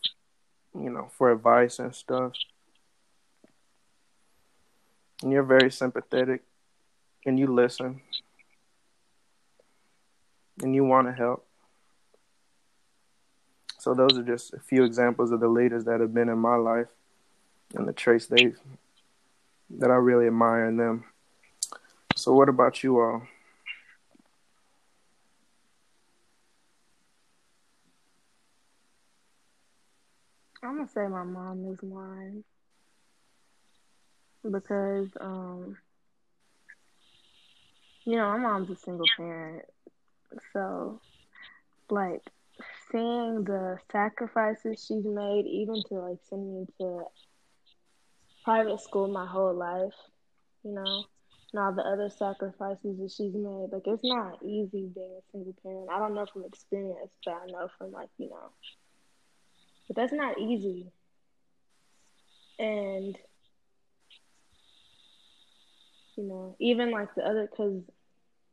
you 0.83 0.91
know, 0.91 1.11
for 1.17 1.31
advice 1.31 1.79
and 1.79 1.95
stuff. 1.95 2.33
And 5.23 5.33
you're 5.33 5.43
very 5.43 5.71
sympathetic, 5.71 6.43
and 7.27 7.39
you 7.39 7.47
listen, 7.53 8.01
and 10.63 10.75
you 10.75 10.85
want 10.85 11.09
to 11.09 11.13
help. 11.13 11.45
So 13.79 13.95
those 13.95 14.19
are 14.19 14.23
just 14.23 14.53
a 14.55 14.61
few 14.61 14.85
examples 14.85 15.31
of 15.31 15.41
the 15.41 15.49
leaders 15.49 15.85
that 15.85 16.01
have 16.01 16.13
been 16.13 16.29
in 16.29 16.39
my 16.39 16.57
life 16.57 16.89
and 17.75 17.87
the 17.87 17.93
traits 17.93 18.27
they 18.27 18.55
that 19.71 19.91
I 19.91 19.95
really 19.95 20.27
admire 20.27 20.67
in 20.67 20.77
them. 20.77 21.05
So 22.17 22.33
what 22.33 22.49
about 22.49 22.83
you 22.83 23.01
all? 23.01 23.23
I'm 30.63 30.77
gonna 30.77 30.88
say 30.99 31.07
my 31.07 31.23
mom 31.23 31.65
is 31.73 31.83
mine 31.83 32.43
because 34.51 35.09
um 35.21 35.77
you 38.05 38.17
know 38.17 38.31
my 38.31 38.39
mom's 38.39 38.71
a 38.71 38.77
single 38.77 39.07
parent. 39.17 39.65
So 40.53 41.01
like 41.91 42.23
seeing 42.91 43.45
the 43.45 43.79
sacrifices 43.93 44.85
she's 44.87 45.05
made 45.05 45.47
even 45.47 45.83
to 45.89 45.95
like 45.95 46.19
send 46.29 46.55
me 46.55 46.67
to 46.81 47.03
private 48.45 48.81
school 48.81 49.09
my 49.09 49.27
whole 49.27 49.55
life 49.55 49.95
you 50.65 50.73
know 50.73 51.05
and 51.53 51.63
all 51.63 51.73
the 51.73 51.83
other 51.83 52.11
sacrifices 52.11 52.99
that 52.99 53.11
she's 53.11 53.35
made 53.35 53.69
like 53.73 53.87
it's 53.87 54.05
not 54.05 54.43
easy 54.43 54.89
being 54.95 55.19
a 55.19 55.23
single 55.33 55.55
parent. 55.63 55.89
I 55.93 55.99
don't 55.99 56.15
know 56.15 56.27
from 56.33 56.45
experience 56.45 57.13
but 57.25 57.35
i 57.35 57.47
know 57.47 57.69
from 57.79 57.93
like 57.93 58.11
you 58.19 58.29
know 58.31 58.51
but 59.89 59.97
that's 59.97 60.13
not 60.13 60.39
easy 60.39 60.87
and 62.59 63.19
you 66.17 66.25
know, 66.25 66.57
even 66.59 66.91
like 66.91 67.15
the 67.15 67.23
other, 67.23 67.49
cause 67.57 67.81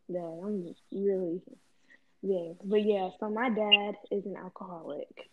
yeah, 0.07 0.19
I'm 0.19 0.75
really 0.91 1.41
being, 2.21 2.55
but 2.63 2.83
yeah. 2.83 3.09
So 3.19 3.29
my 3.29 3.49
dad 3.49 3.95
is 4.11 4.25
an 4.25 4.35
alcoholic. 4.37 5.31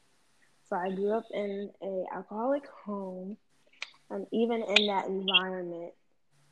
So 0.69 0.77
I 0.77 0.91
grew 0.95 1.13
up 1.13 1.27
in 1.33 1.71
a 1.83 2.05
alcoholic 2.15 2.65
home, 2.87 3.37
and 4.11 4.27
even 4.33 4.63
in 4.63 4.87
that 4.87 5.07
environment, 5.09 5.93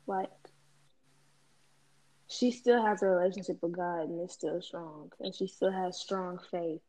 like 0.05 0.29
she 2.27 2.51
still 2.51 2.85
has 2.85 3.01
a 3.01 3.07
relationship 3.07 3.57
with 3.61 3.71
God 3.71 4.07
and 4.07 4.21
it's 4.21 4.35
still 4.35 4.61
strong, 4.61 5.11
and 5.19 5.33
she 5.33 5.47
still 5.47 5.71
has 5.71 5.99
strong 5.99 6.39
faith, 6.51 6.81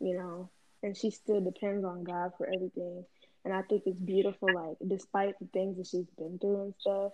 you 0.00 0.14
know, 0.18 0.50
and 0.82 0.96
she 0.96 1.10
still 1.10 1.40
depends 1.40 1.84
on 1.84 2.04
God 2.04 2.32
for 2.36 2.46
everything. 2.46 3.04
And 3.44 3.52
I 3.52 3.62
think 3.62 3.82
it's 3.86 3.98
beautiful, 3.98 4.52
like 4.54 4.76
despite 4.86 5.38
the 5.38 5.46
things 5.52 5.76
that 5.76 5.86
she's 5.86 6.10
been 6.16 6.38
through 6.38 6.62
and 6.62 6.74
stuff, 6.78 7.12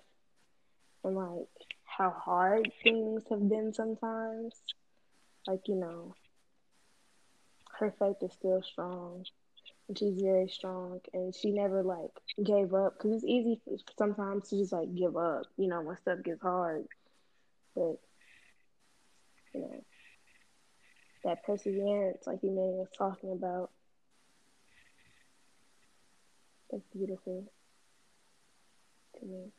and 1.05 1.16
like 1.16 1.49
how 1.85 2.11
hard 2.11 2.71
things 2.83 3.25
have 3.31 3.49
been 3.49 3.73
sometimes. 3.73 4.55
Like, 5.47 5.66
you 5.66 5.77
know, 5.77 6.14
her 7.79 7.95
faith 7.99 8.16
is 8.23 8.33
still 8.33 8.62
strong 8.62 9.25
and 9.89 9.99
she's 9.99 10.21
very 10.21 10.49
strong 10.49 11.01
and 11.14 11.35
she 11.35 11.51
never 11.51 11.83
like 11.83 12.11
gave 12.45 12.75
up 12.75 12.95
because 12.95 13.12
it's 13.12 13.25
easy 13.25 13.61
sometimes 13.99 14.49
to 14.49 14.59
just 14.59 14.73
like 14.73 14.95
give 14.95 15.16
up, 15.16 15.45
you 15.57 15.69
know, 15.69 15.81
when 15.81 15.97
stuff 15.97 16.23
gets 16.23 16.43
hard. 16.43 16.85
But, 17.75 17.97
you 19.55 19.61
know, 19.61 19.85
that 21.25 21.45
perseverance, 21.45 22.27
like 22.27 22.43
Emmanuel 22.43 22.79
was 22.79 22.89
talking 22.97 23.33
about, 23.33 23.71
that's 26.71 26.85
beautiful 26.95 27.51
to 29.19 29.27
me. 29.27 29.53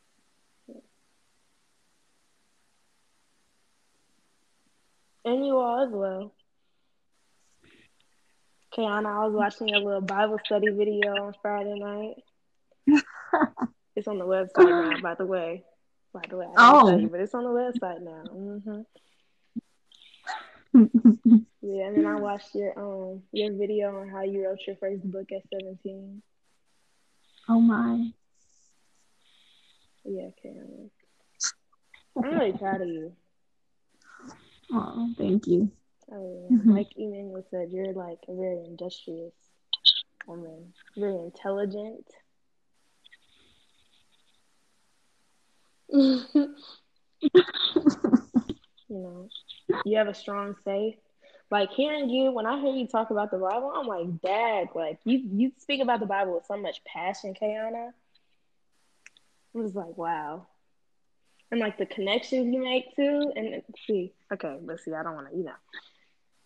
And 5.25 5.45
you 5.45 5.57
all 5.57 5.83
as 5.83 5.91
well. 5.91 6.33
Kiana, 8.75 9.07
I 9.07 9.25
was 9.25 9.33
watching 9.33 9.75
a 9.75 9.79
little 9.79 10.01
Bible 10.01 10.39
study 10.45 10.69
video 10.69 11.11
on 11.11 11.35
Friday 11.41 11.77
night. 11.77 12.15
it's 13.95 14.07
on 14.07 14.17
the 14.17 14.25
website 14.25 14.69
now, 14.69 15.01
by 15.01 15.15
the 15.15 15.25
way. 15.25 15.63
By 16.13 16.21
the 16.27 16.37
way, 16.37 16.47
oh. 16.57 16.97
you, 16.97 17.07
but 17.07 17.19
it's 17.19 17.35
on 17.35 17.43
the 17.43 17.49
website 17.49 18.01
now. 18.01 18.23
Mm-hmm. 18.33 18.81
Yeah, 21.61 21.87
and 21.87 21.97
then 21.97 22.05
I 22.05 22.15
watched 22.15 22.55
your 22.55 22.77
um 22.79 23.23
your 23.31 23.53
video 23.53 23.99
on 23.99 24.09
how 24.09 24.23
you 24.23 24.45
wrote 24.45 24.59
your 24.65 24.75
first 24.77 25.03
book 25.11 25.27
at 25.31 25.41
seventeen. 25.53 26.21
Oh 27.47 27.59
my. 27.59 28.11
Yeah, 30.05 30.29
Kiana. 30.43 30.89
I'm 32.15 32.23
really 32.23 32.53
proud 32.53 32.81
of 32.81 32.87
you. 32.87 33.13
Oh, 34.71 35.09
thank 35.17 35.47
you. 35.47 35.71
Oh, 36.11 36.47
yeah. 36.49 36.57
mm-hmm. 36.57 36.71
Like 36.77 36.89
Emmanuel 36.95 37.43
said, 37.49 37.69
you're 37.71 37.93
like 37.93 38.19
a 38.27 38.35
very 38.35 38.65
industrious 38.65 39.33
woman, 40.27 40.73
very 40.95 41.17
intelligent. 41.17 42.05
you 45.91 46.55
know, 48.89 49.27
you 49.85 49.97
have 49.97 50.07
a 50.07 50.13
strong 50.13 50.55
faith. 50.65 50.95
Like 51.51 51.71
hearing 51.71 52.09
you, 52.09 52.31
when 52.31 52.45
I 52.45 52.59
hear 52.59 52.73
you 52.73 52.87
talk 52.87 53.09
about 53.09 53.31
the 53.31 53.37
Bible, 53.37 53.71
I'm 53.75 53.87
like, 53.87 54.21
Dad, 54.21 54.67
like 54.75 54.99
you 55.03 55.23
you 55.31 55.51
speak 55.57 55.81
about 55.81 55.99
the 55.99 56.05
Bible 56.05 56.35
with 56.35 56.45
so 56.45 56.57
much 56.57 56.83
passion, 56.83 57.33
Kiana. 57.33 57.89
I 59.55 59.57
was 59.57 59.73
like, 59.73 59.97
wow 59.97 60.45
and 61.51 61.59
like 61.59 61.77
the 61.77 61.85
connections 61.85 62.53
you 62.53 62.63
make 62.63 62.95
too. 62.95 63.31
And 63.35 63.61
see, 63.87 64.13
okay, 64.31 64.57
let's 64.63 64.85
see, 64.85 64.93
I 64.93 65.03
don't 65.03 65.15
want 65.15 65.31
to, 65.31 65.37
you 65.37 65.43
know. 65.45 65.51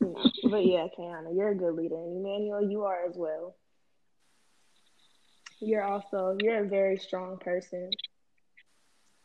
Mm, 0.04 0.32
but 0.50 0.66
yeah, 0.66 0.88
Kiana, 0.98 1.36
you're 1.36 1.50
a 1.50 1.56
good 1.56 1.76
leader, 1.76 1.96
and 1.96 2.26
Emmanuel, 2.26 2.70
you 2.70 2.84
are 2.84 3.06
as 3.08 3.16
well. 3.16 3.56
You're 5.60 5.84
also 5.84 6.38
you're 6.40 6.66
a 6.66 6.68
very 6.68 6.98
strong 6.98 7.38
person. 7.38 7.90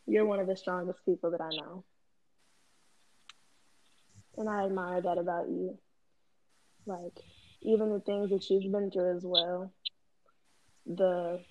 You're 0.05 0.25
one 0.25 0.39
of 0.39 0.47
the 0.47 0.55
strongest 0.55 1.05
people 1.05 1.31
that 1.31 1.41
I 1.41 1.49
know. 1.49 1.83
And 4.39 4.49
I 4.49 4.63
admire 4.63 5.01
that 5.01 5.17
about 5.17 5.49
you. 5.49 5.77
Like, 6.85 7.19
even 7.61 7.91
the 7.91 7.99
things 7.99 8.29
that 8.29 8.49
you've 8.49 8.71
been 8.71 8.89
through 8.89 9.17
as 9.17 9.23
well. 9.23 9.71
The 10.87 11.43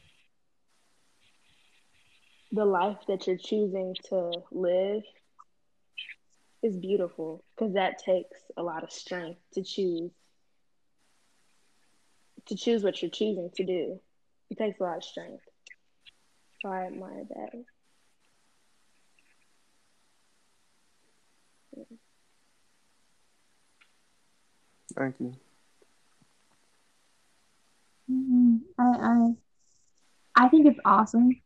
the 2.51 2.65
life 2.65 2.97
that 3.09 3.27
you're 3.27 3.37
choosing 3.37 3.95
to 4.09 4.33
live 4.51 5.03
is 6.63 6.79
beautiful 6.79 7.45
because 7.55 7.75
that 7.75 7.99
takes 7.99 8.39
a 8.57 8.63
lot 8.63 8.83
of 8.83 8.91
strength 8.91 9.39
to 9.53 9.63
choose 9.63 10.11
to 12.47 12.57
choose 12.57 12.83
what 12.83 13.03
you're 13.03 13.11
choosing 13.11 13.51
to 13.57 13.65
do. 13.65 14.01
It 14.51 14.57
takes 14.57 14.81
a 14.81 14.83
lot 14.83 14.97
of 14.97 15.05
strength. 15.05 15.45
So 16.63 16.71
I 16.71 16.87
admire 16.87 17.25
that. 17.29 17.65
Thank 24.99 25.21
you. 25.21 25.33
Mm-hmm. 28.11 28.57
I 28.79 29.35
I 30.37 30.45
I 30.47 30.49
think 30.49 30.67
it's 30.67 30.81
awesome 30.85 31.41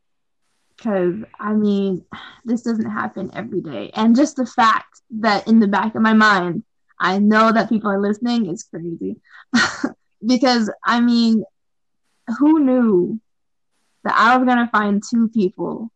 because 0.76 1.16
I 1.38 1.53
mean, 1.53 2.05
this 2.44 2.62
doesn't 2.62 2.90
happen 2.90 3.30
every 3.34 3.61
day. 3.61 3.90
And 3.94 4.16
just 4.16 4.36
the 4.36 4.46
fact 4.46 5.03
that 5.20 5.46
in 5.46 5.61
the 5.61 5.68
back 5.68 5.94
of 5.94 6.03
my 6.03 6.14
mind, 6.14 6.64
I 6.98 7.18
know 7.18 7.53
that 7.53 7.68
people 7.68 7.90
are 7.90 8.00
listening 8.00 8.46
is 8.46 8.64
crazy. 8.64 9.20
because 10.26 10.70
I 10.84 11.00
mean, 11.00 11.44
who 12.38 12.61
knew 12.61 13.20
that 14.05 14.14
I 14.16 14.36
was 14.36 14.46
gonna 14.46 14.70
find 14.70 15.03
two 15.03 15.28
people 15.28 15.90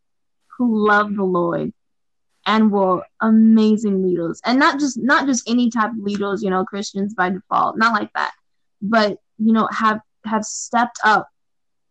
who 0.57 0.87
love 0.87 1.15
the 1.15 1.23
Lord 1.23 1.73
and 2.47 2.71
were 2.71 3.03
amazing 3.21 4.01
leaders, 4.01 4.41
and 4.45 4.57
not 4.57 4.79
just 4.79 4.97
not 4.97 5.27
just 5.27 5.47
any 5.47 5.69
type 5.69 5.91
of 5.91 5.99
leaders, 5.99 6.41
you 6.41 6.49
know, 6.49 6.65
Christians 6.65 7.13
by 7.13 7.29
default, 7.29 7.77
not 7.77 7.93
like 7.93 8.11
that, 8.13 8.31
but 8.81 9.19
you 9.37 9.53
know, 9.53 9.67
have 9.71 9.99
have 10.25 10.45
stepped 10.45 10.99
up 11.03 11.29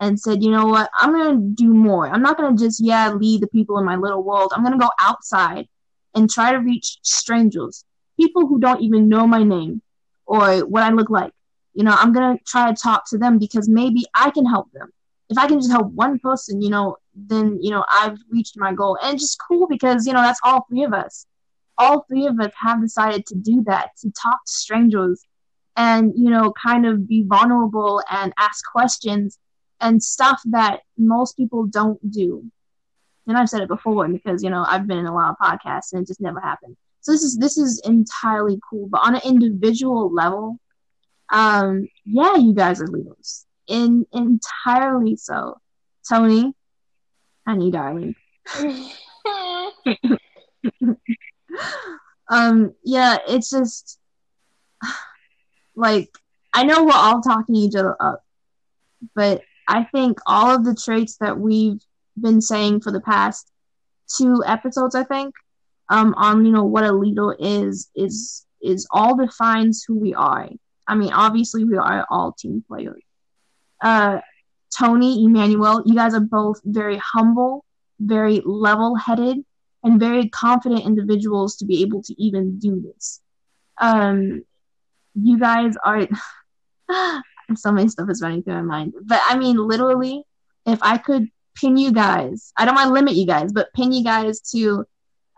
and 0.00 0.18
said, 0.18 0.42
you 0.42 0.50
know 0.50 0.66
what, 0.66 0.90
I'm 0.94 1.12
to 1.36 1.54
do 1.54 1.72
more. 1.72 2.08
I'm 2.08 2.22
not 2.22 2.36
to 2.56 2.62
just, 2.62 2.80
yeah, 2.80 3.12
lead 3.12 3.40
the 3.40 3.46
people 3.46 3.78
in 3.78 3.84
my 3.84 3.96
little 3.96 4.22
world. 4.22 4.52
I'm 4.54 4.62
to 4.78 4.84
go 4.84 4.90
outside 5.00 5.68
and 6.14 6.28
try 6.28 6.52
to 6.52 6.58
reach 6.58 6.98
strangers, 7.02 7.84
people 8.18 8.46
who 8.46 8.58
don't 8.58 8.82
even 8.82 9.08
know 9.08 9.26
my 9.26 9.42
name 9.42 9.80
or 10.26 10.58
what 10.60 10.82
I 10.82 10.90
look 10.90 11.10
like. 11.10 11.32
You 11.74 11.84
know, 11.84 11.94
I'm 11.96 12.12
to 12.38 12.44
try 12.44 12.70
to 12.70 12.76
talk 12.82 13.08
to 13.10 13.18
them 13.18 13.38
because 13.38 13.68
maybe 13.68 14.04
I 14.14 14.30
can 14.30 14.46
help 14.46 14.70
them. 14.72 14.90
if 15.28 15.38
I 15.38 15.46
can 15.46 15.58
just 15.58 15.70
help 15.70 15.92
one 15.92 16.18
person, 16.18 16.62
you 16.62 16.70
know, 16.70 16.96
then 17.16 17.58
you 17.60 17.70
know 17.70 17.84
I've 17.90 18.18
reached 18.30 18.58
my 18.58 18.72
goal. 18.72 18.98
And 19.02 19.18
just 19.18 19.40
cool 19.48 19.66
because 19.66 20.06
you 20.06 20.12
know 20.12 20.22
that's 20.22 20.40
all 20.42 20.66
three 20.68 20.84
of 20.84 20.92
us. 20.92 21.26
All 21.78 22.04
three 22.08 22.26
of 22.26 22.38
us 22.40 22.52
have 22.60 22.80
decided 22.80 23.26
to 23.26 23.34
do 23.34 23.62
that 23.66 23.90
to 24.02 24.10
talk 24.10 24.44
to 24.44 24.52
strangers 24.52 25.22
and 25.76 26.12
you 26.16 26.30
know 26.30 26.52
kind 26.52 26.86
of 26.86 27.08
be 27.08 27.24
vulnerable 27.26 28.02
and 28.10 28.32
ask 28.38 28.64
questions 28.70 29.38
and 29.80 30.02
stuff 30.02 30.40
that 30.46 30.80
most 30.96 31.36
people 31.36 31.66
don't 31.66 32.10
do. 32.10 32.44
And 33.26 33.36
I've 33.36 33.48
said 33.48 33.62
it 33.62 33.68
before 33.68 34.08
because 34.08 34.42
you 34.42 34.50
know 34.50 34.64
I've 34.66 34.86
been 34.86 34.98
in 34.98 35.06
a 35.06 35.14
lot 35.14 35.30
of 35.30 35.36
podcasts 35.38 35.92
and 35.92 36.02
it 36.02 36.06
just 36.06 36.20
never 36.20 36.40
happened. 36.40 36.76
So 37.00 37.12
this 37.12 37.22
is 37.22 37.36
this 37.36 37.56
is 37.56 37.80
entirely 37.84 38.58
cool. 38.68 38.88
But 38.88 39.02
on 39.06 39.14
an 39.14 39.22
individual 39.24 40.12
level, 40.12 40.58
um, 41.32 41.88
yeah, 42.04 42.36
you 42.36 42.52
guys 42.54 42.80
are 42.80 42.88
leaders. 42.88 43.46
In 43.68 44.06
entirely 44.12 45.16
so. 45.16 45.58
Tony, 46.08 46.54
honey 47.46 47.70
darling. 47.70 48.14
um, 52.28 52.74
yeah, 52.84 53.18
it's 53.28 53.50
just 53.50 53.98
like 55.74 56.10
I 56.52 56.64
know 56.64 56.84
we're 56.84 56.92
all 56.92 57.20
talking 57.20 57.54
each 57.54 57.74
other 57.76 57.96
up, 58.00 58.24
but 59.14 59.42
I 59.68 59.84
think 59.84 60.18
all 60.26 60.54
of 60.54 60.64
the 60.64 60.74
traits 60.74 61.18
that 61.18 61.38
we've 61.38 61.80
been 62.18 62.40
saying 62.40 62.80
for 62.80 62.90
the 62.92 63.00
past 63.00 63.50
two 64.16 64.42
episodes, 64.46 64.94
I 64.94 65.04
think, 65.04 65.34
um, 65.88 66.14
on 66.16 66.44
you 66.44 66.52
know 66.52 66.64
what 66.64 66.84
a 66.84 66.92
leader 66.92 67.36
is 67.38 67.90
is 67.94 68.46
is 68.62 68.86
all 68.90 69.16
defines 69.16 69.84
who 69.86 69.98
we 69.98 70.14
are. 70.14 70.48
I 70.88 70.94
mean, 70.94 71.12
obviously 71.12 71.64
we 71.64 71.76
are 71.76 72.06
all 72.10 72.32
team 72.32 72.64
players. 72.66 73.02
Uh, 73.82 74.20
Tony, 74.76 75.24
Emmanuel, 75.24 75.82
you 75.86 75.94
guys 75.94 76.14
are 76.14 76.20
both 76.20 76.60
very 76.64 76.98
humble, 76.98 77.64
very 78.00 78.42
level-headed, 78.44 79.44
and 79.82 80.00
very 80.00 80.28
confident 80.28 80.84
individuals 80.84 81.56
to 81.56 81.64
be 81.64 81.82
able 81.82 82.02
to 82.02 82.14
even 82.22 82.58
do 82.58 82.80
this. 82.80 83.20
Um, 83.78 84.44
you 85.14 85.38
guys 85.38 85.74
are 85.84 86.06
so 87.54 87.72
many 87.72 87.88
stuff 87.88 88.10
is 88.10 88.22
running 88.22 88.42
through 88.42 88.54
my 88.54 88.62
mind. 88.62 88.94
But 89.02 89.20
I 89.26 89.38
mean, 89.38 89.56
literally, 89.56 90.24
if 90.66 90.78
I 90.82 90.98
could 90.98 91.28
pin 91.54 91.76
you 91.76 91.92
guys, 91.92 92.52
I 92.56 92.64
don't 92.64 92.74
want 92.74 92.88
to 92.88 92.92
limit 92.92 93.14
you 93.14 93.26
guys, 93.26 93.52
but 93.52 93.72
pin 93.72 93.92
you 93.92 94.04
guys 94.04 94.40
to 94.52 94.84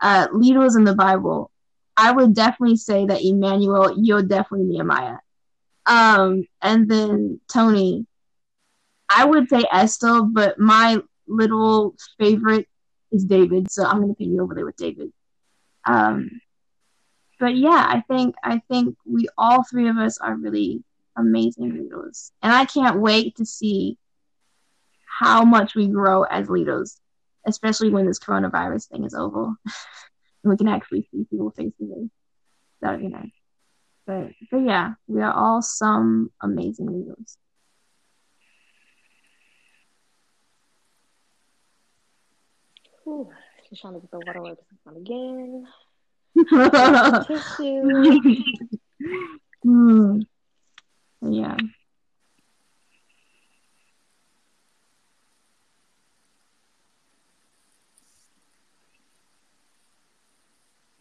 uh, 0.01 0.27
leaders 0.33 0.75
in 0.75 0.83
the 0.83 0.95
Bible, 0.95 1.51
I 1.95 2.11
would 2.11 2.33
definitely 2.33 2.77
say 2.77 3.05
that 3.05 3.23
Emmanuel, 3.23 3.95
you're 3.97 4.23
definitely 4.23 4.67
Nehemiah. 4.67 5.17
Um, 5.85 6.45
and 6.61 6.89
then 6.89 7.39
Tony, 7.51 8.05
I 9.09 9.25
would 9.25 9.49
say 9.49 9.63
Esther, 9.71 10.21
but 10.21 10.59
my 10.59 11.01
little 11.27 11.95
favorite 12.19 12.67
is 13.11 13.25
David, 13.25 13.71
so 13.71 13.83
I'm 13.83 14.01
gonna 14.01 14.13
pin 14.13 14.33
you 14.33 14.41
over 14.41 14.53
there 14.53 14.65
with 14.65 14.77
David. 14.77 15.11
Um, 15.85 16.41
but 17.39 17.55
yeah, 17.55 17.85
I 17.87 18.03
think 18.07 18.35
I 18.43 18.61
think 18.69 18.95
we 19.05 19.27
all 19.37 19.63
three 19.63 19.89
of 19.89 19.97
us 19.97 20.17
are 20.19 20.35
really 20.35 20.83
amazing 21.17 21.73
leaders, 21.73 22.31
and 22.41 22.53
I 22.53 22.65
can't 22.65 22.99
wait 22.99 23.37
to 23.37 23.45
see 23.45 23.97
how 25.19 25.43
much 25.43 25.75
we 25.75 25.87
grow 25.87 26.23
as 26.23 26.49
leaders, 26.49 26.99
especially 27.45 27.89
when 27.89 28.05
this 28.05 28.19
coronavirus 28.19 28.87
thing 28.87 29.03
is 29.03 29.13
over 29.13 29.45
and 29.45 29.53
we 30.43 30.57
can 30.57 30.67
actually 30.67 31.07
see 31.11 31.25
people 31.29 31.51
face 31.51 31.73
to 31.79 31.87
face. 31.87 32.09
That'd 32.81 33.01
be 33.01 33.07
nice. 33.07 33.31
But 34.05 34.29
but 34.49 34.59
yeah, 34.59 34.93
we 35.07 35.21
are 35.21 35.33
all 35.33 35.61
some 35.61 36.31
amazing 36.41 36.87
leaders. 36.87 37.37
Ooh, 43.09 43.29
just 43.69 43.81
trying 43.81 43.95
to 43.95 43.99
get 43.99 44.11
the 44.11 44.19
water 44.19 44.39
away 44.39 44.55
again 44.87 45.65
tissue. 47.27 48.19
mm. 49.65 50.25
Yeah. 51.21 51.57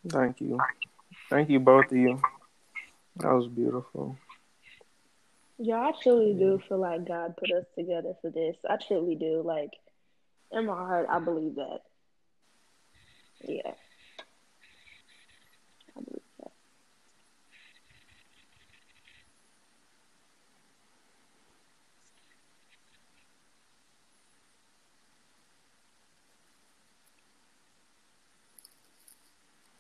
Thank 0.09 0.41
you. 0.41 0.59
Thank 1.29 1.51
you, 1.51 1.61
both 1.61 1.87
of 1.87 1.97
you. 1.97 2.21
That 3.17 3.33
was 3.33 3.49
beautiful. 3.49 4.17
Yeah, 5.59 5.81
I 5.81 5.93
truly 6.03 6.35
do 6.35 6.61
feel 6.69 6.79
like 6.79 7.07
God 7.07 7.37
put 7.37 7.51
us 7.51 7.65
together 7.77 8.15
for 8.23 8.31
this. 8.31 8.57
I 8.69 8.77
truly 8.87 9.17
do. 9.17 9.43
Like, 9.45 9.71
in 10.53 10.67
my 10.67 10.75
heart, 10.75 11.09
I 11.11 11.19
believe 11.19 11.57
that. 11.57 11.81
Yeah. 13.47 13.73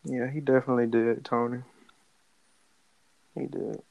Yeah, 0.04 0.30
he 0.30 0.40
definitely 0.40 0.86
did, 0.86 1.24
Tony. 1.24 1.62
He 3.34 3.46
did. 3.46 3.82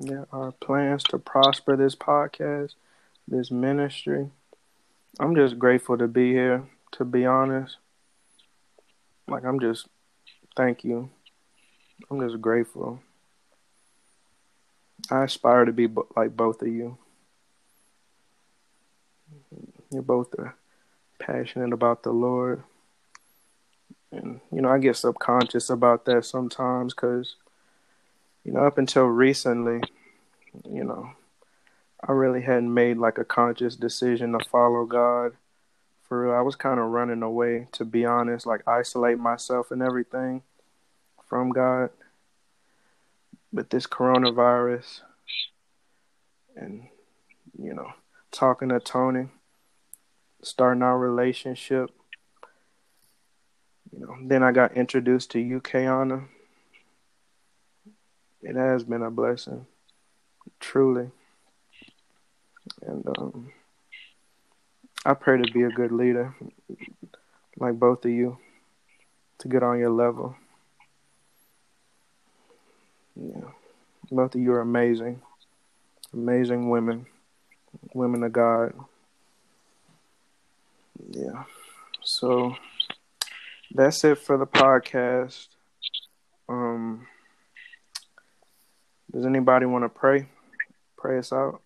Yeah, 0.00 0.24
our 0.32 0.52
plans 0.52 1.02
to 1.04 1.18
prosper 1.18 1.76
this 1.76 1.94
podcast, 1.94 2.74
this 3.28 3.50
ministry. 3.50 4.30
I'm 5.20 5.34
just 5.34 5.58
grateful 5.58 5.98
to 5.98 6.08
be 6.08 6.32
here, 6.32 6.64
to 6.92 7.04
be 7.04 7.26
honest. 7.26 7.76
Like, 9.28 9.44
I'm 9.44 9.60
just, 9.60 9.88
thank 10.56 10.84
you. 10.84 11.10
I'm 12.10 12.20
just 12.20 12.40
grateful. 12.40 13.00
I 15.10 15.24
aspire 15.24 15.64
to 15.64 15.72
be 15.72 15.88
like 16.16 16.36
both 16.36 16.62
of 16.62 16.68
you. 16.68 16.96
You're 19.90 20.02
both 20.02 20.34
are 20.38 20.56
passionate 21.18 21.72
about 21.72 22.02
the 22.02 22.12
Lord. 22.12 22.62
And, 24.10 24.40
you 24.52 24.60
know, 24.60 24.68
I 24.68 24.78
get 24.78 24.96
subconscious 24.96 25.70
about 25.70 26.04
that 26.04 26.24
sometimes 26.24 26.94
because, 26.94 27.36
you 28.44 28.52
know, 28.52 28.60
up 28.60 28.78
until 28.78 29.04
recently, 29.04 29.80
you 30.68 30.84
know, 30.84 31.10
I 32.06 32.12
really 32.12 32.42
hadn't 32.42 32.72
made 32.72 32.98
like 32.98 33.18
a 33.18 33.24
conscious 33.24 33.76
decision 33.76 34.32
to 34.32 34.44
follow 34.50 34.84
God. 34.84 35.32
For 36.12 36.26
real, 36.26 36.34
I 36.34 36.42
was 36.42 36.56
kind 36.56 36.78
of 36.78 36.90
running 36.90 37.22
away, 37.22 37.68
to 37.72 37.86
be 37.86 38.04
honest, 38.04 38.44
like 38.44 38.68
isolate 38.68 39.18
myself 39.18 39.70
and 39.70 39.80
everything 39.80 40.42
from 41.26 41.48
God. 41.52 41.88
But 43.50 43.70
this 43.70 43.86
coronavirus 43.86 45.00
and, 46.54 46.86
you 47.58 47.72
know, 47.72 47.94
talking 48.30 48.68
to 48.68 48.78
Tony, 48.78 49.28
starting 50.42 50.82
our 50.82 50.98
relationship, 50.98 51.88
you 53.90 54.00
know, 54.00 54.14
then 54.22 54.42
I 54.42 54.52
got 54.52 54.76
introduced 54.76 55.30
to 55.30 55.40
you, 55.40 55.62
Kiana. 55.62 56.26
It 58.42 58.56
has 58.56 58.84
been 58.84 59.00
a 59.00 59.10
blessing, 59.10 59.64
truly. 60.60 61.10
And 62.82 63.02
um, 63.16 63.52
I 65.04 65.14
pray 65.14 65.42
to 65.42 65.52
be 65.52 65.64
a 65.64 65.68
good 65.68 65.90
leader, 65.90 66.32
like 67.58 67.74
both 67.74 68.04
of 68.04 68.12
you, 68.12 68.38
to 69.38 69.48
get 69.48 69.64
on 69.64 69.80
your 69.80 69.90
level. 69.90 70.36
Yeah, 73.16 73.50
both 74.12 74.36
of 74.36 74.40
you 74.40 74.52
are 74.52 74.60
amazing, 74.60 75.20
amazing 76.12 76.70
women, 76.70 77.06
women 77.94 78.22
of 78.22 78.32
God. 78.32 78.74
Yeah, 81.10 81.44
so 82.04 82.54
that's 83.74 84.04
it 84.04 84.18
for 84.18 84.38
the 84.38 84.46
podcast. 84.46 85.48
Um, 86.48 87.08
does 89.10 89.26
anybody 89.26 89.66
want 89.66 89.84
to 89.84 89.88
pray? 89.88 90.28
Pray 90.96 91.18
us 91.18 91.32
out. 91.32 91.60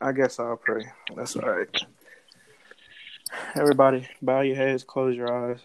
I 0.00 0.12
guess 0.12 0.38
I'll 0.38 0.56
pray. 0.56 0.84
That's 1.14 1.36
all 1.36 1.48
right. 1.48 1.68
Everybody, 3.54 4.08
bow 4.20 4.40
your 4.42 4.56
heads, 4.56 4.84
close 4.84 5.16
your 5.16 5.32
eyes. 5.32 5.60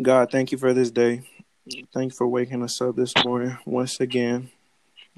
God, 0.00 0.30
thank 0.30 0.52
you 0.52 0.58
for 0.58 0.74
this 0.74 0.90
day. 0.90 1.22
Thank 1.94 2.12
you 2.12 2.16
for 2.16 2.26
waking 2.26 2.62
us 2.62 2.80
up 2.80 2.96
this 2.96 3.12
morning 3.24 3.56
once 3.64 4.00
again. 4.00 4.50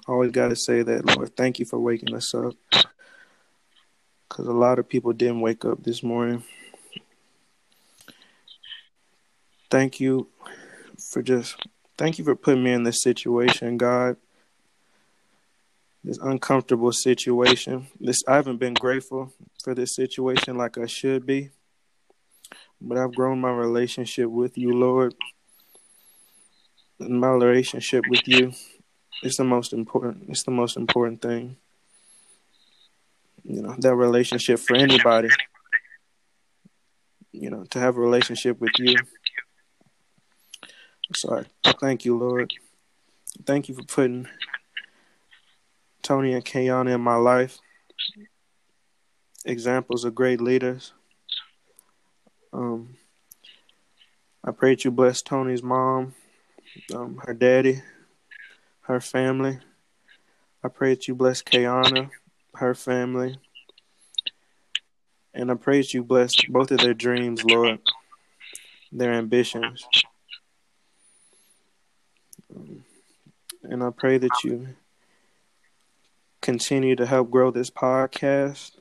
Always 0.06 0.30
got 0.30 0.48
to 0.48 0.56
say 0.56 0.82
that, 0.82 1.04
Lord. 1.04 1.36
Thank 1.36 1.58
you 1.58 1.64
for 1.64 1.78
waking 1.78 2.14
us 2.14 2.34
up 2.34 2.54
because 4.28 4.46
a 4.46 4.52
lot 4.52 4.78
of 4.78 4.88
people 4.88 5.12
didn't 5.12 5.40
wake 5.40 5.64
up 5.64 5.82
this 5.82 6.02
morning. 6.02 6.44
Thank 9.70 10.00
you 10.00 10.28
for 10.98 11.22
just 11.22 11.56
thank 11.96 12.18
you 12.18 12.24
for 12.24 12.36
putting 12.36 12.62
me 12.62 12.72
in 12.72 12.84
this 12.84 13.02
situation, 13.02 13.76
God. 13.76 14.16
This 16.04 16.18
uncomfortable 16.18 16.92
situation. 16.92 17.88
This 18.00 18.22
I 18.26 18.36
haven't 18.36 18.58
been 18.58 18.74
grateful 18.74 19.32
for 19.62 19.74
this 19.74 19.94
situation 19.94 20.56
like 20.56 20.78
I 20.78 20.86
should 20.86 21.26
be. 21.26 21.50
But 22.80 22.98
I've 22.98 23.14
grown 23.14 23.40
my 23.40 23.50
relationship 23.50 24.30
with 24.30 24.56
you, 24.56 24.72
Lord. 24.72 25.14
And 27.00 27.20
my 27.20 27.30
relationship 27.30 28.04
with 28.08 28.26
you 28.26 28.52
is 29.22 29.36
the 29.36 29.44
most 29.44 29.72
important 29.72 30.24
it's 30.28 30.44
the 30.44 30.50
most 30.50 30.76
important 30.76 31.20
thing. 31.20 31.56
You 33.44 33.62
know, 33.62 33.74
that 33.78 33.94
relationship 33.94 34.60
for 34.60 34.76
anybody. 34.76 35.28
You 37.32 37.50
know, 37.50 37.64
to 37.70 37.78
have 37.78 37.96
a 37.96 38.00
relationship 38.00 38.60
with 38.60 38.72
you. 38.78 38.96
Sorry. 41.14 41.46
Thank 41.80 42.04
you, 42.04 42.16
Lord. 42.16 42.52
Thank 43.46 43.68
you 43.68 43.74
for 43.74 43.84
putting 43.84 44.26
Tony 46.08 46.32
and 46.32 46.42
Kiana 46.42 46.94
in 46.94 47.02
my 47.02 47.16
life. 47.16 47.58
Examples 49.44 50.06
of 50.06 50.14
great 50.14 50.40
leaders. 50.40 50.94
Um, 52.50 52.96
I 54.42 54.52
pray 54.52 54.70
that 54.70 54.86
you 54.86 54.90
bless 54.90 55.20
Tony's 55.20 55.62
mom, 55.62 56.14
um, 56.94 57.20
her 57.26 57.34
daddy, 57.34 57.82
her 58.84 59.02
family. 59.02 59.58
I 60.64 60.68
pray 60.68 60.94
that 60.94 61.08
you 61.08 61.14
bless 61.14 61.42
Kiana, 61.42 62.08
her 62.54 62.74
family. 62.74 63.36
And 65.34 65.50
I 65.50 65.56
pray 65.56 65.82
that 65.82 65.92
you 65.92 66.02
bless 66.02 66.34
both 66.46 66.70
of 66.70 66.78
their 66.78 66.94
dreams, 66.94 67.44
Lord, 67.44 67.80
their 68.90 69.12
ambitions. 69.12 69.86
Um, 72.56 72.82
and 73.62 73.82
I 73.82 73.90
pray 73.90 74.16
that 74.16 74.42
you 74.42 74.68
continue 76.48 76.96
to 76.96 77.04
help 77.04 77.30
grow 77.30 77.50
this 77.50 77.68
podcast, 77.68 78.78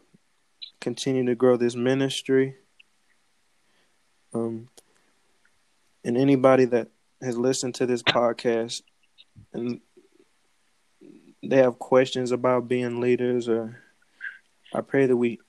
continue 0.79 1.25
to 1.25 1.35
grow 1.35 1.57
this 1.57 1.75
ministry. 1.75 2.55
Um, 4.33 4.69
and 6.05 6.15
anybody 6.15 6.63
that 6.63 6.87
has 7.21 7.37
listened 7.37 7.75
to 7.75 7.85
this 7.85 8.01
podcast 8.01 8.83
and 9.51 9.81
they 11.43 11.57
have 11.57 11.77
questions 11.77 12.31
about 12.31 12.69
being 12.69 13.01
leaders 13.01 13.49
or 13.49 13.83
I 14.73 14.79
pray 14.79 15.05
that 15.05 15.17
we 15.17 15.41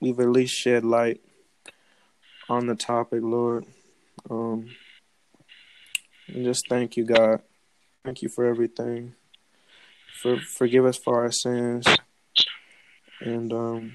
we've 0.00 0.20
at 0.20 0.28
least 0.28 0.54
shed 0.54 0.84
light 0.84 1.22
on 2.50 2.66
the 2.66 2.74
topic, 2.74 3.20
Lord. 3.22 3.64
Um, 4.28 4.68
and 6.28 6.44
just 6.44 6.68
thank 6.68 6.98
you, 6.98 7.06
God. 7.06 7.40
Thank 8.04 8.20
you 8.20 8.28
for 8.28 8.44
everything. 8.44 9.14
For 10.22 10.38
forgive 10.38 10.84
us 10.84 10.96
for 10.96 11.22
our 11.22 11.32
sins. 11.32 11.84
And 13.20 13.52
um 13.52 13.92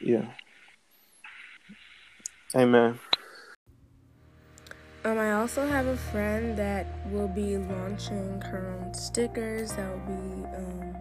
yeah. 0.00 0.30
Amen. 2.54 2.98
Um, 5.04 5.18
I 5.18 5.32
also 5.32 5.66
have 5.66 5.86
a 5.86 5.96
friend 5.96 6.56
that 6.58 6.86
will 7.10 7.28
be 7.28 7.56
launching 7.56 8.40
her 8.42 8.76
own 8.78 8.92
stickers 8.92 9.72
that 9.72 9.88
will 9.90 10.16
be 10.16 10.56
um, 10.56 10.96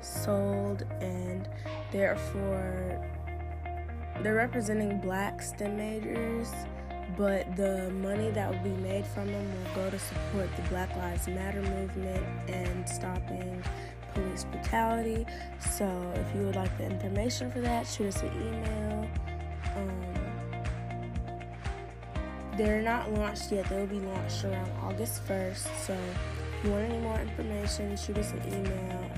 sold, 0.00 0.82
and 1.00 1.48
they're 1.92 2.16
for 2.16 3.00
they're 4.22 4.34
representing 4.34 5.00
Black 5.00 5.42
STEM 5.42 5.76
majors 5.76 6.52
but 7.16 7.56
the 7.56 7.90
money 7.90 8.30
that 8.30 8.50
will 8.50 8.62
be 8.62 8.82
made 8.82 9.06
from 9.06 9.26
them 9.26 9.46
will 9.52 9.74
go 9.74 9.90
to 9.90 9.98
support 9.98 10.48
the 10.56 10.62
Black 10.62 10.94
Lives 10.96 11.28
Matter 11.28 11.62
movement 11.62 12.24
and 12.48 12.88
stopping 12.88 13.62
police 14.14 14.44
brutality. 14.44 15.26
So 15.76 16.12
if 16.14 16.34
you 16.36 16.46
would 16.46 16.56
like 16.56 16.76
the 16.78 16.84
information 16.86 17.50
for 17.50 17.60
that, 17.60 17.86
shoot 17.86 18.08
us 18.08 18.22
an 18.22 18.30
email. 18.36 19.08
Um, 19.76 20.14
they're 22.56 22.82
not 22.82 23.12
launched 23.12 23.50
yet. 23.50 23.68
They'll 23.68 23.86
be 23.86 24.00
launched 24.00 24.44
around 24.44 24.70
August 24.82 25.26
1st. 25.26 25.76
So 25.86 25.92
if 25.92 26.64
you 26.64 26.70
want 26.70 26.84
any 26.84 26.98
more 26.98 27.18
information, 27.18 27.96
shoot 27.96 28.18
us 28.18 28.32
an 28.32 28.42
email 28.46 29.10